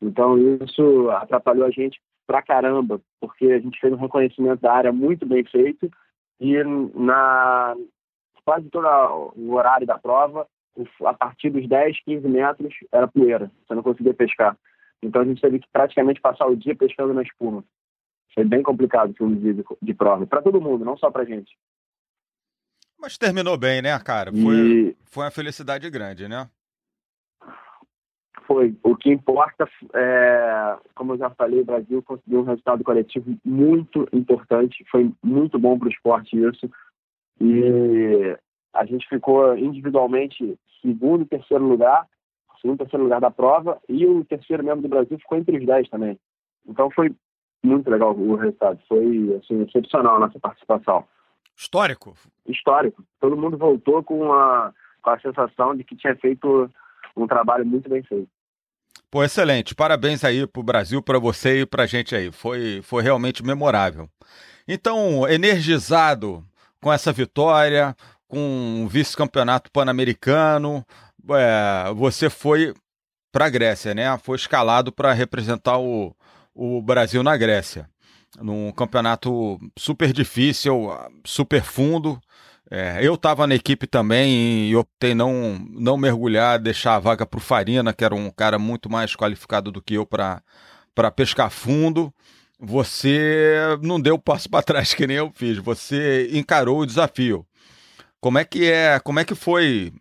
Então 0.00 0.38
isso 0.38 1.10
atrapalhou 1.10 1.66
a 1.66 1.70
gente 1.70 2.00
pra 2.26 2.42
caramba, 2.42 3.00
porque 3.20 3.46
a 3.46 3.58
gente 3.58 3.80
fez 3.80 3.92
um 3.92 3.96
reconhecimento 3.96 4.60
da 4.60 4.72
área 4.72 4.92
muito 4.92 5.26
bem 5.26 5.44
feito 5.44 5.90
e 6.40 6.62
na 6.94 7.74
quase 8.44 8.68
todo 8.70 8.86
o 9.36 9.54
horário 9.54 9.86
da 9.86 9.98
prova, 9.98 10.46
a 11.04 11.14
partir 11.14 11.50
dos 11.50 11.68
10, 11.68 12.00
15 12.04 12.28
metros, 12.28 12.74
era 12.92 13.08
poeira, 13.08 13.50
você 13.66 13.74
não 13.74 13.82
conseguia 13.82 14.14
pescar. 14.14 14.56
Então 15.02 15.22
a 15.22 15.24
gente 15.24 15.40
teve 15.40 15.58
que 15.58 15.68
praticamente 15.72 16.20
passar 16.20 16.46
o 16.46 16.56
dia 16.56 16.74
pescando 16.74 17.14
na 17.14 17.22
espuma. 17.22 17.64
Foi 18.34 18.44
bem 18.44 18.62
complicado 18.62 19.10
o 19.10 19.14
filme 19.14 19.36
de, 19.36 19.64
de 19.80 19.94
prova, 19.94 20.26
para 20.26 20.42
todo 20.42 20.60
mundo, 20.60 20.84
não 20.84 20.96
só 20.96 21.10
para 21.10 21.24
gente. 21.24 21.56
Mas 23.00 23.16
terminou 23.16 23.56
bem, 23.56 23.80
né, 23.80 23.98
cara? 24.00 24.32
Foi, 24.32 24.56
e... 24.56 24.96
foi 25.06 25.24
uma 25.24 25.30
felicidade 25.30 25.88
grande, 25.88 26.28
né? 26.28 26.48
foi. 28.48 28.74
O 28.82 28.96
que 28.96 29.10
importa 29.10 29.68
é, 29.94 30.76
como 30.94 31.12
eu 31.12 31.18
já 31.18 31.28
falei, 31.30 31.60
o 31.60 31.64
Brasil 31.66 32.02
conseguiu 32.02 32.40
um 32.40 32.44
resultado 32.44 32.82
coletivo 32.82 33.38
muito 33.44 34.08
importante. 34.10 34.82
Foi 34.90 35.12
muito 35.22 35.58
bom 35.58 35.78
para 35.78 35.86
o 35.86 35.90
esporte 35.90 36.34
isso. 36.34 36.68
E 37.38 38.34
a 38.72 38.86
gente 38.86 39.06
ficou 39.06 39.56
individualmente 39.56 40.58
segundo 40.80 41.22
e 41.22 41.26
terceiro 41.26 41.64
lugar, 41.64 42.06
segundo 42.60 42.78
terceiro 42.78 43.04
lugar 43.04 43.20
da 43.20 43.30
prova, 43.30 43.80
e 43.88 44.06
o 44.06 44.24
terceiro 44.24 44.64
membro 44.64 44.82
do 44.82 44.88
Brasil 44.88 45.18
ficou 45.18 45.38
entre 45.38 45.58
os 45.58 45.66
dez 45.66 45.88
também. 45.88 46.18
Então 46.66 46.90
foi 46.90 47.14
muito 47.62 47.90
legal 47.90 48.14
o 48.14 48.36
resultado. 48.36 48.78
Foi 48.88 49.40
assim, 49.42 49.62
excepcional 49.62 50.16
a 50.16 50.20
nossa 50.20 50.38
participação. 50.38 51.04
Histórico? 51.56 52.14
Histórico. 52.46 53.02
Todo 53.20 53.36
mundo 53.36 53.56
voltou 53.56 54.02
com 54.02 54.32
a, 54.32 54.72
com 55.02 55.10
a 55.10 55.18
sensação 55.18 55.74
de 55.74 55.82
que 55.82 55.96
tinha 55.96 56.14
feito 56.16 56.70
um 57.16 57.26
trabalho 57.26 57.66
muito 57.66 57.88
bem 57.88 58.02
feito. 58.02 58.28
Pô, 59.10 59.24
excelente. 59.24 59.74
Parabéns 59.74 60.22
aí 60.22 60.46
pro 60.46 60.62
Brasil, 60.62 61.02
para 61.02 61.18
você 61.18 61.62
e 61.62 61.66
pra 61.66 61.86
gente 61.86 62.14
aí. 62.14 62.30
Foi, 62.30 62.80
foi 62.82 63.02
realmente 63.02 63.44
memorável. 63.44 64.08
Então, 64.66 65.26
energizado 65.26 66.44
com 66.80 66.92
essa 66.92 67.10
vitória, 67.10 67.96
com 68.28 68.84
o 68.84 68.88
vice-campeonato 68.88 69.72
pan-americano, 69.72 70.84
é, 71.30 71.92
você 71.94 72.30
foi 72.30 72.74
para 73.32 73.46
a 73.46 73.50
Grécia, 73.50 73.94
né? 73.94 74.18
Foi 74.18 74.36
escalado 74.36 74.92
para 74.92 75.12
representar 75.12 75.78
o, 75.78 76.14
o 76.54 76.82
Brasil 76.82 77.22
na 77.22 77.36
Grécia. 77.36 77.88
Num 78.40 78.70
campeonato 78.72 79.58
super 79.76 80.12
difícil, 80.12 80.90
super 81.24 81.62
fundo, 81.62 82.20
é, 82.70 82.98
eu 83.02 83.14
estava 83.14 83.46
na 83.46 83.54
equipe 83.54 83.86
também 83.86 84.68
e 84.68 84.76
optei 84.76 85.14
não, 85.14 85.58
não 85.70 85.96
mergulhar, 85.96 86.58
deixar 86.58 86.96
a 86.96 86.98
vaga 86.98 87.24
para 87.24 87.38
o 87.38 87.40
Farina, 87.40 87.94
que 87.94 88.04
era 88.04 88.14
um 88.14 88.30
cara 88.30 88.58
muito 88.58 88.90
mais 88.90 89.16
qualificado 89.16 89.72
do 89.72 89.80
que 89.80 89.94
eu 89.94 90.06
para 90.06 90.42
pescar 91.16 91.50
fundo. 91.50 92.12
Você 92.60 93.56
não 93.82 94.00
deu 94.00 94.18
passo 94.18 94.50
para 94.50 94.62
trás 94.62 94.92
que 94.92 95.06
nem 95.06 95.16
eu 95.16 95.32
fiz, 95.34 95.58
você 95.58 96.28
encarou 96.32 96.80
o 96.80 96.86
desafio. 96.86 97.46
Como 98.20 98.38
é 98.38 98.44
que 98.44 98.70
é? 98.70 99.00
Como 99.00 99.20
é 99.20 99.24
que 99.24 99.34
foi 99.34 99.92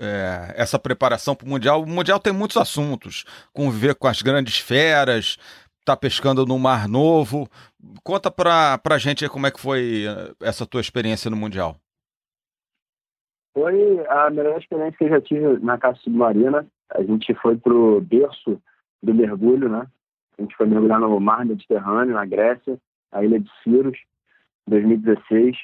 é, 0.00 0.54
essa 0.56 0.78
preparação 0.78 1.34
para 1.34 1.46
o 1.46 1.48
Mundial? 1.48 1.82
O 1.82 1.86
Mundial 1.86 2.18
tem 2.18 2.32
muitos 2.32 2.56
assuntos, 2.56 3.24
conviver 3.52 3.94
com 3.94 4.06
as 4.06 4.22
grandes 4.22 4.58
feras, 4.58 5.38
tá 5.84 5.96
pescando 5.96 6.44
no 6.44 6.58
Mar 6.58 6.88
Novo. 6.88 7.48
Conta 8.02 8.30
para 8.30 8.80
a 8.84 8.98
gente 8.98 9.28
como 9.28 9.46
é 9.46 9.50
que 9.50 9.60
foi 9.60 10.04
é, 10.06 10.46
essa 10.46 10.66
tua 10.66 10.80
experiência 10.80 11.30
no 11.30 11.36
Mundial. 11.36 11.76
Foi 13.54 14.06
a 14.08 14.28
melhor 14.28 14.58
experiência 14.58 14.98
que 14.98 15.04
eu 15.04 15.08
já 15.08 15.20
tive 15.20 15.64
na 15.64 15.78
Casa 15.78 15.98
Submarina. 16.00 16.66
A 16.90 17.02
gente 17.02 17.34
foi 17.36 17.56
pro 17.56 18.00
berço 18.02 18.60
do 19.02 19.14
mergulho, 19.14 19.68
né? 19.68 19.86
A 20.38 20.42
gente 20.42 20.54
foi 20.56 20.66
mergulhar 20.66 21.00
no 21.00 21.18
mar 21.18 21.46
Mediterrâneo, 21.46 22.14
na 22.14 22.26
Grécia, 22.26 22.78
a 23.10 23.24
ilha 23.24 23.40
de 23.40 23.50
Ciros, 23.62 23.98
2016. 24.66 25.56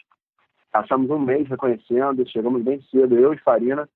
Passamos 0.70 1.11
um 1.11 1.18
mês 1.18 1.46
reconhecendo, 1.48 2.26
chegamos 2.26 2.62
bem 2.62 2.80
cedo, 2.90 3.18
eu 3.18 3.35
e 3.35 3.38
Farina. 3.38 3.87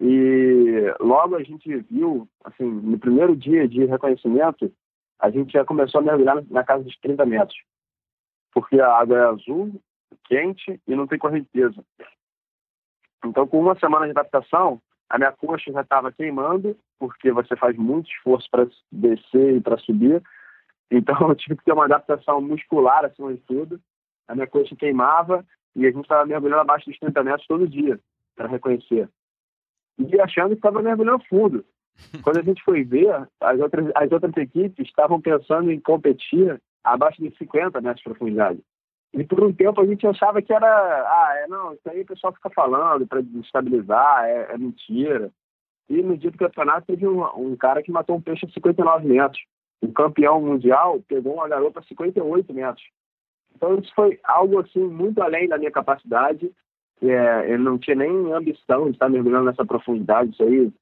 E 0.00 0.92
logo 1.00 1.36
a 1.36 1.42
gente 1.42 1.76
viu, 1.90 2.28
assim, 2.44 2.64
no 2.64 2.98
primeiro 2.98 3.36
dia 3.36 3.68
de 3.68 3.84
reconhecimento, 3.84 4.72
a 5.20 5.30
gente 5.30 5.52
já 5.52 5.64
começou 5.64 6.00
a 6.00 6.04
mergulhar 6.04 6.42
na 6.50 6.64
casa 6.64 6.84
dos 6.84 6.96
30 6.98 7.24
metros. 7.24 7.56
Porque 8.52 8.80
a 8.80 8.92
água 8.92 9.18
é 9.18 9.24
azul, 9.24 9.80
quente 10.24 10.80
e 10.86 10.94
não 10.94 11.06
tem 11.06 11.18
correnteza. 11.18 11.84
Então, 13.24 13.46
com 13.46 13.60
uma 13.60 13.78
semana 13.78 14.04
de 14.04 14.10
adaptação, 14.10 14.80
a 15.08 15.18
minha 15.18 15.32
coxa 15.32 15.72
já 15.72 15.80
estava 15.80 16.12
queimando, 16.12 16.76
porque 16.98 17.30
você 17.30 17.56
faz 17.56 17.76
muito 17.76 18.10
esforço 18.10 18.48
para 18.50 18.66
descer 18.90 19.56
e 19.56 19.60
para 19.60 19.78
subir. 19.78 20.22
Então, 20.90 21.16
eu 21.28 21.34
tive 21.34 21.56
que 21.56 21.64
ter 21.64 21.72
uma 21.72 21.84
adaptação 21.84 22.40
muscular 22.40 23.04
acima 23.04 23.32
de 23.32 23.40
tudo. 23.40 23.80
A 24.28 24.34
minha 24.34 24.46
coxa 24.46 24.76
queimava 24.76 25.44
e 25.74 25.86
a 25.86 25.90
gente 25.90 26.02
estava 26.02 26.26
mergulhando 26.26 26.62
abaixo 26.62 26.88
dos 26.88 26.98
30 26.98 27.22
metros 27.22 27.46
todo 27.46 27.68
dia, 27.68 27.98
para 28.36 28.48
reconhecer. 28.48 29.08
E 29.98 30.20
achando 30.20 30.50
que 30.50 30.56
estava 30.56 30.82
mergulhando 30.82 31.24
fundo. 31.28 31.64
Quando 32.22 32.38
a 32.38 32.42
gente 32.42 32.62
foi 32.62 32.82
ver, 32.84 33.28
as 33.40 33.60
outras, 33.60 33.90
as 33.94 34.10
outras 34.10 34.36
equipes 34.36 34.86
estavam 34.86 35.20
pensando 35.20 35.70
em 35.70 35.80
competir 35.80 36.60
abaixo 36.82 37.22
de 37.22 37.34
50 37.36 37.80
metros 37.80 37.98
de 37.98 38.04
profundidade. 38.04 38.60
E 39.14 39.22
por 39.22 39.42
um 39.44 39.52
tempo 39.52 39.80
a 39.80 39.86
gente 39.86 40.04
achava 40.06 40.42
que 40.42 40.52
era, 40.52 40.66
ah, 40.66 41.34
é, 41.36 41.46
não, 41.46 41.72
isso 41.72 41.88
aí 41.88 42.02
o 42.02 42.06
pessoal 42.06 42.32
fica 42.32 42.50
falando 42.50 43.06
para 43.06 43.22
desestabilizar, 43.22 44.24
é, 44.24 44.54
é, 44.54 44.58
mentira. 44.58 45.30
E 45.88 46.02
no 46.02 46.16
dia 46.16 46.32
do 46.32 46.38
campeonato 46.38 46.86
teve 46.86 47.06
um, 47.06 47.24
um, 47.36 47.56
cara 47.56 47.82
que 47.82 47.92
matou 47.92 48.16
um 48.16 48.20
peixe 48.20 48.44
a 48.44 48.48
59 48.48 49.06
metros. 49.06 49.40
O 49.80 49.92
campeão 49.92 50.40
mundial 50.40 51.00
pegou 51.06 51.34
uma 51.34 51.48
garota 51.48 51.78
a 51.78 51.82
58 51.84 52.52
metros. 52.52 52.84
Então 53.54 53.78
isso 53.78 53.92
foi 53.94 54.18
algo 54.24 54.58
assim 54.58 54.80
muito 54.80 55.22
além 55.22 55.46
da 55.46 55.58
minha 55.58 55.70
capacidade. 55.70 56.50
É, 57.02 57.52
eu 57.52 57.58
não 57.58 57.78
tinha 57.78 57.96
nem 57.96 58.32
ambição 58.32 58.86
de 58.86 58.92
estar 58.92 59.08
mergulhando 59.08 59.46
nessa 59.46 59.64
profundidade. 59.64 60.30
Isso 60.30 60.42
aí 60.42 60.72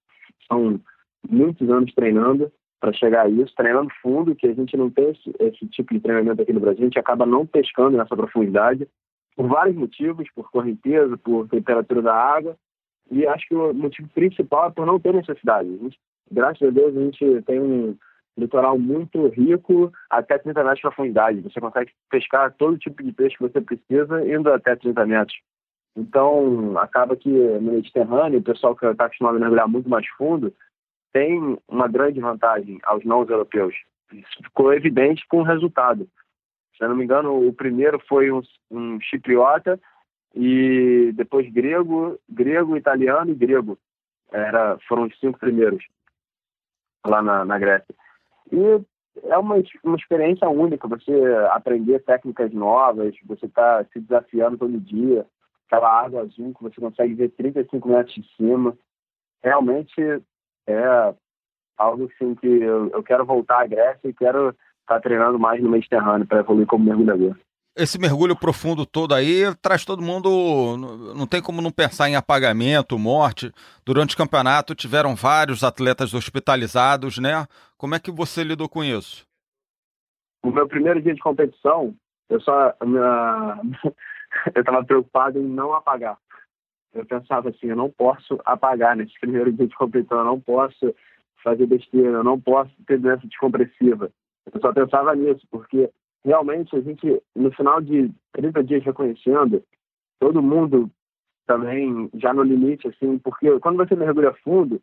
são 0.46 0.80
muitos 1.28 1.68
anos 1.70 1.92
treinando 1.94 2.50
para 2.80 2.92
chegar 2.92 3.26
a 3.26 3.28
isso, 3.28 3.54
treinando 3.54 3.90
fundo, 4.02 4.34
que 4.34 4.46
a 4.46 4.54
gente 4.54 4.76
não 4.76 4.90
tem 4.90 5.10
esse, 5.10 5.32
esse, 5.38 5.66
tipo 5.68 5.94
de 5.94 6.00
treinamento 6.00 6.42
aqui 6.42 6.52
no 6.52 6.58
Brasil, 6.58 6.80
a 6.80 6.84
gente 6.84 6.98
acaba 6.98 7.24
não 7.24 7.46
pescando 7.46 7.96
nessa 7.96 8.16
profundidade, 8.16 8.88
por 9.36 9.46
vários 9.46 9.76
motivos, 9.76 10.28
por 10.34 10.50
correnteza, 10.50 11.16
por 11.16 11.48
temperatura 11.48 12.02
da 12.02 12.12
água, 12.12 12.56
e 13.08 13.24
acho 13.24 13.46
que 13.46 13.54
o 13.54 13.72
motivo 13.72 14.08
principal 14.08 14.68
é 14.68 14.70
por 14.72 14.84
não 14.84 14.98
ter 14.98 15.14
necessidade. 15.14 15.68
Gente, 15.78 15.98
graças 16.30 16.66
a 16.66 16.70
Deus 16.72 16.96
a 16.96 17.00
gente 17.00 17.42
tem 17.42 17.60
um, 17.60 17.96
litoral 18.36 18.78
muito 18.78 19.28
rico 19.28 19.92
até 20.10 20.38
30 20.38 20.60
metros 20.60 20.76
de 20.76 20.82
profundidade. 20.82 21.40
Você 21.40 21.60
consegue 21.60 21.92
pescar 22.10 22.52
todo 22.54 22.78
tipo 22.78 23.02
de 23.02 23.12
peixe 23.12 23.36
que 23.36 23.42
você 23.42 23.60
precisa 23.60 24.26
indo 24.26 24.50
até 24.52 24.74
30 24.74 25.06
metros. 25.06 25.36
Então, 25.96 26.78
acaba 26.78 27.16
que 27.16 27.28
no 27.28 27.72
Mediterrâneo, 27.72 28.38
o 28.38 28.42
pessoal 28.42 28.74
que 28.74 28.86
está 28.86 29.04
acostumado 29.04 29.36
a 29.36 29.40
mergulhar 29.40 29.68
muito 29.68 29.88
mais 29.88 30.06
fundo 30.16 30.54
tem 31.12 31.58
uma 31.68 31.86
grande 31.86 32.20
vantagem 32.20 32.78
aos 32.84 33.04
não 33.04 33.20
europeus. 33.20 33.74
Isso 34.12 34.42
ficou 34.42 34.72
evidente 34.72 35.26
com 35.28 35.40
o 35.40 35.44
resultado. 35.44 36.08
Se 36.76 36.84
eu 36.84 36.88
não 36.88 36.96
me 36.96 37.04
engano, 37.04 37.46
o 37.46 37.52
primeiro 37.52 38.00
foi 38.08 38.32
um, 38.32 38.40
um 38.70 38.98
chipriota 39.00 39.78
e 40.34 41.12
depois 41.14 41.50
grego, 41.52 42.18
grego, 42.28 42.76
italiano 42.76 43.30
e 43.30 43.34
grego. 43.34 43.78
Era, 44.30 44.78
foram 44.88 45.04
os 45.04 45.18
cinco 45.18 45.38
primeiros 45.38 45.84
lá 47.06 47.20
na, 47.20 47.44
na 47.44 47.58
Grécia. 47.58 47.94
E 48.50 48.82
é 49.24 49.36
uma, 49.36 49.62
uma 49.84 49.96
experiência 49.96 50.48
única, 50.48 50.88
você 50.88 51.12
aprender 51.50 52.00
técnicas 52.00 52.52
novas, 52.52 53.14
você 53.26 53.46
está 53.46 53.84
se 53.92 54.00
desafiando 54.00 54.56
todo 54.56 54.80
dia, 54.80 55.26
aquela 55.72 56.04
água 56.04 56.22
azul 56.22 56.52
que 56.54 56.62
você 56.62 56.78
consegue 56.78 57.14
ver 57.14 57.30
35 57.30 57.88
metros 57.88 58.14
de 58.14 58.36
cima. 58.36 58.76
Realmente 59.42 60.22
é 60.66 61.14
algo 61.78 62.10
assim 62.14 62.34
que 62.34 62.46
eu, 62.46 62.90
eu 62.90 63.02
quero 63.02 63.24
voltar 63.24 63.62
à 63.62 63.66
Grécia 63.66 64.08
e 64.08 64.12
quero 64.12 64.50
estar 64.50 64.94
tá 64.96 65.00
treinando 65.00 65.38
mais 65.38 65.62
no 65.62 65.70
Mediterrâneo 65.70 66.26
para 66.26 66.40
evoluir 66.40 66.66
como 66.66 66.84
mergulhador 66.84 67.36
esse 67.74 67.98
mergulho 67.98 68.36
profundo 68.36 68.84
todo 68.84 69.14
aí 69.14 69.44
traz 69.62 69.82
todo 69.82 70.02
mundo. 70.02 70.76
Não 71.16 71.26
tem 71.26 71.40
como 71.40 71.62
não 71.62 71.70
pensar 71.70 72.06
em 72.06 72.16
apagamento, 72.16 72.98
morte. 72.98 73.50
Durante 73.82 74.14
o 74.14 74.18
campeonato 74.18 74.74
tiveram 74.74 75.14
vários 75.14 75.64
atletas 75.64 76.12
hospitalizados, 76.12 77.16
né? 77.16 77.46
Como 77.78 77.94
é 77.94 77.98
que 77.98 78.10
você 78.10 78.44
lidou 78.44 78.68
com 78.68 78.84
isso? 78.84 79.26
O 80.44 80.50
meu 80.50 80.68
primeiro 80.68 81.00
dia 81.00 81.14
de 81.14 81.20
competição, 81.22 81.94
eu 82.28 82.42
só. 82.42 82.74
Minha... 82.84 83.58
eu 84.54 84.60
estava 84.60 84.84
preocupado 84.84 85.38
em 85.38 85.44
não 85.44 85.74
apagar. 85.74 86.18
Eu 86.94 87.06
pensava 87.06 87.48
assim: 87.48 87.68
eu 87.68 87.76
não 87.76 87.90
posso 87.90 88.38
apagar 88.44 88.96
nesse 88.96 89.18
primeiro 89.20 89.52
dia 89.52 89.66
de 89.66 89.74
competição, 89.74 90.18
eu 90.18 90.24
não 90.24 90.40
posso 90.40 90.94
fazer 91.42 91.66
besteira, 91.66 92.18
eu 92.18 92.24
não 92.24 92.40
posso 92.40 92.70
ter 92.86 92.98
doença 92.98 93.26
descompressiva. 93.26 94.10
Eu 94.52 94.60
só 94.60 94.72
pensava 94.72 95.14
nisso, 95.14 95.46
porque 95.50 95.90
realmente 96.24 96.76
a 96.76 96.80
gente, 96.80 97.22
no 97.34 97.50
final 97.52 97.80
de 97.80 98.10
30 98.32 98.64
dias 98.64 98.84
reconhecendo, 98.84 99.62
todo 100.20 100.42
mundo 100.42 100.90
também 101.46 102.08
já 102.14 102.32
no 102.32 102.42
limite, 102.42 102.88
assim, 102.88 103.18
porque 103.18 103.58
quando 103.60 103.76
você 103.76 103.96
mergulha 103.96 104.32
fundo, 104.44 104.80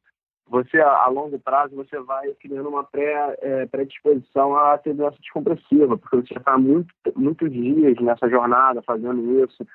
você 0.50 0.80
a, 0.82 1.08
longo 1.08 1.38
prazo 1.40 1.76
você 1.76 2.00
vai 2.00 2.34
criando 2.40 2.68
uma 2.70 2.84
pré, 2.84 3.38
é, 3.40 3.66
predisposição 3.68 4.56
a 4.56 4.78
ter 4.78 4.94
doença 4.94 5.18
descompressiva, 5.22 5.98
porque 5.98 6.18
você 6.18 6.38
está 6.38 6.58
muito, 6.58 6.94
muitos 7.16 7.52
dias 7.52 7.96
nessa 8.02 8.28
jornada 8.28 8.82
fazendo 8.82 9.44
isso, 9.44 9.66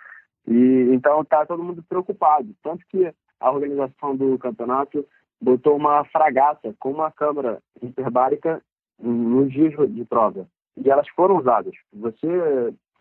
e 0.46 0.90
então 0.92 1.22
está 1.22 1.46
todo 1.46 1.62
mundo 1.62 1.82
preocupado. 1.88 2.48
Tanto 2.62 2.84
que 2.88 3.12
a 3.40 3.50
organização 3.50 4.16
do 4.16 4.36
campeonato 4.38 5.06
botou 5.40 5.76
uma 5.76 6.04
fragata 6.06 6.74
com 6.78 6.90
uma 6.90 7.10
câmara 7.10 7.62
hiperbárica 7.80 8.60
nos 8.98 9.52
dias 9.52 9.74
de 9.92 10.04
prova 10.04 10.46
e 10.76 10.90
elas 10.90 11.08
foram 11.10 11.38
usadas. 11.38 11.74
Você, 11.92 12.26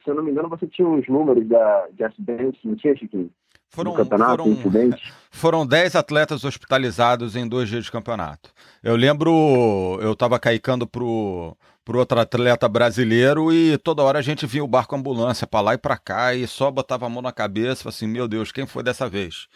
se 0.04 0.10
eu 0.10 0.16
não 0.16 0.24
me 0.24 0.32
engano, 0.32 0.50
você 0.50 0.68
tinha 0.68 0.88
uns 0.88 1.08
números 1.08 1.48
da, 1.48 1.88
de 1.92 2.04
acidentes, 2.04 2.64
não 2.64 2.76
tinha, 2.76 2.96
Chiquinho? 2.96 3.32
Foram, 3.74 3.94
campeonato, 3.94 4.44
foram, 4.44 4.92
foram 5.32 5.66
10 5.66 5.96
atletas 5.96 6.44
hospitalizados 6.44 7.36
em 7.36 7.48
dois 7.48 7.68
dias 7.68 7.86
de 7.86 7.92
campeonato. 7.92 8.52
Eu 8.84 8.96
lembro, 8.96 9.98
eu 10.00 10.14
estava 10.14 10.38
caicando 10.38 10.86
pro, 10.86 11.58
pro 11.84 11.98
outro 11.98 12.20
atleta 12.20 12.70
brasileiro 12.70 13.52
e 13.52 13.76
toda 13.80 14.04
hora 14.04 14.20
a 14.20 14.22
gente 14.22 14.46
via 14.46 14.64
o 14.64 14.68
barco 14.68 14.96
ambulância 14.96 15.48
para 15.48 15.62
lá 15.62 15.74
e 15.74 15.80
para 15.80 15.98
cá 15.98 16.36
e 16.36 16.46
só 16.46 16.70
botava 16.70 17.08
a 17.08 17.10
mão 17.10 17.24
na 17.24 17.32
cabeça, 17.32 17.90
assim, 17.90 18.08
meu 18.08 18.28
Deus, 18.28 18.52
quem 18.52 18.68
foi 18.68 18.84
dessa 18.84 19.10
vez? 19.10 19.48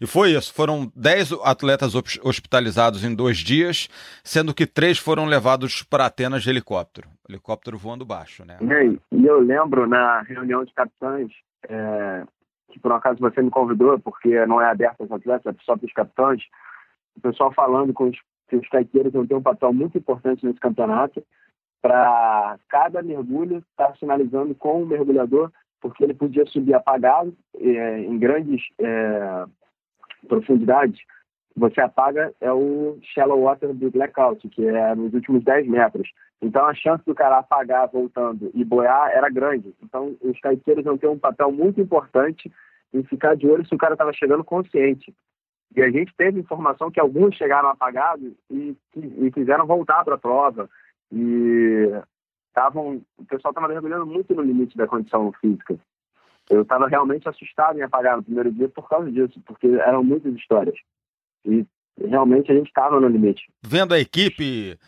E 0.00 0.06
foi 0.06 0.30
isso, 0.32 0.54
foram 0.54 0.90
10 0.96 1.32
atletas 1.44 1.94
hospitalizados 1.94 3.04
em 3.04 3.14
dois 3.14 3.36
dias, 3.36 3.90
sendo 4.24 4.54
que 4.54 4.66
três 4.66 4.96
foram 4.96 5.26
levados 5.26 5.82
para 5.82 6.06
Atenas 6.06 6.42
de 6.42 6.48
helicóptero, 6.48 7.08
helicóptero 7.28 7.76
voando 7.76 8.06
baixo, 8.06 8.42
né? 8.42 8.56
E 9.12 9.26
eu 9.26 9.38
lembro 9.38 9.86
na 9.86 10.22
reunião 10.22 10.64
de 10.64 10.72
capitães, 10.72 11.28
é, 11.68 12.24
que 12.70 12.80
por 12.80 12.92
um 12.92 12.96
acaso 12.96 13.20
você 13.20 13.40
me 13.42 13.50
convidou, 13.50 13.98
porque 14.00 14.44
não 14.46 14.60
é 14.60 14.70
aberto 14.70 15.02
aos 15.02 15.12
atletas, 15.12 15.54
é 15.54 15.64
só 15.64 15.76
para 15.76 15.86
os 15.86 15.92
capitães, 15.92 16.42
o 17.16 17.20
pessoal 17.20 17.52
falando 17.52 17.92
com 17.92 18.08
os, 18.08 18.18
que 18.48 18.56
os 18.56 18.68
caeteiros 18.68 19.12
vão 19.12 19.26
ter 19.26 19.34
um 19.34 19.42
papel 19.42 19.72
muito 19.72 19.96
importante 19.98 20.44
nesse 20.44 20.60
campeonato, 20.60 21.24
para 21.80 22.58
cada 22.68 23.02
mergulho 23.02 23.58
estar 23.58 23.88
tá 23.88 23.96
sinalizando 23.96 24.54
com 24.54 24.82
o 24.82 24.86
mergulhador, 24.86 25.52
porque 25.80 26.02
ele 26.02 26.14
podia 26.14 26.44
subir 26.46 26.74
apagado 26.74 27.36
é, 27.54 28.00
em 28.00 28.18
grandes 28.18 28.62
é, 28.78 29.44
profundidades. 30.26 31.00
Você 31.56 31.80
apaga 31.80 32.34
é 32.40 32.52
o 32.52 32.98
shallow 33.02 33.40
water 33.42 33.72
do 33.72 33.90
blackout, 33.90 34.46
que 34.48 34.66
é 34.66 34.94
nos 34.94 35.14
últimos 35.14 35.42
10 35.42 35.66
metros. 35.68 36.10
Então 36.42 36.66
a 36.66 36.74
chance 36.74 37.02
do 37.06 37.14
cara 37.14 37.38
apagar 37.38 37.88
voltando 37.88 38.50
e 38.52 38.62
boiar 38.62 39.10
era 39.10 39.30
grande. 39.30 39.74
Então 39.82 40.14
os 40.20 40.38
caeteiros 40.40 40.84
vão 40.84 40.98
ter 40.98 41.08
um 41.08 41.18
papel 41.18 41.50
muito 41.50 41.80
importante 41.80 42.52
em 42.92 43.02
ficar 43.04 43.34
de 43.36 43.46
olho 43.46 43.66
se 43.66 43.74
o 43.74 43.78
cara 43.78 43.94
estava 43.94 44.12
chegando 44.12 44.44
consciente. 44.44 45.14
E 45.74 45.82
a 45.82 45.90
gente 45.90 46.14
teve 46.14 46.38
informação 46.38 46.90
que 46.90 47.00
alguns 47.00 47.34
chegaram 47.34 47.70
apagados 47.70 48.32
e, 48.50 48.76
e 48.94 49.30
quiseram 49.30 49.66
voltar 49.66 50.04
para 50.04 50.14
a 50.14 50.18
prova. 50.18 50.68
E 51.10 51.90
estavam, 52.48 53.02
o 53.18 53.24
pessoal 53.24 53.52
estava 53.52 53.68
mergulhando 53.68 54.06
muito 54.06 54.34
no 54.34 54.42
limite 54.42 54.76
da 54.76 54.86
condição 54.86 55.32
física. 55.40 55.76
Eu 56.48 56.62
estava 56.62 56.86
realmente 56.86 57.28
assustado 57.28 57.78
em 57.78 57.82
apagar 57.82 58.16
no 58.16 58.22
primeiro 58.22 58.52
dia 58.52 58.68
por 58.68 58.88
causa 58.88 59.10
disso, 59.10 59.40
porque 59.44 59.66
eram 59.66 60.04
muitas 60.04 60.34
histórias. 60.34 60.76
E 61.46 61.64
realmente 62.08 62.50
a 62.50 62.54
gente 62.54 62.68
estava 62.68 63.00
no 63.00 63.08
limite. 63.08 63.42
Vendo 63.62 63.94
a 63.94 63.98
equipe 63.98 64.78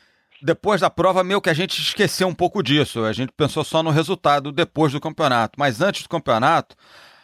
depois 0.42 0.80
da 0.80 0.90
prova, 0.90 1.24
meio 1.24 1.40
que 1.40 1.50
a 1.50 1.54
gente 1.54 1.80
esqueceu 1.80 2.28
um 2.28 2.34
pouco 2.34 2.62
disso. 2.62 3.04
A 3.04 3.12
gente 3.12 3.32
pensou 3.32 3.64
só 3.64 3.82
no 3.82 3.90
resultado 3.90 4.52
depois 4.52 4.92
do 4.92 5.00
campeonato. 5.00 5.58
Mas 5.58 5.80
antes 5.80 6.02
do 6.02 6.08
campeonato, 6.08 6.76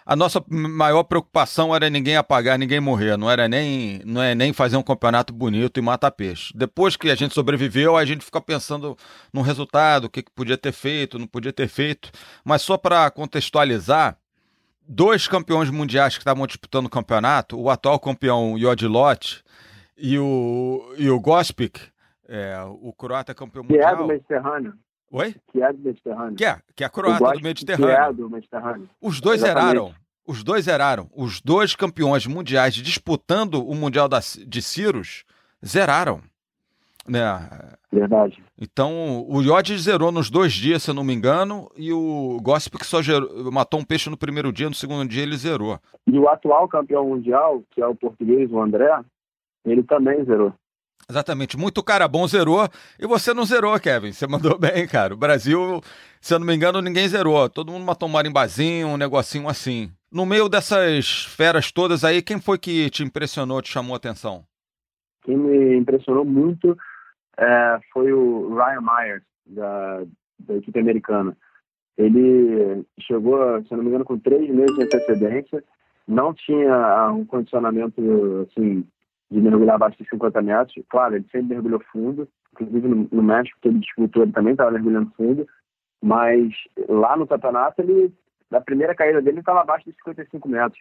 a 0.05 0.15
nossa 0.15 0.45
maior 0.49 1.05
preocupação 1.05 1.75
era 1.75 1.89
ninguém 1.89 2.17
apagar, 2.17 2.59
ninguém 2.59 2.81
morrer. 2.81 3.17
Não 3.17 3.31
era 3.31 3.49
nem, 3.49 4.01
não 4.05 4.23
é 4.23 4.35
nem 4.35 4.53
fazer 4.53 4.77
um 4.77 4.83
campeonato 4.83 5.33
bonito 5.33 5.79
e 5.79 5.83
matar 5.83 6.11
peixe. 6.11 6.53
Depois 6.55 6.97
que 6.97 7.11
a 7.11 7.15
gente 7.15 7.35
sobreviveu, 7.35 7.97
a 7.97 8.05
gente 8.05 8.25
fica 8.25 8.41
pensando 8.41 8.97
no 9.33 9.43
resultado, 9.43 10.05
o 10.05 10.11
que, 10.11 10.23
que 10.23 10.31
podia 10.33 10.59
ter 10.59 10.73
feito, 10.73 11.19
não 11.19 11.27
podia 11.27 11.53
ter 11.53 11.69
feito. 11.69 12.11
Mas 12.45 12.63
só 12.63 12.77
para 12.77 13.11
contextualizar, 13.11 14.19
dois 14.87 15.27
campeões 15.27 15.71
mundiais 15.71 16.15
que 16.15 16.21
estavam 16.21 16.47
disputando 16.47 16.87
o 16.87 16.91
campeonato, 16.91 17.59
o 17.59 17.71
atual 17.71 17.99
campeão 17.99 18.59
Jodilot 18.59 19.43
e 19.97 20.19
o, 20.19 20.95
e 20.97 21.09
o 21.09 21.21
Gospic, 21.21 21.81
é, 22.29 22.57
o 22.81 22.93
croata 22.93 23.35
campeão 23.35 23.65
mundial. 23.65 23.81
Que 23.81 23.95
é 23.95 23.97
do 23.97 24.07
Mediterrâneo. 24.07 24.75
Oi? 25.11 25.37
Que 25.53 25.63
é 25.63 25.73
do 25.73 25.79
Mediterrâneo. 25.79 26.37
Que 26.37 26.45
é, 26.45 26.59
que 26.75 26.83
é 26.83 26.87
a 26.87 26.91
croata 26.91 27.33
do 27.33 27.41
Mediterrâneo. 27.41 27.97
Que 27.97 28.03
é 28.03 28.13
do 28.13 28.31
Mediterrâneo. 28.31 28.91
Os 29.01 29.21
dois 29.21 29.43
Exatamente. 29.43 29.69
zeraram. 29.69 29.95
Os 30.27 30.43
dois 30.43 30.65
zeraram. 30.65 31.11
Os 31.15 31.41
dois 31.41 31.77
campeões 31.77 32.27
mundiais 32.27 32.75
disputando 32.75 33.65
o 33.65 33.75
Mundial 33.75 34.09
da, 34.09 34.21
de 34.21 34.63
Ciros 34.63 35.25
zeraram. 35.65 36.23
Né? 37.09 37.23
Verdade. 37.93 38.43
Então, 38.61 39.25
o 39.29 39.43
Iod 39.43 39.77
zerou 39.79 40.11
nos 40.11 40.31
dois 40.31 40.53
dias, 40.53 40.83
se 40.83 40.91
eu 40.91 40.95
não 40.95 41.05
me 41.05 41.13
engano, 41.15 41.71
e 41.77 41.93
o 41.93 42.39
Gossip 42.43 42.79
que 42.79 42.87
só 42.87 43.03
gerou, 43.03 43.53
matou 43.53 43.79
um 43.81 43.85
peixe 43.85 44.11
no 44.11 44.17
primeiro 44.17 44.53
dia, 44.53 44.69
no 44.69 44.75
segundo 44.75 45.09
dia 45.09 45.23
ele 45.23 45.37
zerou. 45.37 45.79
E 46.07 46.19
o 46.19 46.29
atual 46.29 46.67
campeão 46.67 47.07
mundial, 47.07 47.63
que 47.71 47.81
é 47.81 47.87
o 47.87 47.95
português, 47.95 48.51
o 48.51 48.61
André, 48.61 48.91
ele 49.65 49.83
também 49.83 50.25
zerou. 50.25 50.53
Exatamente. 51.09 51.57
Muito 51.59 51.83
cara 51.83 52.09
bom 52.09 52.27
zerou 52.27 52.67
e 52.99 53.07
você 53.07 53.35
não 53.35 53.45
zerou, 53.45 53.79
Kevin. 53.79 54.13
Você 54.13 54.27
mandou 54.27 54.57
bem, 54.59 54.87
cara. 54.87 55.15
O 55.15 55.17
Brasil, 55.17 55.81
se 56.21 56.35
eu 56.35 56.39
não 56.39 56.47
me 56.47 56.55
engano, 56.55 56.81
ninguém 56.81 57.07
zerou. 57.09 57.49
Todo 57.49 57.73
mundo 57.73 57.85
matou 57.85 58.09
um 58.09 58.13
marimbazinho, 58.13 58.89
um 58.89 58.97
negocinho 58.97 59.49
assim. 59.49 59.91
No 60.11 60.25
meio 60.25 60.49
dessas 60.49 61.25
feras 61.25 61.71
todas 61.71 62.05
aí, 62.05 62.23
quem 62.23 62.41
foi 62.41 62.59
que 62.59 62.89
te 62.89 63.03
impressionou, 63.03 63.61
te 63.61 63.71
chamou 63.71 63.95
a 63.95 63.97
atenção? 63.97 64.45
Quem 65.25 65.37
me 65.37 65.77
impressionou 65.77 66.25
muito 66.25 66.77
é, 67.39 67.81
foi 67.93 68.13
o 68.13 68.55
Ryan 68.55 68.81
Myers, 68.81 69.23
da, 69.47 70.05
da 70.41 70.55
equipe 70.55 70.79
americana. 70.79 71.37
Ele 71.97 72.85
chegou, 73.01 73.63
se 73.65 73.73
não 73.73 73.83
me 73.83 73.89
engano, 73.89 74.05
com 74.05 74.19
três 74.19 74.49
meses 74.51 74.75
de 74.77 74.85
antecedência, 74.85 75.63
não 76.07 76.35
tinha 76.35 77.11
um 77.13 77.25
condicionamento 77.25 78.01
assim 78.49 78.87
de 79.31 79.41
mergulhar 79.41 79.77
abaixo 79.77 79.99
de 79.99 80.09
50 80.09 80.43
metros. 80.43 80.85
Claro, 80.89 81.17
ele 81.17 81.27
sempre 81.31 81.55
mergulhou 81.55 81.81
fundo, 81.93 82.29
inclusive 82.53 82.89
no, 82.89 83.09
no 83.11 83.23
México, 83.23 83.59
que 83.61 83.69
ele 83.69 83.79
disputou, 83.79 84.23
ele 84.23 84.33
também 84.33 84.53
estava 84.53 84.71
mergulhando 84.71 85.13
fundo, 85.17 85.47
mas 86.03 86.53
lá 86.89 87.17
no 87.17 87.27
campeonato, 87.27 87.81
ele, 87.81 88.13
na 88.51 88.61
primeira 88.61 88.95
caída 88.95 89.23
dele, 89.23 89.41
estava 89.41 89.61
abaixo 89.61 89.89
de 89.89 89.97
55 89.97 90.49
metros. 90.49 90.81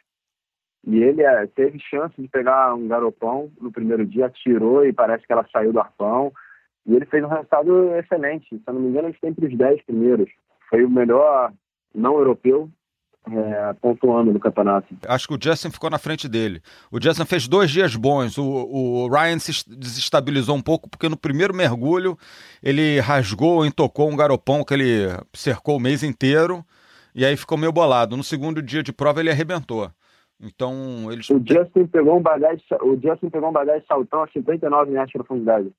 E 0.86 1.02
ele 1.02 1.22
é, 1.22 1.48
teve 1.48 1.80
chance 1.80 2.14
de 2.22 2.28
pegar 2.28 2.74
um 2.74 2.88
garopão 2.88 3.50
no 3.60 3.72
primeiro 3.72 4.06
dia, 4.06 4.26
atirou 4.26 4.86
e 4.86 4.92
parece 4.92 5.26
que 5.26 5.32
ela 5.32 5.48
saiu 5.52 5.72
do 5.72 5.80
arpão. 5.80 6.32
E 6.86 6.96
ele 6.96 7.06
fez 7.06 7.24
um 7.24 7.28
resultado 7.28 7.96
excelente. 7.96 8.50
Se 8.50 8.62
eu 8.68 8.74
não 8.74 8.82
me 8.82 8.90
engano, 8.90 9.08
ele 9.08 9.18
entre 9.24 9.48
os 9.48 9.58
10 9.58 9.82
primeiros. 9.84 10.30
Foi 10.70 10.84
o 10.84 10.90
melhor 10.90 11.54
não 11.96 12.18
europeu 12.18 12.70
é, 13.32 13.74
pontuando 13.82 14.34
no 14.34 14.40
campeonato. 14.40 14.94
Acho 15.08 15.28
que 15.28 15.34
o 15.34 15.40
Justin 15.42 15.72
ficou 15.72 15.90
na 15.90 15.98
frente 15.98 16.28
dele. 16.28 16.62
O 16.92 17.02
Justin 17.02 17.26
fez 17.26 17.48
dois 17.48 17.72
dias 17.72 17.96
bons. 17.96 18.38
O, 18.38 18.44
o 18.44 19.08
Ryan 19.08 19.40
se 19.40 19.70
desestabilizou 19.70 20.56
um 20.56 20.62
pouco 20.62 20.90
porque 20.90 21.08
no 21.08 21.16
primeiro 21.16 21.54
mergulho 21.54 22.18
ele 22.62 23.00
rasgou, 23.00 23.66
entocou 23.66 24.10
um 24.10 24.18
garopão 24.18 24.64
que 24.64 24.74
ele 24.74 25.08
cercou 25.34 25.78
o 25.78 25.80
mês 25.80 26.04
inteiro 26.04 26.66
e 27.16 27.26
aí 27.26 27.38
ficou 27.38 27.58
meio 27.58 27.72
bolado. 27.72 28.18
No 28.18 28.24
segundo 28.24 28.62
dia 28.62 28.84
de 28.84 28.92
prova 28.92 29.22
ele 29.22 29.32
arrebentou. 29.32 29.90
Então 30.40 31.12
eles. 31.12 31.30
O 31.30 31.38
Justin 31.38 31.88
pegou 31.88 32.18
um 32.18 32.22
bagagem, 32.22 32.64
o 32.82 33.00
Justin 33.00 33.30
pegou 33.30 33.50
um 33.50 33.54
bagagem 33.54 33.86
saltão 33.88 34.24
a 34.24 34.28
59 34.28 34.92
metros 34.92 35.12
de 35.12 35.18
profundidade. 35.18 35.72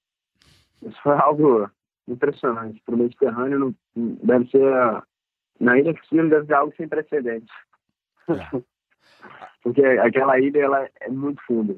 Isso 0.82 1.00
foi 1.02 1.14
algo 1.18 1.70
impressionante. 2.08 2.80
Para 2.84 2.94
o 2.94 2.98
Mediterrâneo 2.98 3.74
deve 3.96 4.50
ser 4.50 5.02
na 5.60 5.78
Ilha 5.78 5.94
Cristina 5.94 6.28
deve 6.28 6.46
ser 6.46 6.54
algo 6.54 6.74
sem 6.76 6.88
precedentes. 6.88 7.54
É. 8.28 8.62
Porque 9.62 9.82
aquela 9.82 10.38
ilha 10.38 10.60
ela 10.60 10.88
é 11.00 11.08
muito 11.08 11.42
funda. 11.46 11.74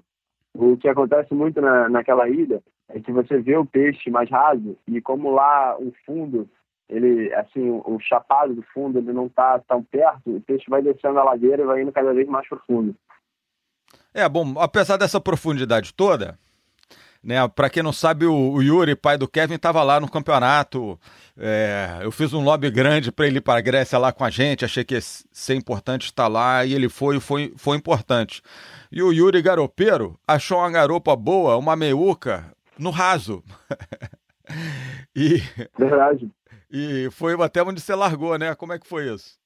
O 0.53 0.77
que 0.77 0.89
acontece 0.89 1.33
muito 1.33 1.61
na, 1.61 1.89
naquela 1.89 2.29
ilha 2.29 2.61
é 2.89 3.01
que 3.01 3.13
você 3.13 3.39
vê 3.39 3.57
o 3.57 3.65
peixe 3.65 4.11
mais 4.11 4.29
raso 4.29 4.77
e 4.89 5.01
como 5.01 5.31
lá 5.31 5.79
o 5.79 5.93
fundo, 6.05 6.49
ele 6.89 7.33
assim, 7.35 7.71
o, 7.71 7.99
chapado 8.01 8.55
do 8.55 8.63
fundo 8.75 8.99
ele 8.99 9.13
não 9.13 9.27
está 9.27 9.59
tão 9.61 9.83
perto, 9.83 10.37
o 10.37 10.41
peixe 10.41 10.65
vai 10.69 10.83
descendo 10.83 11.19
a 11.19 11.25
ladeira 11.25 11.63
e 11.63 11.67
vai 11.67 11.83
indo 11.83 11.93
cada 11.93 12.13
vez 12.13 12.29
mais 12.29 12.49
profundo. 12.49 12.95
É, 14.15 14.29
bom, 14.29 14.55
apesar 14.59 14.97
dessa 14.97 15.21
profundidade 15.21 15.93
toda, 15.93 16.39
né? 17.27 17.37
Para 17.49 17.69
quem 17.69 17.83
não 17.83 17.93
sabe, 17.93 18.25
o, 18.25 18.53
o, 18.53 18.63
Yuri, 18.63 18.95
pai 18.95 19.19
do 19.19 19.27
Kevin, 19.27 19.55
estava 19.55 19.83
lá 19.83 19.99
no 19.99 20.09
campeonato. 20.09 20.97
É, 21.37 21.99
eu 22.03 22.13
fiz 22.13 22.33
um 22.33 22.43
lobby 22.43 22.71
grande 22.71 23.11
para 23.11 23.27
ele 23.27 23.39
ir 23.39 23.41
para 23.41 23.59
a 23.59 23.61
Grécia 23.63 23.99
lá 23.99 24.13
com 24.13 24.25
a 24.25 24.31
gente. 24.31 24.65
Achei 24.65 24.85
que 24.85 24.95
ia 24.95 25.01
ser 25.01 25.57
importante 25.57 26.05
estar 26.05 26.29
lá 26.29 26.65
e 26.65 26.73
ele 26.73 26.89
foi, 26.89 27.19
foi, 27.19 27.53
foi 27.57 27.77
importante. 27.77 28.41
E 28.93 29.03
o 29.03 29.13
Yuri 29.13 29.43
Garopeiro 29.43 30.17
achou 30.27 30.59
uma 30.59 30.71
garopa 30.71 31.17
boa, 31.17 31.57
uma 31.57 31.75
meiuca, 31.75 32.53
no 32.79 32.91
raso. 32.91 33.43
e, 35.15 35.43
Verdade. 35.77 36.31
E 36.71 37.09
foi 37.11 37.35
até 37.43 37.63
onde 37.63 37.81
você 37.81 37.95
largou, 37.95 38.37
né? 38.39 38.55
Como 38.55 38.73
é 38.73 38.79
que 38.79 38.87
foi 38.87 39.13
isso? 39.13 39.39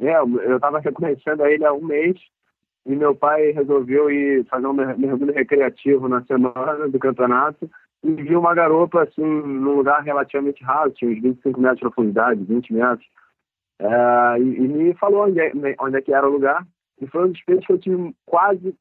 É, 0.00 0.16
eu 0.18 0.56
estava 0.56 0.80
reconhecendo 0.80 1.44
ele 1.46 1.64
há 1.64 1.72
um 1.72 1.84
mês 1.84 2.18
e 2.84 2.94
meu 2.94 3.14
pai 3.14 3.52
resolveu 3.52 4.10
ir 4.10 4.44
fazer 4.46 4.66
um 4.66 4.72
mergulho 4.72 5.32
recreativo 5.32 6.08
na 6.08 6.22
semana 6.24 6.88
do 6.88 6.98
campeonato 6.98 7.70
e 8.02 8.12
viu 8.12 8.40
uma 8.40 8.54
garopa 8.54 9.02
assim 9.02 9.22
num 9.22 9.76
lugar 9.76 10.02
relativamente 10.02 10.62
raso, 10.62 10.94
tinha 10.94 11.10
uns 11.10 11.22
25 11.22 11.60
metros 11.60 11.78
de 11.78 11.82
profundidade, 11.82 12.44
20 12.44 12.72
metros, 12.72 13.06
é, 13.78 14.38
e, 14.38 14.42
e, 14.42 14.68
me 14.68 14.94
falou 14.94 15.26
onde 15.26 15.40
é, 15.40 15.52
onde 15.80 15.96
é 15.96 16.02
que 16.02 16.12
era 16.12 16.28
o 16.28 16.32
lugar 16.32 16.66
e 17.00 17.06
foi 17.06 17.24
um 17.24 17.32
dos 17.32 17.42
peixes 17.44 17.66
que 17.66 17.72
eu 17.72 17.78
tive 17.78 18.14
quase 18.26 18.76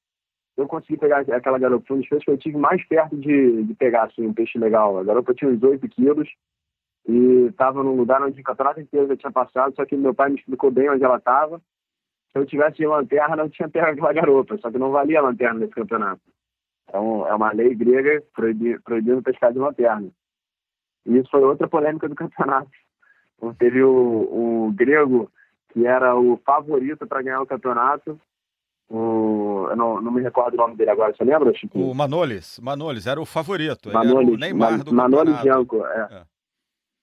eu 0.56 0.68
consegui 0.68 0.98
pegar 0.98 1.20
aquela 1.20 1.58
garopa, 1.58 1.86
foi 1.88 1.98
um 1.98 2.00
dos 2.00 2.10
peixes 2.10 2.26
que 2.26 2.32
eu 2.32 2.38
tive 2.38 2.58
mais 2.58 2.86
perto 2.88 3.16
de, 3.18 3.64
de 3.64 3.74
pegar 3.74 4.04
assim, 4.04 4.28
um 4.28 4.34
peixe 4.34 4.58
legal. 4.58 4.98
A 4.98 5.04
garopa 5.04 5.34
tinha 5.34 5.50
uns 5.50 5.62
8 5.62 5.88
quilos 5.90 6.30
e 7.08 7.48
estava 7.50 7.84
num 7.84 7.96
lugar 7.96 8.22
onde 8.22 8.40
o 8.40 8.44
campeonato 8.44 8.80
inteiro 8.80 9.08
já 9.08 9.18
tinha 9.18 9.32
passado, 9.32 9.76
só 9.76 9.86
que 9.86 9.96
meu 9.96 10.14
pai 10.14 10.30
me 10.30 10.38
explicou 10.38 10.72
bem 10.72 10.90
onde 10.90 11.04
ela 11.04 11.18
estava 11.18 11.62
se 12.34 12.40
eu 12.40 12.46
tivesse 12.48 12.84
lanterna, 12.84 13.44
eu 13.44 13.50
tinha 13.50 13.70
pego 13.70 13.92
aquela 13.92 14.12
garopa, 14.12 14.58
só 14.58 14.72
que 14.72 14.80
não 14.80 14.90
valia 14.90 15.22
lanterna 15.22 15.60
nesse 15.60 15.74
campeonato. 15.74 16.22
Então, 16.90 17.28
é 17.28 17.34
uma 17.36 17.54
lei 17.54 17.76
grega 17.76 18.24
proibindo, 18.34 18.82
proibindo 18.82 19.22
pescar 19.22 19.54
de 19.54 19.60
lanterna. 19.60 20.10
E 21.06 21.18
isso 21.18 21.30
foi 21.30 21.44
outra 21.44 21.68
polêmica 21.68 22.10
do 22.10 22.16
campeonato. 22.16 22.72
Teve 23.60 23.84
o, 23.84 24.68
o 24.68 24.74
grego, 24.74 25.32
que 25.70 25.86
era 25.86 26.16
o 26.16 26.38
favorito 26.38 27.06
para 27.06 27.22
ganhar 27.22 27.42
o 27.42 27.46
campeonato, 27.46 28.20
o, 28.90 29.43
eu 29.70 29.76
não, 29.76 30.02
não, 30.02 30.12
me 30.12 30.22
recordo 30.22 30.54
o 30.56 30.58
nome 30.58 30.76
dele 30.76 30.92
agora, 30.92 31.14
você 31.16 31.24
lembra, 31.24 31.54
Chico? 31.54 31.80
O 31.80 31.94
Manolis, 31.94 32.60
Manolis 32.60 33.08
era 33.08 33.22
o 33.22 33.26
favorito, 33.26 33.92
Manolis, 33.92 34.28
era 34.28 34.36
o 34.36 34.38
Neymar 34.38 34.72
Man, 34.72 34.80
do 34.80 34.94
Manolis 34.94 35.42
Janko, 35.42 35.86
é. 35.86 36.26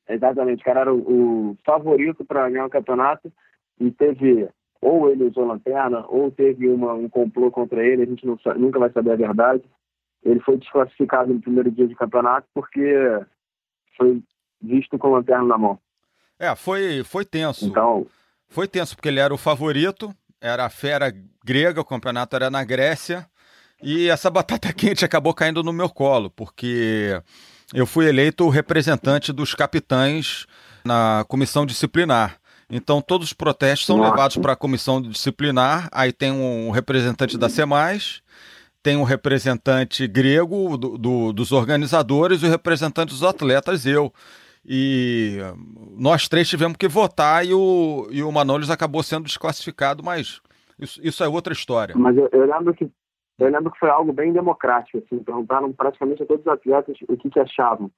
é. 0.09 0.15
Exatamente, 0.15 0.63
o 0.63 0.65
cara 0.65 0.81
era 0.81 0.95
o, 0.95 1.51
o 1.51 1.57
favorito 1.65 2.25
para 2.25 2.49
ganhar 2.51 2.67
o 2.67 2.71
campeonato 2.71 3.33
e 3.79 3.91
teve 3.91 4.49
ou 4.81 5.11
ele 5.11 5.25
usou 5.25 5.47
lanterna, 5.47 6.05
ou 6.09 6.31
teve 6.31 6.69
uma, 6.69 6.95
um 6.95 7.09
complô 7.09 7.51
contra 7.51 7.85
ele, 7.85 8.03
a 8.03 8.07
gente 8.07 8.27
não, 8.27 8.39
nunca 8.57 8.79
vai 8.79 8.91
saber 8.91 9.13
a 9.13 9.17
verdade. 9.17 9.63
Ele 10.23 10.41
foi 10.41 10.57
desclassificado 10.57 11.33
no 11.33 11.41
primeiro 11.41 11.71
dia 11.71 11.87
de 11.87 11.95
campeonato 11.95 12.47
porque 12.55 12.95
foi 13.97 14.23
visto 14.61 14.99
com 14.99 15.11
lanterna 15.11 15.45
na 15.45 15.59
mão. 15.59 15.79
É, 16.39 16.55
foi, 16.57 17.05
foi 17.05 17.25
tenso. 17.25 17.67
Então, 17.67 18.07
foi 18.49 18.67
tenso, 18.67 18.97
porque 18.97 19.09
ele 19.09 19.21
era 19.21 19.33
o 19.33 19.39
favorito, 19.39 20.15
era 20.41 20.65
a 20.65 20.71
fera 20.71 21.15
grega, 21.45 21.81
o 21.81 21.85
campeonato 21.85 22.35
era 22.37 22.51
na 22.51 22.65
Grécia, 22.65 23.27
e 23.83 24.09
essa 24.09 24.31
batata 24.31 24.73
quente 24.75 25.05
acabou 25.05 25.35
caindo 25.35 25.63
no 25.63 25.73
meu 25.73 25.89
colo, 25.89 26.31
porque 26.31 27.21
eu 27.73 27.87
fui 27.87 28.09
eleito 28.09 28.49
representante 28.49 29.33
dos 29.33 29.55
capitães 29.55 30.47
na 30.85 31.25
comissão 31.29 31.67
disciplinar. 31.67 32.39
Então, 32.71 33.03
todos 33.03 33.29
os 33.29 33.33
protestos 33.33 33.87
são 33.87 34.01
levados 34.01 34.37
para 34.37 34.53
a 34.53 34.57
comissão 34.57 35.03
disciplinar, 35.03 35.89
aí 35.91 36.13
tem 36.13 36.31
um 36.31 36.71
representante 36.71 37.37
da 37.37 37.49
SEMAS, 37.49 38.23
tem 38.83 38.97
um 38.97 39.03
representante 39.03 40.07
grego 40.07 40.77
do, 40.77 40.97
do, 40.97 41.33
dos 41.33 41.53
organizadores 41.53 42.43
e 42.43 42.47
o 42.47 42.51
representante 42.51 43.11
dos 43.11 43.25
atletas, 43.25 43.85
eu. 43.87 44.13
E 44.65 45.39
nós 45.97 46.29
três 46.29 46.49
tivemos 46.49 46.77
que 46.77 46.89
votar 46.89 47.47
e 47.47 47.55
o, 47.55 48.07
e 48.11 48.23
o 48.23 48.31
Manolis 48.31 48.71
acabou 48.71 49.03
sendo 49.03 49.25
desclassificado, 49.25 50.03
mas 50.03 50.41
isso, 50.79 51.01
isso 51.03 51.25
é 51.25 51.29
outra 51.29 51.53
história. 51.53 51.95
Mas 51.97 52.17
eu, 52.17 52.29
eu, 52.33 52.45
lembro 52.47 52.75
que 52.75 52.91
eu 53.39 53.51
lembro 53.51 53.71
que 53.71 53.79
foi 53.79 53.89
algo 53.89 54.13
bem 54.13 54.33
democrático, 54.33 54.99
assim, 54.99 55.23
perguntaram 55.23 55.73
praticamente 55.73 56.23
a 56.23 56.27
todos 56.27 56.45
os 56.45 56.53
atletas 56.53 56.97
o 57.09 57.17
que, 57.17 57.31
que 57.31 57.41
achavam. 57.41 57.91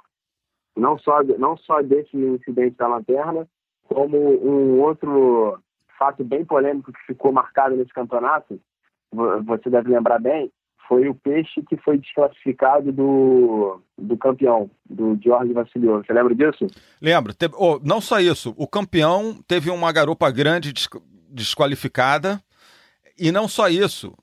Não 0.76 0.98
só, 0.98 1.22
não 1.22 1.56
só 1.56 1.82
desse 1.82 2.16
incidente 2.16 2.76
da 2.76 2.86
lanterna, 2.86 3.46
como 3.84 4.16
um 4.18 4.80
outro 4.80 5.58
fato 5.98 6.24
bem 6.24 6.44
polêmico 6.44 6.92
que 6.92 7.06
ficou 7.06 7.32
marcado 7.32 7.76
nesse 7.76 7.92
campeonato, 7.92 8.58
você 9.44 9.68
deve 9.68 9.90
lembrar 9.90 10.18
bem, 10.18 10.50
foi 10.92 11.08
o 11.08 11.14
peixe 11.14 11.62
que 11.62 11.74
foi 11.78 11.96
desclassificado 11.96 12.92
do, 12.92 13.80
do 13.96 14.14
campeão, 14.14 14.70
do 14.84 15.18
Jorge 15.24 15.50
Vassiliou. 15.54 16.04
Você 16.04 16.12
lembra 16.12 16.34
disso? 16.34 16.66
Lembro. 17.00 17.32
Oh, 17.54 17.80
não 17.82 17.98
só 17.98 18.20
isso, 18.20 18.52
o 18.58 18.68
campeão 18.68 19.42
teve 19.48 19.70
uma 19.70 19.90
garopa 19.90 20.30
grande 20.30 20.74
desqualificada, 21.30 22.42
e 23.18 23.32
não 23.32 23.48
só 23.48 23.70
isso, 23.70 24.14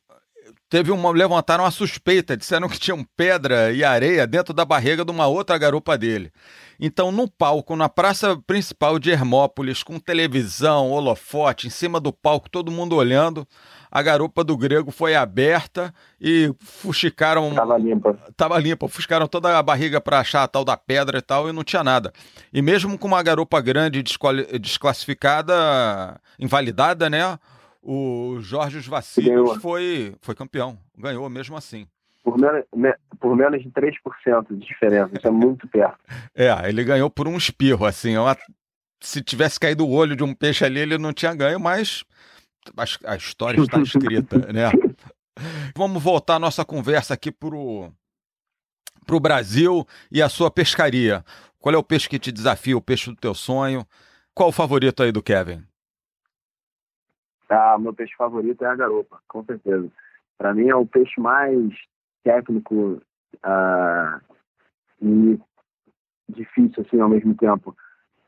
teve 0.70 0.91
uma, 0.91 1.09
levantaram 1.09 1.63
uma 1.63 1.72
suspeita, 1.72 2.38
disseram 2.38 2.70
que 2.70 2.80
tinham 2.80 3.03
pedra 3.17 3.72
e 3.72 3.84
areia 3.84 4.28
dentro 4.28 4.53
da 4.53 4.63
barriga 4.63 5.03
de 5.03 5.09
uma 5.09 5.26
outra 5.26 5.57
garupa 5.57 5.97
dele. 5.97 6.32
Então, 6.80 7.11
no 7.11 7.28
palco, 7.28 7.76
na 7.76 7.89
praça 7.89 8.39
principal 8.45 8.99
de 8.99 9.09
Hermópolis, 9.09 9.82
com 9.82 9.97
televisão, 9.97 10.91
holofote, 10.91 11.65
em 11.65 11.72
cima 11.72 11.99
do 11.99 12.13
palco, 12.13 12.47
todo 12.47 12.72
mundo 12.72 12.95
olhando, 12.95 13.47
a 13.92 14.02
garupa 14.02 14.44
do 14.44 14.56
grego 14.56 14.92
foi 14.92 15.16
aberta 15.16 15.94
e 16.20 16.54
fuxicaram. 16.60 17.54
Tava 17.54 17.78
limpa. 17.78 18.18
Tava 18.36 18.60
limpa, 18.60 18.88
fuscaram 18.88 19.28
toda 19.28 19.58
a 19.58 19.64
barriga 19.64 20.00
para 20.00 20.20
achar 20.20 20.44
a 20.44 20.48
tal 20.48 20.64
da 20.64 20.78
pedra 20.78 21.18
e 21.18 21.22
tal, 21.22 21.50
e 21.50 21.52
não 21.52 21.64
tinha 21.64 21.84
nada. 21.84 22.14
E 22.54 22.62
mesmo 22.62 22.98
com 22.98 23.08
uma 23.08 23.24
garupa 23.24 23.60
grande 23.62 24.04
desclassificada, 24.60 26.20
invalidada, 26.40 27.10
né? 27.10 27.40
O 27.82 28.38
Jorge 28.42 28.80
Vacilos 28.82 29.62
foi, 29.62 30.14
foi 30.22 30.36
campeão, 30.36 30.78
ganhou 30.98 31.30
mesmo 31.30 31.56
assim. 31.56 31.88
Por 32.24 32.38
menos, 32.38 32.64
por 33.20 33.36
menos 33.36 33.64
de 33.64 33.72
3% 33.72 34.48
de 34.52 34.58
diferença, 34.58 35.12
isso 35.18 35.28
é 35.28 35.32
muito 35.32 35.68
perto. 35.68 35.98
É, 36.36 36.70
ele 36.70 36.84
ganhou 36.84 37.10
por 37.10 37.28
um 37.28 37.36
espirro, 37.36 37.86
assim. 37.86 38.16
Uma, 38.16 38.38
se 39.02 39.22
tivesse 39.22 39.60
caído 39.60 39.86
o 39.86 39.92
olho 39.92 40.16
de 40.16 40.24
um 40.24 40.34
peixe 40.34 40.64
ali, 40.64 40.80
ele 40.80 40.98
não 40.98 41.12
tinha 41.12 41.34
ganho, 41.34 41.60
mas 41.60 42.04
a, 42.78 43.11
a 43.13 43.15
história 43.15 43.59
está 43.61 43.80
escrita, 43.80 44.38
né? 44.51 44.70
Vamos 45.76 46.01
voltar 46.01 46.36
a 46.36 46.39
nossa 46.39 46.65
conversa 46.65 47.13
aqui 47.13 47.32
pro, 47.32 47.91
pro 49.05 49.20
Brasil 49.20 49.86
e 50.11 50.22
a 50.22 50.30
sua 50.30 50.51
pescaria. 50.51 51.24
Qual 51.59 51.74
é 51.74 51.78
o 51.78 51.84
peixe 51.84 52.09
que 52.09 52.20
te 52.20 52.32
desafia, 52.32 52.78
o 52.78 52.82
peixe 52.82 53.09
do 53.09 53.15
teu 53.15 53.34
sonho? 53.34 53.86
Qual 54.34 54.49
o 54.49 54.53
favorito 54.53 55.03
aí 55.03 55.11
do 55.11 55.24
Kevin? 55.24 55.63
Ah, 57.49 57.78
meu 57.80 57.93
peixe 57.93 58.13
favorito 58.15 58.63
é 58.63 58.67
a 58.67 58.76
garopa, 58.76 59.20
com 59.28 59.43
certeza. 59.43 59.89
Para 60.38 60.53
mim 60.53 60.70
é 60.70 60.76
o 60.76 60.86
peixe 60.86 61.20
mais 61.20 61.74
técnico 62.24 63.01
ah, 63.43 64.22
e 65.01 65.39
difícil 66.30 66.86
assim 66.86 66.99
ao 66.99 67.09
mesmo 67.09 67.36
tempo. 67.36 67.76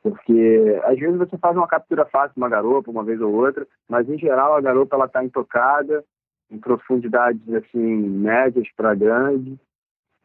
Porque 0.01 0.81
às 0.83 0.97
vezes 0.97 1.17
você 1.17 1.37
faz 1.37 1.55
uma 1.55 1.67
captura 1.67 2.05
fácil 2.05 2.33
uma 2.37 2.49
garopa, 2.49 2.89
uma 2.89 3.03
vez 3.03 3.21
ou 3.21 3.33
outra, 3.33 3.67
mas 3.87 4.09
em 4.09 4.17
geral 4.17 4.55
a 4.55 4.61
garopa 4.61 4.95
ela 4.95 5.05
está 5.05 5.23
intocada, 5.23 6.03
em 6.49 6.57
profundidades 6.57 7.41
assim 7.53 7.79
médias 7.79 8.67
para 8.75 8.95
grandes 8.95 9.57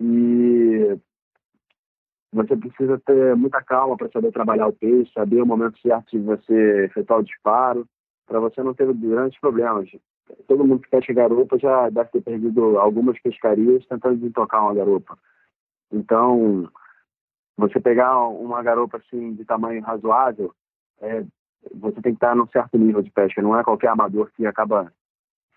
e 0.00 0.98
você 2.32 2.56
precisa 2.56 3.00
ter 3.06 3.36
muita 3.36 3.62
calma 3.62 3.96
para 3.96 4.10
saber 4.10 4.32
trabalhar 4.32 4.66
o 4.66 4.72
peixe, 4.72 5.12
saber 5.12 5.40
o 5.40 5.46
momento 5.46 5.78
certo 5.80 6.10
de 6.10 6.18
você 6.18 6.84
efetuar 6.84 7.20
o 7.20 7.24
disparo, 7.24 7.86
para 8.26 8.40
você 8.40 8.62
não 8.62 8.74
ter 8.74 8.92
grandes 8.92 9.38
problemas. 9.40 9.88
Todo 10.48 10.64
mundo 10.64 10.82
que 10.82 10.90
pesca 10.90 11.12
garupa 11.12 11.56
já 11.58 11.88
deve 11.88 12.10
ter 12.10 12.20
perdido 12.20 12.78
algumas 12.78 13.18
pescarias 13.20 13.86
tentando 13.86 14.16
desentocar 14.16 14.62
uma 14.62 14.74
garupa. 14.74 15.16
Então, 15.90 16.68
você 17.56 17.80
pegar 17.80 18.18
uma 18.28 18.62
garupa 18.62 18.98
assim 18.98 19.34
de 19.34 19.44
tamanho 19.44 19.82
razoável, 19.82 20.52
é, 21.00 21.24
você 21.74 22.00
tem 22.00 22.12
que 22.12 22.16
estar 22.16 22.34
num 22.34 22.46
certo 22.48 22.76
nível 22.78 23.02
de 23.02 23.10
pesca. 23.10 23.42
Não 23.42 23.58
é 23.58 23.64
qualquer 23.64 23.88
amador 23.88 24.30
que 24.36 24.46
acaba 24.46 24.92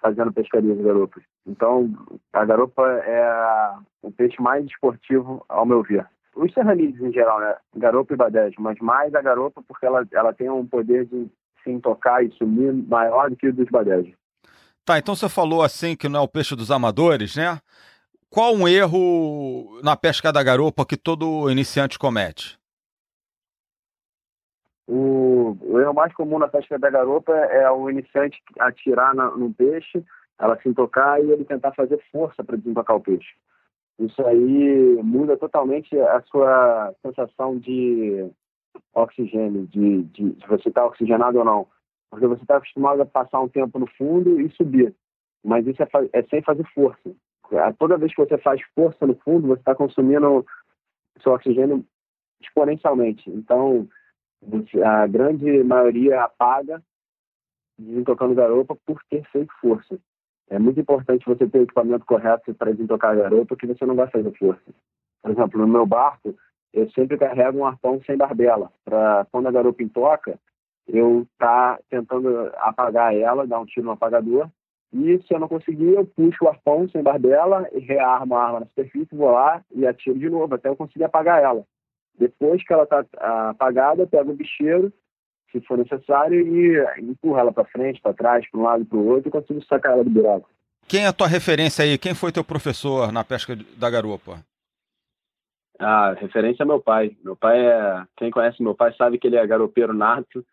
fazendo 0.01 0.33
pescaria 0.33 0.75
de 0.75 0.81
garopas. 0.81 1.23
Então, 1.45 1.91
a 2.31 2.45
garopa 2.45 2.83
é 2.87 3.73
o 4.01 4.11
peixe 4.11 4.41
mais 4.41 4.65
esportivo, 4.65 5.43
ao 5.49 5.65
meu 5.65 5.83
ver. 5.83 6.07
Os 6.35 6.53
serranídeos 6.53 7.01
em 7.01 7.11
geral, 7.11 7.39
né? 7.41 7.55
Garopa 7.75 8.13
e 8.13 8.17
badejo, 8.17 8.55
mas 8.59 8.79
mais 8.79 9.13
a 9.13 9.21
garopa 9.21 9.61
porque 9.67 9.85
ela, 9.85 10.07
ela 10.13 10.33
tem 10.33 10.49
um 10.49 10.65
poder 10.65 11.05
de 11.05 11.29
se 11.63 11.69
intocar 11.69 12.23
e 12.23 12.31
sumir 12.37 12.71
maior 12.73 13.29
do 13.29 13.35
que 13.35 13.47
o 13.47 13.53
dos 13.53 13.69
badejos. 13.69 14.13
Tá, 14.85 14.97
então 14.97 15.15
você 15.15 15.27
falou 15.27 15.61
assim 15.61 15.95
que 15.95 16.07
não 16.07 16.21
é 16.21 16.23
o 16.23 16.27
peixe 16.27 16.55
dos 16.55 16.71
amadores, 16.71 17.35
né? 17.35 17.59
Qual 18.31 18.53
um 18.53 18.67
erro 18.67 19.81
na 19.83 19.97
pesca 19.97 20.31
da 20.31 20.43
garopa 20.43 20.85
que 20.85 20.95
todo 20.95 21.49
iniciante 21.49 21.97
comete? 21.97 22.59
O, 24.87 25.57
o 25.61 25.79
erro 25.79 25.95
mais 25.95 26.13
comum 26.13 26.37
na 26.37 26.47
pesca 26.47 26.77
da 26.77 26.91
garopa 26.91 27.33
é 27.33 27.69
o 27.71 27.89
iniciante 27.89 28.39
atirar 28.59 29.15
na, 29.15 29.31
no 29.31 29.51
peixe, 29.51 30.05
ela 30.39 30.59
se 30.61 30.69
intocar 30.69 31.19
e 31.19 31.31
ele 31.31 31.43
tentar 31.43 31.73
fazer 31.73 31.99
força 32.11 32.43
para 32.43 32.55
desembocar 32.55 32.95
o 32.95 33.01
peixe. 33.01 33.33
Isso 33.97 34.23
aí 34.25 35.01
muda 35.01 35.35
totalmente 35.35 35.99
a 35.99 36.21
sua 36.21 36.93
sensação 37.01 37.57
de 37.57 38.29
oxigênio, 38.93 39.65
de, 39.65 40.03
de, 40.03 40.31
de 40.33 40.47
você 40.47 40.69
estar 40.69 40.81
tá 40.81 40.87
oxigenado 40.87 41.39
ou 41.39 41.45
não. 41.45 41.67
Porque 42.11 42.27
você 42.27 42.43
está 42.43 42.57
acostumado 42.57 43.01
a 43.01 43.05
passar 43.07 43.41
um 43.41 43.49
tempo 43.49 43.79
no 43.79 43.87
fundo 43.97 44.39
e 44.39 44.51
subir. 44.51 44.93
Mas 45.43 45.65
isso 45.65 45.81
é, 45.81 45.87
é 46.13 46.23
sem 46.23 46.43
fazer 46.43 46.65
força. 46.75 47.11
Toda 47.77 47.97
vez 47.97 48.13
que 48.13 48.23
você 48.23 48.37
faz 48.37 48.61
força 48.75 49.07
no 49.07 49.15
fundo, 49.15 49.47
você 49.47 49.59
está 49.59 49.73
consumindo 49.73 50.45
seu 51.21 51.33
oxigênio 51.33 51.85
exponencialmente. 52.41 53.29
Então, 53.29 53.87
a 54.85 55.07
grande 55.07 55.63
maioria 55.63 56.23
apaga 56.23 56.81
desentocando 57.77 58.35
garopa 58.35 58.75
por 58.85 59.01
ter 59.09 59.23
feito 59.31 59.51
força. 59.59 59.97
É 60.49 60.57
muito 60.57 60.79
importante 60.79 61.25
você 61.25 61.47
ter 61.47 61.59
o 61.59 61.63
equipamento 61.63 62.05
correto 62.05 62.53
para 62.53 62.71
desentocar 62.71 63.11
a 63.11 63.15
garopa, 63.15 63.45
porque 63.47 63.67
você 63.67 63.85
não 63.85 63.95
vai 63.95 64.09
fazer 64.09 64.31
força. 64.37 64.73
Por 65.21 65.31
exemplo, 65.31 65.59
no 65.59 65.67
meu 65.67 65.85
barco, 65.85 66.35
eu 66.73 66.89
sempre 66.91 67.17
carrego 67.17 67.59
um 67.59 67.65
arpão 67.65 68.01
sem 68.05 68.17
barbela, 68.17 68.71
para 68.83 69.25
quando 69.31 69.47
a 69.47 69.51
garopa 69.51 69.83
intoca, 69.83 70.39
eu 70.87 71.27
tá 71.37 71.79
tentando 71.89 72.51
apagar 72.57 73.15
ela, 73.15 73.45
dar 73.45 73.59
um 73.59 73.65
tiro 73.65 73.85
no 73.85 73.91
apagador, 73.91 74.49
e 74.91 75.21
se 75.21 75.33
eu 75.33 75.39
não 75.39 75.47
conseguir, 75.47 75.93
eu 75.93 76.05
puxo 76.05 76.45
o 76.45 76.47
arpão 76.47 76.89
sem 76.89 77.03
barbela, 77.03 77.67
rearmo 77.73 78.35
a 78.35 78.43
arma 78.43 78.59
na 78.61 78.65
superfície, 78.65 79.15
vou 79.15 79.31
lá 79.31 79.63
e 79.73 79.85
atiro 79.85 80.17
de 80.17 80.29
novo, 80.29 80.55
até 80.55 80.67
eu 80.67 80.75
conseguir 80.75 81.03
apagar 81.03 81.41
ela. 81.41 81.63
Depois 82.17 82.63
que 82.65 82.73
ela 82.73 82.83
está 82.83 83.05
apagada, 83.49 84.07
pego 84.07 84.31
o 84.31 84.35
bicheiro, 84.35 84.91
se 85.51 85.61
for 85.61 85.77
necessário, 85.77 86.41
e 86.41 87.01
empurra 87.01 87.41
ela 87.41 87.53
para 87.53 87.65
frente, 87.65 88.01
para 88.01 88.13
trás, 88.13 88.49
para 88.49 88.59
um 88.59 88.63
lado, 88.63 88.85
para 88.85 88.97
o 88.97 89.05
outro, 89.05 89.29
e 89.29 89.31
consigo 89.31 89.63
sacar 89.65 89.93
ela 89.93 90.03
do 90.03 90.09
buraco. 90.09 90.49
Quem 90.87 91.03
é 91.03 91.07
a 91.07 91.13
tua 91.13 91.27
referência 91.27 91.85
aí? 91.85 91.97
Quem 91.97 92.15
foi 92.15 92.31
teu 92.31 92.43
professor 92.43 93.11
na 93.11 93.23
pesca 93.23 93.55
da 93.77 93.89
garupa? 93.89 94.43
Ah, 95.79 96.13
referência 96.19 96.63
é 96.63 96.65
meu 96.65 96.79
pai. 96.79 97.15
Meu 97.23 97.35
pai 97.35 97.65
é. 97.65 98.03
Quem 98.17 98.31
conhece 98.31 98.61
meu 98.61 98.75
pai 98.75 98.93
sabe 98.97 99.17
que 99.17 99.27
ele 99.27 99.37
é 99.37 99.47
garopeiro 99.47 99.93
nato 99.93 100.43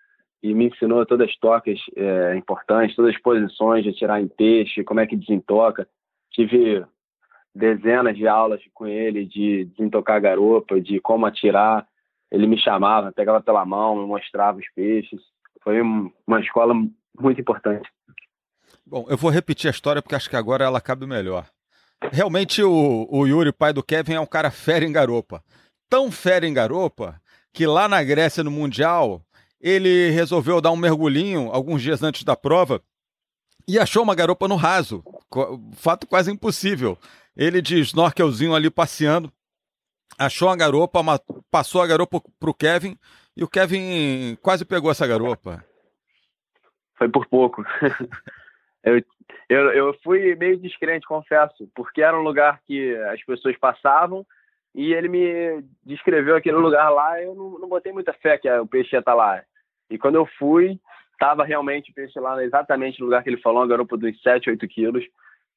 e 0.42 0.54
me 0.54 0.66
ensinou 0.66 1.04
todas 1.06 1.28
as 1.28 1.36
tocas 1.36 1.78
é, 1.96 2.36
importantes, 2.36 2.94
todas 2.94 3.14
as 3.14 3.20
posições 3.20 3.84
de 3.84 3.92
tirar 3.92 4.20
em 4.20 4.28
peixe, 4.28 4.84
como 4.84 5.00
é 5.00 5.06
que 5.06 5.16
desentoca. 5.16 5.88
Tive 6.30 6.84
dezenas 7.54 8.16
de 8.16 8.28
aulas 8.28 8.60
com 8.74 8.86
ele 8.86 9.24
de 9.24 9.64
desentocar 9.64 10.20
garopa, 10.20 10.80
de 10.80 11.00
como 11.00 11.26
atirar. 11.26 11.86
Ele 12.30 12.46
me 12.46 12.58
chamava, 12.58 13.12
pegava 13.12 13.40
pela 13.40 13.64
mão, 13.64 13.96
me 13.96 14.06
mostrava 14.06 14.58
os 14.58 14.66
peixes. 14.74 15.20
Foi 15.62 15.80
uma 15.80 16.40
escola 16.40 16.74
muito 17.18 17.40
importante. 17.40 17.88
Bom, 18.84 19.06
eu 19.08 19.16
vou 19.16 19.30
repetir 19.30 19.68
a 19.68 19.70
história 19.72 20.02
porque 20.02 20.14
acho 20.14 20.30
que 20.30 20.36
agora 20.36 20.64
ela 20.64 20.80
cabe 20.80 21.06
melhor. 21.06 21.46
Realmente 22.12 22.62
o, 22.62 23.08
o 23.10 23.26
Yuri, 23.26 23.52
pai 23.52 23.72
do 23.72 23.82
Kevin, 23.82 24.14
é 24.14 24.20
um 24.20 24.26
cara 24.26 24.50
fera 24.50 24.84
em 24.84 24.92
garopa. 24.92 25.42
Tão 25.88 26.10
fera 26.10 26.46
em 26.46 26.52
garopa 26.52 27.20
que 27.52 27.66
lá 27.66 27.88
na 27.88 28.02
Grécia, 28.02 28.44
no 28.44 28.50
Mundial, 28.50 29.22
ele 29.60 30.10
resolveu 30.10 30.60
dar 30.60 30.70
um 30.70 30.76
mergulhinho 30.76 31.50
alguns 31.50 31.82
dias 31.82 32.02
antes 32.02 32.24
da 32.24 32.36
prova 32.36 32.82
e 33.68 33.78
achou 33.78 34.02
uma 34.02 34.14
garopa 34.14 34.46
no 34.46 34.56
raso. 34.56 35.02
Fato 35.74 36.06
quase 36.06 36.30
impossível. 36.30 36.96
Ele 37.36 37.60
de 37.60 37.80
snorkelzinho 37.80 38.54
ali 38.54 38.70
passeando, 38.70 39.30
achou 40.18 40.48
a 40.48 40.56
garopa, 40.56 41.00
passou 41.50 41.82
a 41.82 41.86
garopa 41.86 42.20
pro 42.38 42.54
Kevin 42.54 42.96
e 43.36 43.44
o 43.44 43.48
Kevin 43.48 44.36
quase 44.40 44.64
pegou 44.64 44.90
essa 44.90 45.06
garopa. 45.06 45.64
Foi 46.96 47.08
por 47.08 47.26
pouco. 47.26 47.62
eu, 48.82 49.02
eu, 49.48 49.72
eu 49.72 49.98
fui 50.02 50.34
meio 50.36 50.58
descrente, 50.58 51.06
confesso, 51.06 51.68
porque 51.74 52.00
era 52.00 52.18
um 52.18 52.22
lugar 52.22 52.60
que 52.66 52.94
as 53.12 53.22
pessoas 53.24 53.56
passavam 53.58 54.26
e 54.76 54.92
ele 54.92 55.08
me 55.08 55.64
descreveu 55.84 56.36
aquele 56.36 56.58
lugar 56.58 56.90
lá. 56.90 57.20
Eu 57.20 57.34
não, 57.34 57.58
não 57.58 57.68
botei 57.68 57.92
muita 57.92 58.12
fé 58.12 58.36
que 58.36 58.48
o 58.48 58.66
peixe 58.66 58.94
ia 58.94 58.98
estar 58.98 59.12
tá 59.12 59.16
lá. 59.16 59.42
E 59.88 59.96
quando 59.96 60.16
eu 60.16 60.28
fui, 60.38 60.78
estava 61.12 61.44
realmente 61.44 61.90
o 61.90 61.94
peixe 61.94 62.20
lá 62.20 62.44
exatamente 62.44 63.00
no 63.00 63.06
lugar 63.06 63.22
que 63.22 63.30
ele 63.30 63.40
falou, 63.40 63.60
uma 63.60 63.66
garopa 63.66 63.96
dos 63.96 64.20
7, 64.20 64.50
8 64.50 64.68
quilos. 64.68 65.04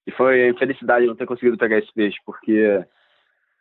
E 0.08 0.12
foi 0.12 0.54
felicidade 0.58 1.06
não 1.06 1.18
ter 1.18 1.26
conseguido 1.26 1.58
pegar 1.58 1.80
esse 1.80 1.94
peixe, 1.94 2.18
porque 2.26 2.82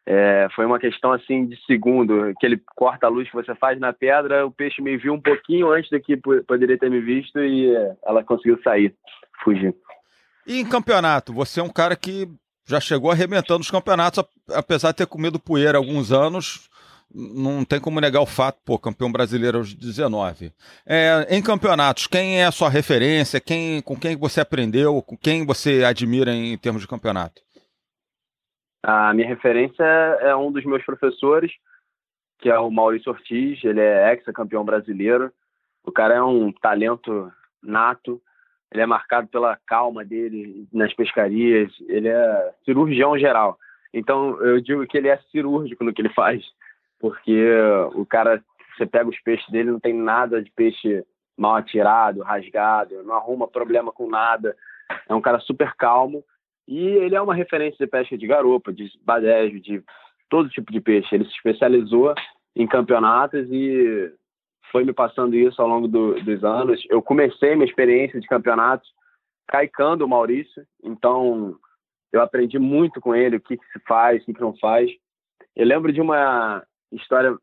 é, 0.07 0.47
foi 0.55 0.65
uma 0.65 0.79
questão 0.79 1.13
assim 1.13 1.45
de 1.45 1.61
segundo, 1.67 2.33
que 2.39 2.47
ele 2.47 2.63
corta 2.77 3.07
a 3.07 3.11
luz 3.11 3.29
que 3.29 3.35
você 3.35 3.53
faz 3.57 3.81
na 3.81 3.93
pedra, 3.93 4.47
o 4.47 4.53
peixe 4.53 4.81
me 4.81 4.97
viu 4.97 5.13
um 5.13 5.21
pouquinho 5.21 5.71
antes 5.73 5.91
do 5.91 6.01
que 6.01 6.17
poderia 6.17 6.79
ter 6.79 6.89
me 6.89 7.01
visto 7.01 7.41
e 7.41 7.75
ela 8.07 8.23
conseguiu 8.23 8.59
sair, 8.63 8.95
fugir. 9.43 9.75
E 10.47 10.61
em 10.61 10.67
campeonato, 10.67 11.33
você 11.33 11.61
é 11.61 11.63
um 11.65 11.69
cara 11.69 11.97
que 11.97 12.29
já 12.69 12.79
chegou 12.81 13.11
arrebentando 13.11 13.61
os 13.61 13.71
campeonatos, 13.71 14.23
apesar 14.55 14.91
de 14.91 14.99
ter 14.99 15.07
comido 15.07 15.41
poeira 15.41 15.79
há 15.79 15.81
alguns 15.81 16.13
anos, 16.13 16.69
não 17.11 17.65
tem 17.65 17.81
como 17.81 17.99
negar 17.99 18.21
o 18.21 18.27
fato, 18.27 18.61
pô, 18.63 18.79
campeão 18.79 19.11
brasileiro 19.11 19.57
aos 19.57 19.73
19. 19.73 20.53
É, 20.87 21.27
em 21.31 21.43
campeonatos, 21.43 22.07
quem 22.07 22.41
é 22.41 22.45
a 22.45 22.53
sua 22.53 22.69
referência? 22.69 23.41
Quem, 23.41 23.81
com 23.81 23.99
quem 23.99 24.15
você 24.15 24.43
aprendeu? 24.43 25.01
Com 25.01 25.17
quem 25.17 25.47
você 25.47 25.83
admira 25.83 26.31
em 26.31 26.59
termos 26.59 26.83
de 26.83 26.89
campeonato? 26.89 27.41
A 28.83 29.15
minha 29.15 29.27
referência 29.27 29.83
é 29.83 30.37
um 30.37 30.53
dos 30.53 30.65
meus 30.65 30.85
professores, 30.85 31.51
que 32.39 32.51
é 32.51 32.59
o 32.59 32.71
Maurício 32.71 33.11
Ortiz. 33.11 33.65
Ele 33.65 33.81
é 33.81 34.13
ex-campeão 34.13 34.63
brasileiro. 34.63 35.33
O 35.83 35.91
cara 35.91 36.17
é 36.17 36.23
um 36.23 36.53
talento 36.53 37.33
nato. 37.63 38.21
Ele 38.73 38.83
é 38.83 38.87
marcado 38.87 39.29
pela 39.29 39.59
calma 39.67 40.05
dele 40.05 40.67
nas 40.73 40.93
pescarias. 40.95 41.73
Ele 41.89 42.09
é 42.09 42.55
cirurgião 42.65 43.19
geral. 43.19 43.59
Então, 43.93 44.39
eu 44.43 44.61
digo 44.61 44.87
que 44.87 44.99
ele 44.99 45.09
é 45.09 45.17
cirúrgico 45.31 45.83
no 45.83 45.93
que 45.93 46.03
ele 46.03 46.11
faz 46.11 46.45
porque 46.99 47.51
o 47.95 48.05
cara, 48.05 48.43
você 48.77 48.87
pega 48.87 49.09
os 49.09 49.19
peixes 49.21 49.49
dele, 49.51 49.71
não 49.71 49.81
tem 49.81 49.95
nada 49.95 50.43
de 50.43 50.51
peixe 50.51 51.05
mal 51.37 51.57
atirado, 51.57 52.23
rasgado, 52.23 53.03
não 53.05 53.15
arruma 53.15 53.47
problema 53.47 53.93
com 53.93 54.09
nada. 54.09 54.57
É 55.09 55.15
um 55.15 55.21
cara 55.21 55.39
super 55.41 55.75
calmo 55.77 56.25
e 56.67 56.79
ele 56.79 57.15
é 57.15 57.21
uma 57.21 57.35
referência 57.35 57.85
de 57.85 57.91
pesca 57.91 58.19
de 58.19 58.27
garopa, 58.27 58.73
de 58.73 58.91
badejo, 59.05 59.61
de 59.61 59.83
todo 60.29 60.49
tipo 60.49 60.73
de 60.73 60.81
peixe. 60.81 61.15
Ele 61.15 61.25
se 61.25 61.31
especializou 61.31 62.15
em 62.57 62.67
campeonatos 62.67 63.49
e 63.51 64.13
foi 64.71 64.85
me 64.85 64.93
passando 64.93 65.35
isso 65.35 65.61
ao 65.61 65.69
longo 65.69 65.89
do, 65.89 66.15
dos 66.23 66.45
anos. 66.45 66.83
Eu 66.89 67.03
comecei 67.03 67.55
minha 67.55 67.69
experiência 67.69 68.21
de 68.21 68.27
campeonatos 68.27 68.89
caicando 69.47 70.05
o 70.05 70.09
Maurício, 70.09 70.67
então 70.83 71.57
eu 72.13 72.21
aprendi 72.21 72.59
muito 72.59 73.01
com 73.01 73.15
ele 73.15 73.37
o 73.37 73.41
que, 73.41 73.57
que 73.57 73.67
se 73.73 73.81
faz, 73.87 74.23
o 74.23 74.27
que, 74.27 74.35
que 74.35 74.41
não 74.41 74.57
faz. 74.59 74.91
Eu 75.57 75.67
lembro 75.67 75.93
de 75.93 76.01
uma 76.01 76.63
história 76.93 77.37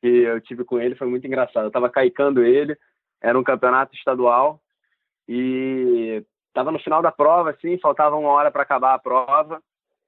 que 0.00 0.08
eu 0.08 0.40
tive 0.40 0.64
com 0.64 0.78
ele 0.78 0.94
foi 0.96 1.06
muito 1.06 1.26
engraçada. 1.26 1.66
Eu 1.66 1.68
estava 1.68 1.88
caicando 1.88 2.42
ele, 2.42 2.76
era 3.22 3.38
um 3.38 3.44
campeonato 3.44 3.94
estadual 3.94 4.60
e 5.28 6.22
estava 6.48 6.70
no 6.70 6.78
final 6.78 7.00
da 7.00 7.10
prova, 7.10 7.50
assim, 7.50 7.78
faltava 7.78 8.16
uma 8.16 8.28
hora 8.28 8.50
para 8.50 8.62
acabar 8.62 8.94
a 8.94 8.98
prova. 8.98 9.62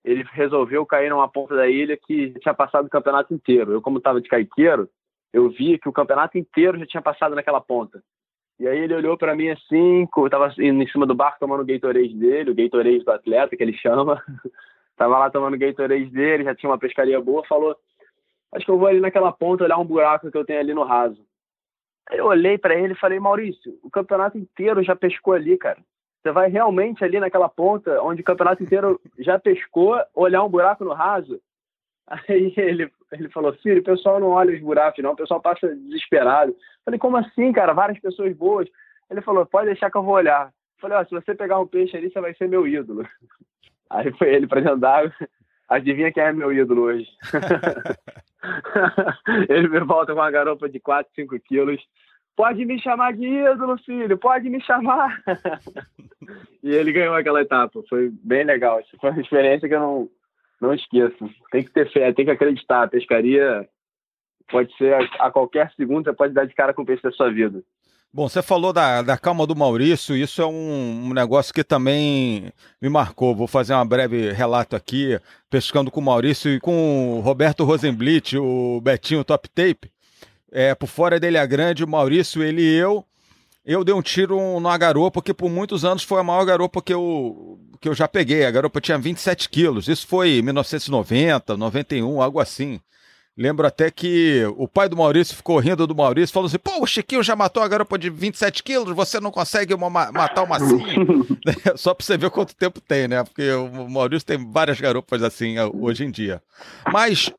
Ele 0.05 0.25
resolveu 0.33 0.87
cair 0.87 1.11
numa 1.11 1.29
ponta 1.29 1.57
da 1.57 1.67
ilha 1.67 1.97
que 1.97 2.31
tinha 2.39 2.55
passado 2.55 2.87
o 2.87 2.91
campeonato 2.91 3.35
inteiro. 3.35 3.73
Eu, 3.73 3.83
como 3.83 3.99
estava 3.99 4.21
de 4.21 4.29
caiqueiro, 4.29 4.89
eu 5.37 5.51
vi 5.51 5.78
que 5.78 5.89
o 5.89 5.93
campeonato 5.93 6.39
inteiro 6.39 6.78
já 6.78 6.87
tinha 6.87 7.03
passado 7.03 7.34
naquela 7.34 7.61
ponta. 7.61 8.03
E 8.59 8.66
aí 8.66 8.78
ele 8.78 8.95
olhou 8.95 9.18
para 9.18 9.37
mim 9.37 9.51
assim, 9.51 10.09
eu 10.16 10.26
estava 10.26 10.51
em 10.59 10.87
cima 10.89 11.05
do 11.05 11.14
barco 11.14 11.39
tomando 11.39 11.61
o 11.61 11.66
Gatorade 11.66 12.14
dele, 12.14 12.51
o 12.51 12.55
Gatorade 12.55 13.05
do 13.05 13.11
atleta, 13.11 13.55
que 13.55 13.62
ele 13.62 13.74
chama. 13.74 14.22
tava 14.97 15.18
lá 15.18 15.30
tomando 15.30 15.53
o 15.53 15.59
Gatorade 15.59 16.07
dele, 16.07 16.45
já 16.45 16.55
tinha 16.55 16.70
uma 16.70 16.78
pescaria 16.78 17.20
boa, 17.20 17.45
falou: 17.47 17.76
acho 18.55 18.64
que 18.64 18.70
eu 18.70 18.78
vou 18.78 18.89
ali 18.89 18.99
naquela 18.99 19.30
ponta 19.30 19.64
olhar 19.64 19.76
um 19.76 19.84
buraco 19.84 20.30
que 20.30 20.39
eu 20.39 20.45
tenho 20.45 20.59
ali 20.59 20.72
no 20.72 20.84
raso. 20.84 21.22
Aí 22.09 22.16
eu 22.16 22.24
olhei 22.24 22.57
para 22.57 22.74
ele 22.74 22.95
e 22.95 22.99
falei, 22.99 23.20
Maurício, 23.20 23.78
o 23.82 23.91
campeonato 23.91 24.39
inteiro 24.39 24.82
já 24.82 24.97
pescou 24.97 25.34
ali, 25.34 25.59
cara. 25.59 25.80
Você 26.22 26.32
vai 26.32 26.49
realmente 26.49 27.05
ali 27.05 27.20
naquela 27.20 27.49
ponta 27.49 28.01
onde 28.03 28.22
o 28.22 28.24
campeonato 28.24 28.62
inteiro 28.62 28.99
já 29.18 29.39
pescou, 29.39 30.01
olhar 30.14 30.43
um 30.43 30.49
buraco 30.49 30.82
no 30.82 30.95
raso? 30.95 31.39
Aí 32.09 32.55
ele, 32.57 32.91
ele 33.13 33.29
falou, 33.29 33.53
filho, 33.55 33.81
o 33.81 33.85
pessoal 33.85 34.19
não 34.19 34.29
olha 34.29 34.55
os 34.55 34.61
buracos, 34.61 35.03
não, 35.03 35.13
o 35.13 35.17
pessoal 35.17 35.41
passa 35.41 35.75
desesperado. 35.75 36.53
Eu 36.53 36.57
falei, 36.85 36.99
como 36.99 37.17
assim, 37.17 37.53
cara? 37.53 37.73
Várias 37.73 38.01
pessoas 38.01 38.37
boas. 38.37 38.69
Ele 39.11 39.21
falou, 39.21 39.47
pode 39.47 39.67
deixar 39.67 39.91
que 39.91 39.97
eu 39.97 40.03
vou 40.03 40.15
olhar. 40.15 40.47
Eu 40.47 40.81
falei, 40.81 40.99
ó, 40.99 41.05
se 41.05 41.11
você 41.11 41.35
pegar 41.35 41.61
um 41.61 41.67
peixe 41.67 41.97
ali, 41.97 42.11
você 42.11 42.21
vai 42.21 42.35
ser 42.35 42.49
meu 42.49 42.67
ídolo. 42.67 43.07
Aí 43.89 44.11
foi 44.13 44.35
ele 44.35 44.47
pra 44.47 44.61
dentro 44.61 44.79
d'água. 44.79 45.13
Adivinha 45.69 46.13
quem 46.13 46.23
é 46.23 46.33
meu 46.33 46.53
ídolo 46.53 46.83
hoje? 46.83 47.09
ele 49.49 49.69
me 49.69 49.81
volta 49.81 50.13
com 50.13 50.21
uma 50.21 50.31
garopa 50.31 50.69
de 50.69 50.79
4, 50.79 51.13
5 51.15 51.41
quilos. 51.41 51.83
Pode 52.37 52.65
me 52.65 52.81
chamar 52.81 53.15
de 53.15 53.27
ídolo, 53.27 53.77
filho, 53.79 54.19
pode 54.19 54.49
me 54.49 54.61
chamar. 54.61 55.23
e 56.63 56.73
ele 56.73 56.93
ganhou 56.93 57.15
aquela 57.15 57.41
etapa. 57.41 57.83
Foi 57.89 58.11
bem 58.23 58.45
legal. 58.45 58.81
Foi 59.01 59.11
uma 59.11 59.21
experiência 59.21 59.69
que 59.69 59.75
eu 59.75 59.81
não, 59.81 60.09
não 60.61 60.73
esqueço. 60.73 61.31
Tem 61.51 61.63
que 61.63 61.71
ter 61.71 61.91
fé, 61.93 62.13
tem 62.13 62.25
que 62.25 62.31
acreditar. 62.31 62.85
A 62.85 62.89
pescaria 62.89 63.69
pode 64.51 64.75
ser 64.77 64.95
a, 64.95 65.27
a 65.27 65.31
qualquer 65.31 65.73
segundo, 65.77 66.05
você 66.05 66.13
pode 66.13 66.35
dar 66.35 66.47
de 66.47 66.55
cara 66.55 66.73
com 66.73 66.83
o 66.83 66.87
peixe 66.87 67.03
da 67.03 67.13
sua 67.13 67.31
vida. 67.31 67.63
Bom, 68.13 68.29
você 68.29 68.41
falou 68.41 68.73
da, 68.73 69.03
da 69.03 69.19
calma 69.19 69.47
do 69.47 69.55
Maurício, 69.55 70.17
isso 70.17 70.41
é 70.41 70.47
um, 70.47 71.09
um, 71.09 71.13
negócio 71.13 71.53
que 71.53 71.63
também 71.63 72.51
me 72.81 72.89
marcou. 72.89 73.35
Vou 73.35 73.47
fazer 73.47 73.75
um 73.75 73.87
breve 73.87 74.33
relato 74.33 74.75
aqui, 74.75 75.21
pescando 75.51 75.91
com 75.91 76.01
o 76.01 76.05
Maurício 76.05 76.51
e 76.51 76.59
com 76.59 77.19
o 77.19 77.21
Roberto 77.21 77.63
Rosenblit, 77.65 78.39
o 78.39 78.81
Betinho 78.81 79.23
Top 79.23 79.47
Tape. 79.51 79.91
É, 80.51 80.75
por 80.75 80.87
fora 80.87 81.21
dele 81.21 81.37
é 81.37 81.47
grande, 81.47 81.85
o 81.85 81.89
Maurício, 81.89 82.43
ele 82.43 82.63
e 82.63 82.77
eu. 82.77 83.05
Eu 83.67 83.83
dei 83.83 83.93
um 83.93 84.01
tiro 84.01 84.37
numa 84.39 84.79
garopa 84.79 85.21
que 85.21 85.35
por 85.35 85.51
muitos 85.51 85.85
anos 85.85 86.05
foi 86.05 86.21
a 86.21 86.23
maior 86.23 86.45
garopa 86.45 86.81
que 86.81 86.95
eu, 86.95 87.59
que 87.81 87.89
eu 87.89 87.95
já 87.95 88.07
peguei. 88.07 88.47
A 88.47 88.51
garopa 88.51 88.81
tinha 88.81 88.97
27 88.97 89.49
quilos. 89.49 89.89
Isso 89.89 90.07
foi 90.07 90.39
em 90.39 90.43
1990, 90.43 91.57
91, 91.57 92.23
algo 92.23 92.39
assim. 92.39 92.79
Lembro 93.37 93.67
até 93.67 93.91
que 93.91 94.45
o 94.57 94.67
pai 94.67 94.89
do 94.89 94.97
Maurício 94.97 95.37
ficou 95.37 95.59
rindo 95.59 95.87
do 95.87 95.95
Maurício, 95.95 96.33
falou 96.33 96.47
assim: 96.47 96.59
pô, 96.59 96.81
o 96.81 96.87
Chiquinho 96.87 97.23
já 97.23 97.37
matou 97.37 97.62
a 97.62 97.69
garopa 97.69 97.99
de 97.99 98.09
27 98.09 98.62
quilos, 98.62 98.97
você 98.97 99.21
não 99.21 99.31
consegue 99.31 99.75
uma, 99.75 99.91
matar 99.91 100.43
uma 100.45 100.57
assim? 100.57 100.79
Só 101.77 101.93
pra 101.93 102.07
você 102.07 102.17
ver 102.17 102.31
quanto 102.31 102.55
tempo 102.55 102.81
tem, 102.81 103.09
né? 103.09 103.25
Porque 103.25 103.51
o 103.51 103.91
Maurício 103.91 104.27
tem 104.27 104.51
várias 104.51 104.81
garopas 104.81 105.23
assim 105.23 105.59
eh, 105.59 105.71
hoje 105.75 106.05
em 106.05 106.11
dia. 106.11 106.41
Mas 106.91 107.31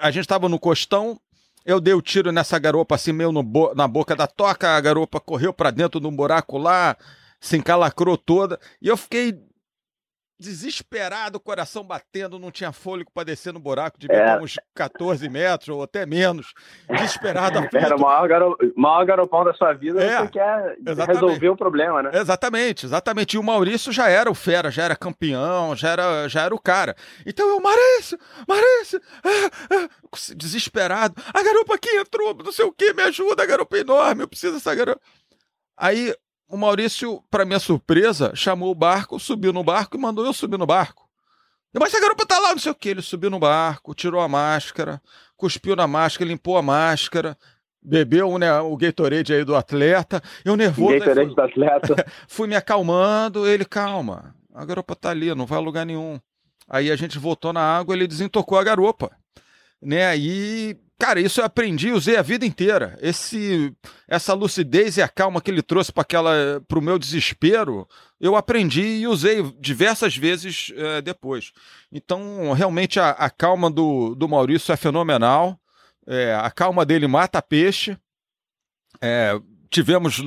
a 0.00 0.10
gente 0.10 0.26
tava 0.26 0.48
no 0.48 0.58
costão, 0.58 1.20
eu 1.64 1.80
dei 1.80 1.94
o 1.94 2.02
tiro 2.02 2.30
nessa 2.30 2.58
garopa 2.58 2.94
assim, 2.94 3.12
meio 3.12 3.32
bo 3.42 3.74
na 3.74 3.88
boca 3.88 4.14
da 4.14 4.26
toca, 4.26 4.76
a 4.76 4.80
garopa 4.80 5.20
correu 5.20 5.52
para 5.52 5.70
dentro 5.70 6.00
de 6.00 6.06
um 6.06 6.14
buraco 6.14 6.58
lá, 6.58 6.96
se 7.40 7.56
encalacrou 7.56 8.16
toda, 8.16 8.58
e 8.80 8.88
eu 8.88 8.96
fiquei 8.96 9.38
desesperado, 10.44 11.40
coração 11.40 11.82
batendo, 11.82 12.38
não 12.38 12.50
tinha 12.50 12.70
fôlego 12.72 13.10
para 13.12 13.24
descer 13.24 13.52
no 13.52 13.58
buraco, 13.58 13.98
devia 13.98 14.16
é. 14.16 14.40
uns 14.40 14.56
14 14.74 15.28
metros 15.28 15.70
ou 15.70 15.82
até 15.82 16.04
menos. 16.04 16.52
Desesperado. 16.88 17.66
Era 17.72 17.96
o 17.96 18.00
maior, 18.00 18.28
garo... 18.28 18.56
maior 18.76 19.04
garopão 19.06 19.44
da 19.44 19.54
sua 19.54 19.72
vida, 19.72 20.02
é. 20.02 20.18
você 20.18 20.28
quer 20.28 20.76
exatamente. 20.86 21.20
resolver 21.20 21.48
o 21.48 21.56
problema, 21.56 22.02
né? 22.02 22.10
Exatamente, 22.12 22.86
exatamente. 22.86 23.34
E 23.34 23.38
o 23.38 23.42
Maurício 23.42 23.92
já 23.92 24.08
era 24.08 24.30
o 24.30 24.34
fera, 24.34 24.70
já 24.70 24.84
era 24.84 24.96
campeão, 24.96 25.74
já 25.74 25.90
era, 25.90 26.28
já 26.28 26.42
era 26.42 26.54
o 26.54 26.60
cara. 26.60 26.94
Então 27.26 27.48
eu, 27.48 27.60
Maurício, 27.60 28.18
Maurício, 28.46 29.00
é, 29.24 29.74
é, 29.74 29.88
desesperado. 30.36 31.14
A 31.32 31.42
garupa 31.42 31.74
aqui 31.74 31.88
entrou, 31.96 32.34
não 32.34 32.52
sei 32.52 32.64
o 32.64 32.72
que, 32.72 32.92
me 32.92 33.02
ajuda, 33.02 33.42
a 33.42 33.46
garupa 33.46 33.76
é 33.76 33.80
enorme, 33.80 34.22
eu 34.22 34.28
preciso 34.28 34.54
dessa 34.54 34.74
garupa. 34.74 35.00
Aí 35.76 36.14
o 36.48 36.56
Maurício, 36.56 37.22
para 37.30 37.44
minha 37.44 37.58
surpresa, 37.58 38.32
chamou 38.34 38.70
o 38.70 38.74
barco, 38.74 39.18
subiu 39.18 39.52
no 39.52 39.64
barco 39.64 39.96
e 39.96 40.00
mandou 40.00 40.24
eu 40.24 40.32
subir 40.32 40.58
no 40.58 40.66
barco. 40.66 41.08
Mas 41.72 41.94
a 41.94 42.00
garopa 42.00 42.24
tá 42.24 42.38
lá, 42.38 42.50
não 42.50 42.58
sei 42.58 42.70
o 42.70 42.74
que. 42.74 42.90
Ele 42.90 43.02
subiu 43.02 43.30
no 43.30 43.38
barco, 43.38 43.94
tirou 43.94 44.20
a 44.20 44.28
máscara, 44.28 45.02
cuspiu 45.36 45.74
na 45.74 45.86
máscara, 45.88 46.28
limpou 46.28 46.56
a 46.56 46.62
máscara, 46.62 47.36
bebeu 47.82 48.38
né, 48.38 48.60
o 48.60 48.76
Gatorade 48.76 49.34
aí 49.34 49.44
do 49.44 49.56
atleta. 49.56 50.22
Eu 50.44 50.56
nervoso. 50.56 50.98
Gatorade 50.98 51.26
fui, 51.26 51.34
do 51.34 51.42
atleta. 51.42 52.06
fui 52.28 52.46
me 52.46 52.54
acalmando. 52.54 53.46
Ele, 53.46 53.64
calma, 53.64 54.34
a 54.54 54.64
garopa 54.64 54.94
tá 54.94 55.10
ali, 55.10 55.34
não 55.34 55.46
vai 55.46 55.58
a 55.58 55.62
lugar 55.62 55.84
nenhum. 55.84 56.20
Aí 56.68 56.90
a 56.90 56.96
gente 56.96 57.18
voltou 57.18 57.52
na 57.52 57.60
água, 57.60 57.94
ele 57.94 58.06
desentocou 58.06 58.56
a 58.56 58.64
garopa. 58.64 59.10
Né? 59.82 60.06
Aí 60.06 60.78
Cara, 60.98 61.20
isso 61.20 61.40
eu 61.40 61.44
aprendi 61.44 61.90
usei 61.90 62.16
a 62.16 62.22
vida 62.22 62.46
inteira. 62.46 62.96
Esse, 63.00 63.74
essa 64.06 64.32
lucidez 64.32 64.96
e 64.96 65.02
a 65.02 65.08
calma 65.08 65.40
que 65.40 65.50
ele 65.50 65.62
trouxe 65.62 65.92
para 65.92 66.02
aquela, 66.02 66.62
para 66.68 66.78
o 66.78 66.82
meu 66.82 66.98
desespero, 66.98 67.86
eu 68.20 68.36
aprendi 68.36 68.82
e 68.82 69.06
usei 69.06 69.42
diversas 69.60 70.16
vezes 70.16 70.72
é, 70.76 71.02
depois. 71.02 71.52
Então, 71.90 72.52
realmente 72.52 73.00
a, 73.00 73.10
a, 73.10 73.28
calma 73.28 73.70
do, 73.70 74.14
do 74.14 74.28
Maurício 74.28 74.72
é 74.72 74.76
fenomenal. 74.76 75.58
É, 76.06 76.34
a 76.34 76.50
calma 76.50 76.86
dele 76.86 77.08
mata 77.08 77.42
peixe. 77.42 77.98
É, 79.00 79.38
tivemos, 79.68 80.20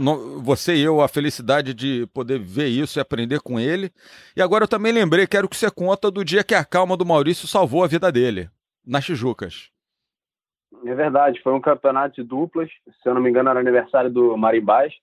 você 0.43 0.75
e 0.75 0.81
eu, 0.81 1.01
a 1.01 1.07
felicidade 1.07 1.73
de 1.73 2.05
poder 2.13 2.39
ver 2.39 2.67
isso 2.67 2.99
e 2.99 3.01
aprender 3.01 3.39
com 3.39 3.57
ele. 3.57 3.89
E 4.35 4.41
agora 4.41 4.65
eu 4.65 4.67
também 4.67 4.91
lembrei, 4.91 5.25
quero 5.25 5.47
que 5.47 5.55
você 5.55 5.71
conta 5.71 6.11
do 6.11 6.25
dia 6.25 6.43
que 6.43 6.53
a 6.53 6.65
calma 6.65 6.97
do 6.97 7.05
Maurício 7.05 7.47
salvou 7.47 7.83
a 7.83 7.87
vida 7.87 8.11
dele, 8.11 8.49
nas 8.85 9.05
Tijucas. 9.05 9.69
É 10.87 10.95
verdade, 10.95 11.41
foi 11.41 11.51
um 11.53 11.59
campeonato 11.59 12.15
de 12.15 12.23
duplas, 12.23 12.69
se 12.69 13.09
eu 13.09 13.13
não 13.13 13.21
me 13.21 13.29
engano 13.29 13.49
era 13.49 13.59
aniversário 13.59 14.09
do 14.09 14.37
Marimbás, 14.37 14.93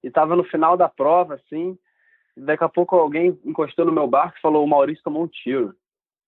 e 0.00 0.06
estava 0.06 0.36
no 0.36 0.44
final 0.44 0.76
da 0.76 0.88
prova, 0.88 1.34
assim, 1.34 1.76
daqui 2.36 2.62
a 2.62 2.68
pouco 2.68 2.94
alguém 2.94 3.36
encostou 3.44 3.84
no 3.84 3.90
meu 3.90 4.06
barco 4.06 4.38
e 4.38 4.40
falou, 4.40 4.64
o 4.64 4.68
Maurício 4.68 5.02
tomou 5.02 5.24
um 5.24 5.26
tiro. 5.26 5.74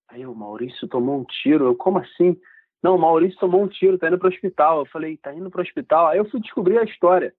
Aí 0.08 0.26
o 0.26 0.34
Maurício 0.34 0.88
tomou 0.88 1.20
um 1.20 1.24
tiro, 1.24 1.66
eu, 1.66 1.76
como 1.76 1.98
assim? 1.98 2.36
Não, 2.82 2.96
o 2.96 2.98
Maurício 2.98 3.38
tomou 3.38 3.62
um 3.62 3.68
tiro, 3.68 3.96
tá 3.96 4.08
indo 4.08 4.18
pro 4.18 4.28
hospital. 4.28 4.80
Eu 4.80 4.86
falei, 4.86 5.16
tá 5.16 5.32
indo 5.32 5.50
pro 5.50 5.62
hospital? 5.62 6.08
Aí 6.08 6.18
eu 6.18 6.28
fui 6.28 6.40
descobrir 6.40 6.78
a 6.78 6.84
história. 6.84 7.32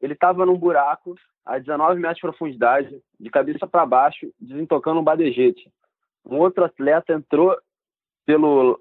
Ele 0.00 0.14
estava 0.14 0.44
num 0.44 0.56
buraco, 0.56 1.14
a 1.44 1.58
19 1.58 2.00
metros 2.00 2.16
de 2.16 2.22
profundidade, 2.22 3.02
de 3.18 3.30
cabeça 3.30 3.66
para 3.66 3.86
baixo, 3.86 4.32
desentocando 4.40 5.00
um 5.00 5.04
badejete. 5.04 5.70
Um 6.24 6.38
outro 6.38 6.64
atleta 6.64 7.12
entrou 7.12 7.56
pelo 8.26 8.80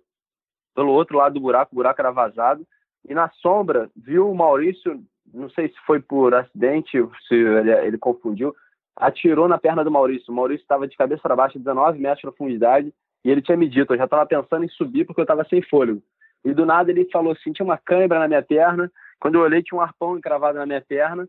pelo 0.76 0.92
outro 0.92 1.18
lado 1.18 1.34
do 1.34 1.40
buraco, 1.40 1.72
o 1.72 1.76
buraco 1.76 2.02
era 2.02 2.12
vazado, 2.12 2.66
e 3.08 3.14
na 3.14 3.30
sombra 3.42 3.90
viu 3.96 4.30
o 4.30 4.36
Maurício, 4.36 5.02
não 5.34 5.50
sei 5.50 5.70
se 5.70 5.76
foi 5.86 6.00
por 6.00 6.34
acidente, 6.34 6.92
se 7.28 7.36
ele, 7.36 7.72
ele 7.72 7.98
confundiu, 7.98 8.56
atirou 8.96 9.48
na 9.48 9.58
perna 9.58 9.84
do 9.84 9.92
Maurício. 9.92 10.32
O 10.32 10.36
Maurício 10.36 10.64
estava 10.64 10.88
de 10.88 10.96
cabeça 10.96 11.22
para 11.22 11.36
baixo, 11.36 11.60
19 11.60 12.00
metros 12.00 12.20
de 12.20 12.24
profundidade, 12.24 12.94
e 13.24 13.30
ele 13.30 13.42
tinha 13.42 13.58
me 13.58 13.68
dito, 13.68 13.94
eu 13.94 13.98
já 13.98 14.06
estava 14.06 14.26
pensando 14.26 14.66
em 14.66 14.70
subir 14.70 15.06
porque 15.06 15.22
eu 15.22 15.24
estava 15.24 15.46
sem 15.46 15.62
fôlego. 15.62 16.02
E 16.44 16.54
do 16.54 16.66
nada 16.66 16.92
ele 16.92 17.10
falou 17.12 17.32
assim, 17.32 17.54
tinha 17.54 17.66
uma 17.66 17.78
câimbra 17.78 18.20
na 18.20 18.28
minha 18.28 18.44
perna, 18.44 18.92
quando 19.20 19.36
eu 19.36 19.42
olhei 19.42 19.64
tinha 19.64 19.78
um 19.78 19.82
arpão 19.82 20.18
encravado 20.18 20.58
na 20.58 20.66
minha 20.66 20.82
perna, 20.82 21.28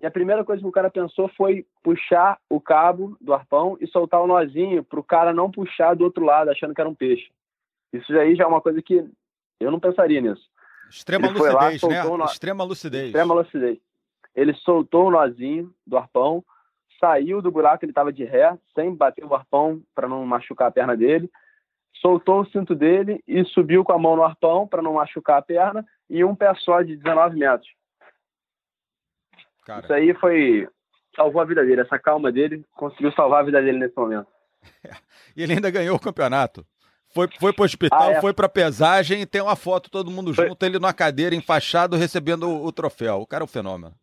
e 0.00 0.06
a 0.06 0.10
primeira 0.10 0.44
coisa 0.44 0.60
que 0.60 0.68
o 0.68 0.72
cara 0.72 0.90
pensou 0.90 1.28
foi 1.36 1.64
puxar 1.82 2.38
o 2.50 2.60
cabo 2.60 3.16
do 3.20 3.32
arpão 3.32 3.78
e 3.80 3.86
soltar 3.86 4.20
o 4.20 4.26
nozinho 4.26 4.84
para 4.84 5.00
o 5.00 5.04
cara 5.04 5.32
não 5.32 5.50
puxar 5.50 5.94
do 5.94 6.04
outro 6.04 6.24
lado, 6.24 6.50
achando 6.50 6.74
que 6.74 6.80
era 6.80 6.90
um 6.90 6.94
peixe. 6.94 7.30
Isso 7.98 8.16
aí 8.18 8.34
já 8.34 8.44
é 8.44 8.46
uma 8.46 8.60
coisa 8.60 8.80
que 8.82 9.04
eu 9.60 9.70
não 9.70 9.80
pensaria 9.80 10.20
nisso. 10.20 10.48
Extrema 10.90 11.26
Ele 11.26 11.38
lucidez, 11.38 11.82
lá, 11.82 11.88
né? 11.88 12.04
No... 12.04 12.24
Extrema 12.24 12.64
lucidez. 12.64 13.06
Extrema 13.06 13.34
lucidez. 13.34 13.78
Ele 14.34 14.54
soltou 14.54 15.06
o 15.06 15.10
nozinho 15.10 15.74
do 15.86 15.96
arpão, 15.96 16.44
saiu 17.00 17.40
do 17.42 17.50
buraco, 17.50 17.84
ele 17.84 17.92
estava 17.92 18.12
de 18.12 18.24
ré, 18.24 18.56
sem 18.74 18.94
bater 18.94 19.24
o 19.24 19.34
arpão 19.34 19.82
para 19.94 20.08
não 20.08 20.24
machucar 20.26 20.68
a 20.68 20.70
perna 20.70 20.96
dele, 20.96 21.30
soltou 22.00 22.40
o 22.40 22.46
cinto 22.46 22.74
dele 22.74 23.22
e 23.26 23.44
subiu 23.46 23.82
com 23.82 23.92
a 23.92 23.98
mão 23.98 24.16
no 24.16 24.22
arpão 24.22 24.66
para 24.66 24.82
não 24.82 24.94
machucar 24.94 25.38
a 25.38 25.42
perna 25.42 25.84
e 26.08 26.22
um 26.22 26.34
pé 26.34 26.52
só 26.56 26.82
de 26.82 26.96
19 26.96 27.36
metros. 27.36 27.68
Cara. 29.64 29.82
Isso 29.82 29.92
aí 29.92 30.14
foi 30.14 30.68
salvou 31.16 31.40
a 31.40 31.44
vida 31.46 31.64
dele, 31.64 31.80
essa 31.80 31.98
calma 31.98 32.30
dele 32.30 32.62
conseguiu 32.72 33.10
salvar 33.12 33.40
a 33.40 33.44
vida 33.44 33.62
dele 33.62 33.78
nesse 33.78 33.96
momento. 33.96 34.28
e 35.34 35.42
ele 35.42 35.54
ainda 35.54 35.70
ganhou 35.70 35.96
o 35.96 36.00
campeonato. 36.00 36.64
Foi, 37.14 37.28
foi 37.40 37.52
pro 37.52 37.64
hospital, 37.64 38.08
ah, 38.08 38.12
é. 38.12 38.20
foi 38.20 38.32
pra 38.34 38.48
pesagem 38.48 39.22
e 39.22 39.26
tem 39.26 39.40
uma 39.40 39.56
foto 39.56 39.90
todo 39.90 40.10
mundo 40.10 40.34
foi. 40.34 40.48
junto, 40.48 40.62
ele 40.64 40.78
numa 40.78 40.92
cadeira, 40.92 41.34
enfaixado, 41.34 41.96
recebendo 41.96 42.48
o, 42.48 42.66
o, 42.66 42.72
troféu. 42.72 43.20
O 43.20 43.26
cara 43.26 43.42
é 43.42 43.46
um 43.46 43.48
fenômeno. 43.48 43.94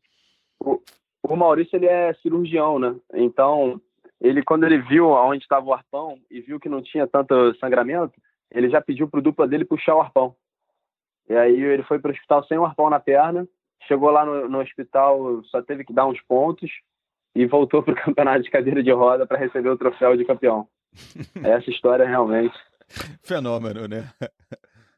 O, 0.59 0.81
o, 1.21 1.35
Maurício, 1.35 1.75
ele 1.75 1.85
é 1.85 2.13
cirurgião, 2.15 2.79
né? 2.79 2.95
Então, 3.13 3.79
ele 4.19 4.41
quando 4.41 4.63
ele 4.63 4.79
viu 4.79 5.09
onde 5.09 5.43
estava 5.43 5.65
o 5.65 5.73
arpão 5.73 6.17
e 6.31 6.41
viu 6.41 6.59
que 6.59 6.69
não 6.69 6.81
tinha 6.81 7.05
tanto 7.05 7.55
sangramento, 7.59 8.13
ele 8.51 8.69
já 8.69 8.81
pediu 8.81 9.07
pro 9.07 9.21
dupla 9.21 9.47
dele 9.47 9.65
puxar 9.65 9.95
o 9.95 10.01
arpão. 10.01 10.35
E 11.29 11.35
aí 11.35 11.61
ele 11.61 11.83
foi 11.83 11.99
pro 11.99 12.11
hospital 12.11 12.43
sem 12.45 12.57
o 12.57 12.65
arpão 12.65 12.89
na 12.89 12.99
perna, 12.99 13.47
chegou 13.87 14.09
lá 14.09 14.25
no, 14.25 14.49
no 14.49 14.59
hospital, 14.59 15.43
só 15.45 15.61
teve 15.61 15.83
que 15.83 15.93
dar 15.93 16.07
uns 16.07 16.21
pontos 16.21 16.69
e 17.35 17.45
voltou 17.45 17.81
pro 17.81 17.95
campeonato 18.03 18.43
de 18.43 18.49
cadeira 18.49 18.83
de 18.83 18.91
roda 18.91 19.25
para 19.25 19.37
receber 19.37 19.69
o 19.69 19.77
troféu 19.77 20.15
de 20.17 20.25
campeão. 20.25 20.67
Essa 21.43 21.69
história 21.69 22.07
realmente 22.07 22.55
Fenômeno, 23.23 23.87
né? 23.87 24.09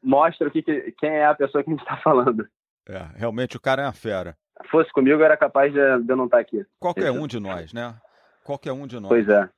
mostra 0.06 0.46
o 0.46 0.50
que, 0.50 0.62
que, 0.62 0.94
quem 0.98 1.10
é 1.10 1.26
a 1.26 1.34
pessoa 1.34 1.64
que 1.64 1.70
a 1.70 1.72
gente 1.72 1.82
está 1.82 1.96
falando. 1.98 2.46
É, 2.88 3.04
realmente 3.16 3.56
o 3.56 3.60
cara 3.60 3.82
é 3.82 3.86
uma 3.86 3.92
fera. 3.92 4.36
Se 4.62 4.68
fosse 4.68 4.90
comigo, 4.92 5.20
era 5.20 5.36
capaz 5.36 5.72
de, 5.72 5.78
eu 5.78 6.16
não 6.16 6.26
estar 6.26 6.36
tá 6.36 6.40
aqui. 6.40 6.64
Qualquer 6.78 7.10
um 7.10 7.26
de 7.26 7.40
nós, 7.40 7.72
né? 7.72 7.94
Qualquer 8.44 8.72
um 8.72 8.86
de 8.86 9.00
nós. 9.00 9.08
Pois 9.08 9.28
é. 9.28 9.48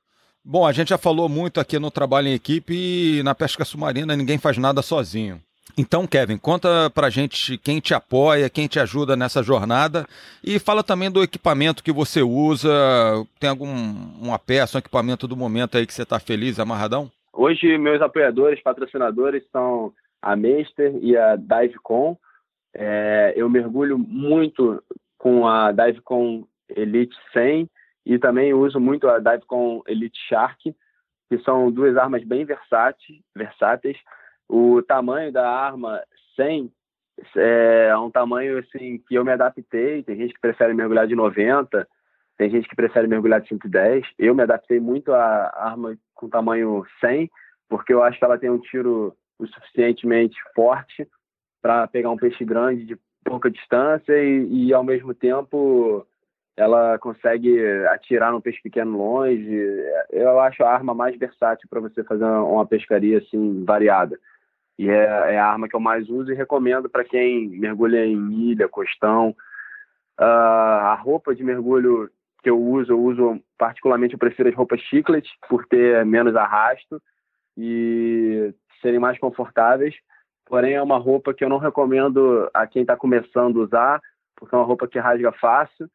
Bom, 0.43 0.65
a 0.65 0.71
gente 0.71 0.89
já 0.89 0.97
falou 0.97 1.29
muito 1.29 1.59
aqui 1.59 1.77
no 1.77 1.91
trabalho 1.91 2.27
em 2.27 2.33
equipe 2.33 2.73
e 2.73 3.23
na 3.23 3.35
pesca 3.35 3.63
submarina 3.63 4.15
ninguém 4.15 4.39
faz 4.39 4.57
nada 4.57 4.81
sozinho. 4.81 5.39
Então, 5.77 6.07
Kevin, 6.07 6.37
conta 6.37 6.89
pra 6.89 7.09
gente 7.09 7.57
quem 7.59 7.79
te 7.79 7.93
apoia, 7.93 8.49
quem 8.49 8.67
te 8.67 8.79
ajuda 8.79 9.15
nessa 9.15 9.43
jornada 9.43 10.07
e 10.43 10.57
fala 10.57 10.83
também 10.83 11.11
do 11.11 11.21
equipamento 11.21 11.83
que 11.83 11.91
você 11.91 12.21
usa. 12.23 12.69
Tem 13.39 13.49
algum 13.49 13.69
uma 14.19 14.39
peça, 14.39 14.77
um 14.77 14.79
equipamento 14.79 15.27
do 15.27 15.37
momento 15.37 15.77
aí 15.77 15.85
que 15.85 15.93
você 15.93 16.01
está 16.01 16.19
feliz, 16.19 16.59
amarradão? 16.59 17.11
Hoje, 17.41 17.77
meus 17.77 18.01
apoiadores, 18.01 18.61
patrocinadores 18.61 19.47
são 19.49 19.93
a 20.21 20.35
Meister 20.35 20.93
e 21.01 21.15
a 21.15 21.37
Divecon. 21.37 22.17
É, 22.75 23.31
eu 23.33 23.49
mergulho 23.49 23.97
muito 23.97 24.83
com 25.17 25.47
a 25.47 25.71
Divecon 25.71 26.45
Elite 26.67 27.15
100 27.31 27.69
e 28.05 28.19
também 28.19 28.53
uso 28.53 28.77
muito 28.77 29.07
a 29.07 29.19
Divecon 29.19 29.81
Elite 29.87 30.19
Shark, 30.27 30.75
que 31.29 31.37
são 31.45 31.71
duas 31.71 31.95
armas 31.95 32.25
bem 32.25 32.45
versáteis. 32.45 33.97
o 34.49 34.81
tamanho 34.81 35.31
da 35.31 35.49
arma 35.49 36.03
100 36.35 36.69
é 37.37 37.95
um 37.95 38.11
tamanho 38.11 38.57
assim 38.59 39.01
que 39.07 39.15
eu 39.15 39.23
me 39.23 39.31
adaptei. 39.31 40.03
Tem 40.03 40.17
gente 40.17 40.33
que 40.33 40.41
prefere 40.41 40.73
mergulhar 40.73 41.07
de 41.07 41.15
90, 41.15 41.87
tem 42.39 42.49
gente 42.49 42.69
que 42.69 42.75
prefere 42.75 43.05
mergulhar 43.05 43.41
de 43.41 43.49
110. 43.49 44.07
Eu 44.17 44.33
me 44.33 44.43
adaptei 44.43 44.79
muito 44.79 45.11
à 45.13 45.51
arma 45.57 45.97
com 46.15 46.29
tamanho 46.29 46.85
100, 47.01 47.29
porque 47.67 47.93
eu 47.93 48.01
acho 48.01 48.17
que 48.17 48.23
ela 48.23 48.37
tem 48.37 48.49
um 48.49 48.57
tiro 48.57 49.13
o 49.37 49.45
suficientemente 49.45 50.37
forte 50.55 51.05
para 51.61 51.85
pegar 51.87 52.09
um 52.09 52.17
peixe 52.17 52.45
grande 52.45 52.85
de 52.85 52.97
pouca 53.25 53.51
distância 53.51 54.13
e, 54.23 54.67
e, 54.67 54.73
ao 54.73 54.85
mesmo 54.85 55.13
tempo 55.13 56.07
ela 56.55 56.97
consegue 56.99 57.61
atirar 57.87 58.31
num 58.31 58.41
peixe 58.41 58.61
pequeno 58.61 58.97
longe. 58.97 59.53
Eu 60.09 60.39
acho 60.39 60.63
a 60.63 60.73
arma 60.73 60.93
mais 60.93 61.17
versátil 61.17 61.67
para 61.69 61.81
você 61.81 62.05
fazer 62.05 62.23
uma 62.23 62.65
pescaria 62.65 63.17
assim 63.17 63.65
variada 63.65 64.17
e 64.77 64.89
é, 64.89 65.33
é, 65.33 65.37
a 65.37 65.45
arma 65.45 65.67
que 65.67 65.75
eu 65.75 65.79
mais 65.81 66.09
uso 66.09 66.31
e 66.31 66.35
recomendo 66.35 66.89
para 66.89 67.03
quem 67.03 67.49
mergulha 67.49 68.05
em 68.05 68.49
ilha, 68.49 68.69
costão. 68.69 69.35
Uh, 70.17 70.23
a 70.23 70.95
roupa 70.95 71.35
de 71.35 71.43
mergulho 71.43 72.09
que 72.41 72.49
eu 72.49 72.59
uso, 72.59 72.91
eu 72.91 73.01
uso 73.01 73.41
particularmente, 73.57 74.13
eu 74.13 74.19
prefiro 74.19 74.49
as 74.49 74.55
roupas 74.55 74.79
chiclet, 74.81 75.27
por 75.47 75.65
ter 75.65 76.05
menos 76.05 76.35
arrasto 76.35 77.01
e 77.57 78.53
serem 78.81 78.99
mais 78.99 79.17
confortáveis. 79.19 79.95
Porém, 80.45 80.73
é 80.73 80.81
uma 80.81 80.97
roupa 80.97 81.33
que 81.33 81.43
eu 81.43 81.49
não 81.49 81.57
recomendo 81.57 82.49
a 82.53 82.65
quem 82.65 82.81
está 82.81 82.95
começando 82.95 83.59
a 83.59 83.63
usar, 83.63 84.01
porque 84.35 84.55
é 84.55 84.57
uma 84.57 84.65
roupa 84.65 84.87
que 84.87 84.97
rasga 84.97 85.31
fácil. 85.33 85.89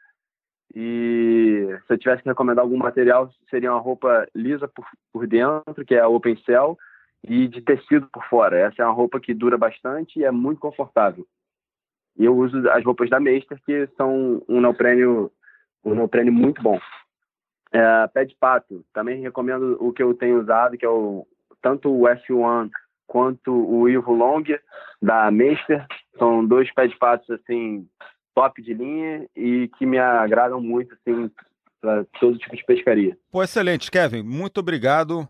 E 0.75 1.67
se 1.87 1.93
eu 1.93 1.99
tivesse 1.99 2.23
que 2.23 2.29
recomendar 2.29 2.63
algum 2.65 2.77
material, 2.77 3.31
seria 3.49 3.73
uma 3.73 3.81
roupa 3.81 4.27
lisa 4.35 4.69
por, 4.69 4.85
por 5.13 5.27
dentro, 5.27 5.85
que 5.85 5.95
é 5.95 6.01
a 6.01 6.09
Open 6.09 6.37
Cell, 6.45 6.77
e 7.23 7.49
de 7.49 7.63
tecido 7.63 8.09
por 8.13 8.25
fora. 8.27 8.59
Essa 8.59 8.83
é 8.83 8.85
uma 8.85 8.95
roupa 8.95 9.19
que 9.19 9.33
dura 9.33 9.57
bastante 9.57 10.19
e 10.19 10.25
é 10.25 10.31
muito 10.31 10.61
confortável. 10.61 11.27
E 12.17 12.25
eu 12.25 12.37
uso 12.37 12.69
as 12.71 12.85
roupas 12.85 13.11
da 13.11 13.19
Meister, 13.19 13.59
que 13.65 13.89
são 13.97 14.43
um 14.49 14.61
neoprênio, 14.61 15.33
um 15.85 15.95
neoprênio 15.95 16.33
muito 16.33 16.63
bom. 16.63 16.79
É, 17.73 18.07
pé 18.09 18.25
de 18.25 18.37
pato, 18.37 18.85
também 18.93 19.21
recomendo 19.21 19.77
o 19.81 19.93
que 19.93 20.03
eu 20.03 20.15
tenho 20.15 20.41
usado, 20.41 20.79
que 20.79 20.87
é 20.87 20.89
o, 20.89 21.27
tanto 21.61 21.91
o 21.91 22.03
F1 22.03 22.71
quanto 23.07 23.53
o 23.53 23.89
Ivo 23.89 24.13
Long 24.13 24.45
da 25.03 25.31
Meister. 25.31 25.85
São 26.19 26.45
dois 26.45 26.73
pés 26.73 26.91
de 26.91 26.99
patos 26.99 27.29
assim 27.31 27.87
top 28.35 28.63
de 28.63 28.75
linha 28.75 29.27
e 29.37 29.69
que 29.79 29.87
me 29.87 29.99
agradam 29.99 30.61
muito 30.61 30.95
assim 30.95 31.31
para 31.81 32.05
todo 32.19 32.39
tipo 32.39 32.57
de 32.57 32.65
pescaria. 32.65 33.17
Pô, 33.31 33.43
excelente, 33.43 33.91
Kevin. 33.91 34.23
Muito 34.23 34.59
obrigado. 34.59 35.29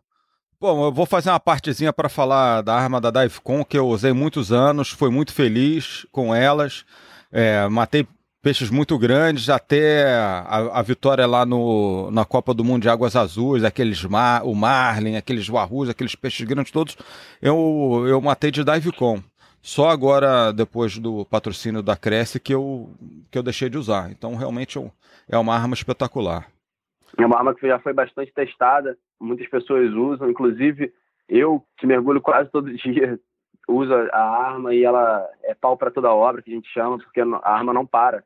Bom, 0.60 0.86
eu 0.86 0.92
vou 0.92 1.04
fazer 1.04 1.30
uma 1.30 1.40
partezinha 1.40 1.92
para 1.92 2.08
falar 2.08 2.62
da 2.62 2.74
arma 2.74 3.00
da 3.00 3.10
Divecon, 3.10 3.64
que 3.64 3.76
eu 3.76 3.86
usei 3.86 4.12
muitos 4.12 4.52
anos, 4.52 4.90
fui 4.90 5.10
muito 5.10 5.34
feliz 5.34 6.06
com 6.10 6.34
elas. 6.34 6.86
É, 7.30 7.68
matei 7.68 8.06
peixes 8.44 8.68
muito 8.68 8.98
grandes, 8.98 9.48
até 9.48 10.04
a, 10.06 10.78
a, 10.78 10.82
vitória 10.82 11.26
lá 11.26 11.46
no, 11.46 12.10
na 12.10 12.26
Copa 12.26 12.52
do 12.52 12.62
Mundo 12.62 12.82
de 12.82 12.90
Águas 12.90 13.16
Azuis, 13.16 13.64
aqueles 13.64 14.04
mar, 14.04 14.42
o 14.44 14.54
Marlin, 14.54 15.16
aqueles 15.16 15.48
Warrus, 15.48 15.88
aqueles 15.88 16.14
peixes 16.14 16.46
grandes 16.46 16.70
todos, 16.70 16.94
eu, 17.40 18.04
eu 18.06 18.20
matei 18.20 18.50
de 18.50 18.62
Divecon. 18.62 19.22
Só 19.62 19.88
agora, 19.88 20.52
depois 20.52 20.98
do 20.98 21.24
patrocínio 21.24 21.82
da 21.82 21.96
Cresce, 21.96 22.38
que 22.38 22.52
eu, 22.52 22.90
que 23.30 23.38
eu 23.38 23.42
deixei 23.42 23.70
de 23.70 23.78
usar. 23.78 24.10
Então, 24.10 24.36
realmente, 24.36 24.76
eu, 24.76 24.92
é 25.26 25.38
uma 25.38 25.54
arma 25.54 25.72
espetacular. 25.72 26.46
É 27.18 27.24
uma 27.24 27.38
arma 27.38 27.54
que 27.54 27.66
já 27.66 27.78
foi 27.78 27.94
bastante 27.94 28.30
testada, 28.34 28.94
muitas 29.18 29.48
pessoas 29.48 29.90
usam, 29.90 30.28
inclusive 30.28 30.92
eu, 31.26 31.64
que 31.78 31.86
mergulho 31.86 32.20
quase 32.20 32.50
todo 32.50 32.70
dia, 32.76 33.18
uso 33.66 33.94
a 33.94 34.20
arma 34.20 34.74
e 34.74 34.84
ela 34.84 35.26
é 35.44 35.54
pau 35.54 35.78
para 35.78 35.90
toda 35.90 36.12
obra, 36.12 36.42
que 36.42 36.50
a 36.50 36.54
gente 36.54 36.68
chama, 36.68 36.98
porque 36.98 37.22
a 37.22 37.50
arma 37.50 37.72
não 37.72 37.86
para. 37.86 38.22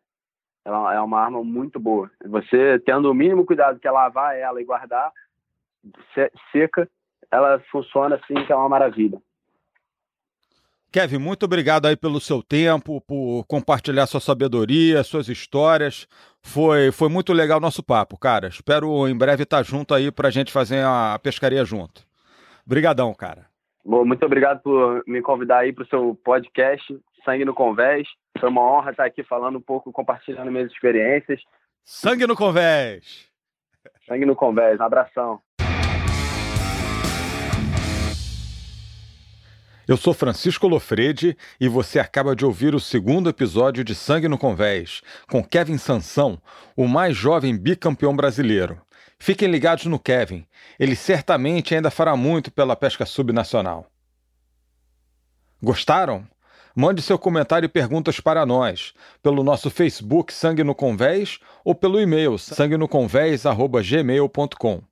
Ela 0.64 0.94
é 0.94 1.00
uma 1.00 1.20
arma 1.20 1.42
muito 1.42 1.78
boa. 1.80 2.10
Você 2.26 2.78
tendo 2.80 3.10
o 3.10 3.14
mínimo 3.14 3.46
cuidado 3.46 3.78
que 3.78 3.88
é 3.88 3.90
lavar 3.90 4.36
ela 4.36 4.60
e 4.60 4.64
guardar 4.64 5.12
seca, 6.52 6.88
ela 7.30 7.60
funciona 7.70 8.16
assim, 8.16 8.34
que 8.44 8.52
é 8.52 8.56
uma 8.56 8.68
maravilha. 8.68 9.20
Kevin, 10.90 11.18
muito 11.18 11.44
obrigado 11.44 11.84
aí 11.84 11.96
pelo 11.96 12.18
seu 12.18 12.42
tempo, 12.42 12.98
por 13.02 13.44
compartilhar 13.46 14.06
sua 14.06 14.20
sabedoria, 14.20 15.04
suas 15.04 15.28
histórias. 15.28 16.08
Foi, 16.42 16.90
foi 16.90 17.10
muito 17.10 17.32
legal 17.34 17.58
o 17.58 17.60
nosso 17.60 17.82
papo, 17.82 18.16
cara. 18.16 18.48
Espero 18.48 19.06
em 19.06 19.16
breve 19.16 19.42
estar 19.42 19.62
junto 19.62 19.92
aí 19.92 20.10
para 20.10 20.28
a 20.28 20.30
gente 20.30 20.50
fazer 20.50 20.82
a 20.82 21.18
pescaria 21.22 21.62
junto. 21.62 22.06
Obrigadão, 22.64 23.12
cara. 23.12 23.46
Bom, 23.84 24.04
muito 24.04 24.24
obrigado 24.24 24.62
por 24.62 25.02
me 25.06 25.20
convidar 25.20 25.58
aí 25.58 25.74
para 25.74 25.84
o 25.84 25.88
seu 25.88 26.18
podcast 26.24 26.98
Sangue 27.22 27.44
no 27.44 27.52
Convés. 27.52 28.08
Foi 28.38 28.48
uma 28.48 28.62
honra 28.62 28.92
estar 28.92 29.04
aqui 29.04 29.24
falando 29.24 29.58
um 29.58 29.60
pouco, 29.60 29.90
compartilhando 29.92 30.50
minhas 30.50 30.70
experiências. 30.70 31.40
Sangue 31.84 32.26
no 32.26 32.36
Convés! 32.36 33.28
Sangue 34.06 34.24
no 34.24 34.36
Convés, 34.36 34.78
um 34.78 34.84
abração. 34.84 35.40
Eu 39.88 39.96
sou 39.96 40.12
Francisco 40.12 40.68
Lofredi 40.68 41.36
e 41.58 41.66
você 41.66 41.98
acaba 41.98 42.36
de 42.36 42.44
ouvir 42.44 42.74
o 42.74 42.80
segundo 42.80 43.30
episódio 43.30 43.82
de 43.82 43.94
Sangue 43.94 44.28
no 44.28 44.36
Convés, 44.36 45.00
com 45.30 45.42
Kevin 45.42 45.78
Sansão, 45.78 46.40
o 46.76 46.86
mais 46.86 47.16
jovem 47.16 47.56
bicampeão 47.56 48.14
brasileiro. 48.14 48.80
Fiquem 49.18 49.50
ligados 49.50 49.86
no 49.86 49.98
Kevin, 49.98 50.46
ele 50.78 50.94
certamente 50.94 51.74
ainda 51.74 51.90
fará 51.90 52.14
muito 52.14 52.52
pela 52.52 52.76
pesca 52.76 53.06
subnacional. 53.06 53.86
Gostaram? 55.60 56.28
Mande 56.80 57.02
seu 57.02 57.18
comentário 57.18 57.66
e 57.66 57.68
perguntas 57.68 58.20
para 58.20 58.46
nós 58.46 58.94
pelo 59.20 59.42
nosso 59.42 59.68
Facebook 59.68 60.32
Sangue 60.32 60.62
no 60.62 60.76
Convés 60.76 61.40
ou 61.64 61.74
pelo 61.74 62.00
e-mail 62.00 62.38
sanguenoconvés@gmail.com. 62.38 64.82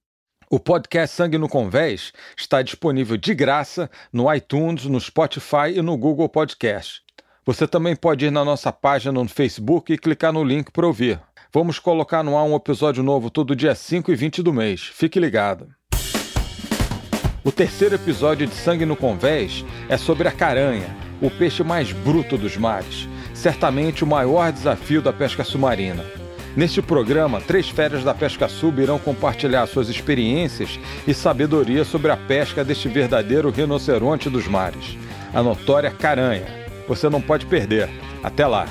O 0.50 0.58
podcast 0.58 1.14
Sangue 1.14 1.38
no 1.38 1.48
Convés 1.48 2.12
está 2.36 2.60
disponível 2.60 3.16
de 3.16 3.32
graça 3.36 3.88
no 4.12 4.34
iTunes, 4.34 4.86
no 4.86 5.00
Spotify 5.00 5.76
e 5.76 5.80
no 5.80 5.96
Google 5.96 6.28
Podcast. 6.28 7.02
Você 7.44 7.68
também 7.68 7.94
pode 7.94 8.26
ir 8.26 8.32
na 8.32 8.44
nossa 8.44 8.72
página 8.72 9.12
no 9.12 9.28
Facebook 9.28 9.92
e 9.92 9.98
clicar 9.98 10.32
no 10.32 10.42
link 10.42 10.72
para 10.72 10.88
ouvir. 10.88 11.20
Vamos 11.54 11.78
colocar 11.78 12.24
no 12.24 12.36
ar 12.36 12.42
um 12.42 12.56
episódio 12.56 13.04
novo 13.04 13.30
todo 13.30 13.54
dia 13.54 13.76
5 13.76 14.10
e 14.10 14.16
20 14.16 14.42
do 14.42 14.52
mês. 14.52 14.90
Fique 14.92 15.20
ligado. 15.20 15.68
O 17.44 17.52
terceiro 17.52 17.94
episódio 17.94 18.44
de 18.44 18.56
Sangue 18.56 18.84
no 18.84 18.96
Convés 18.96 19.64
é 19.88 19.96
sobre 19.96 20.26
a 20.26 20.32
caranha, 20.32 21.05
o 21.20 21.30
peixe 21.30 21.62
mais 21.62 21.92
bruto 21.92 22.36
dos 22.36 22.56
mares, 22.56 23.08
certamente 23.34 24.04
o 24.04 24.06
maior 24.06 24.52
desafio 24.52 25.00
da 25.00 25.12
pesca 25.12 25.44
submarina. 25.44 26.04
Neste 26.56 26.80
programa, 26.80 27.40
três 27.40 27.68
férias 27.68 28.02
da 28.02 28.14
Pesca 28.14 28.48
Sub 28.48 28.80
irão 28.80 28.98
compartilhar 28.98 29.66
suas 29.66 29.90
experiências 29.90 30.80
e 31.06 31.12
sabedoria 31.12 31.84
sobre 31.84 32.10
a 32.10 32.16
pesca 32.16 32.64
deste 32.64 32.88
verdadeiro 32.88 33.50
rinoceronte 33.50 34.30
dos 34.30 34.48
mares, 34.48 34.96
a 35.34 35.42
notória 35.42 35.90
caranha. 35.90 36.46
Você 36.88 37.10
não 37.10 37.20
pode 37.20 37.44
perder. 37.44 37.90
Até 38.22 38.46
lá! 38.46 38.66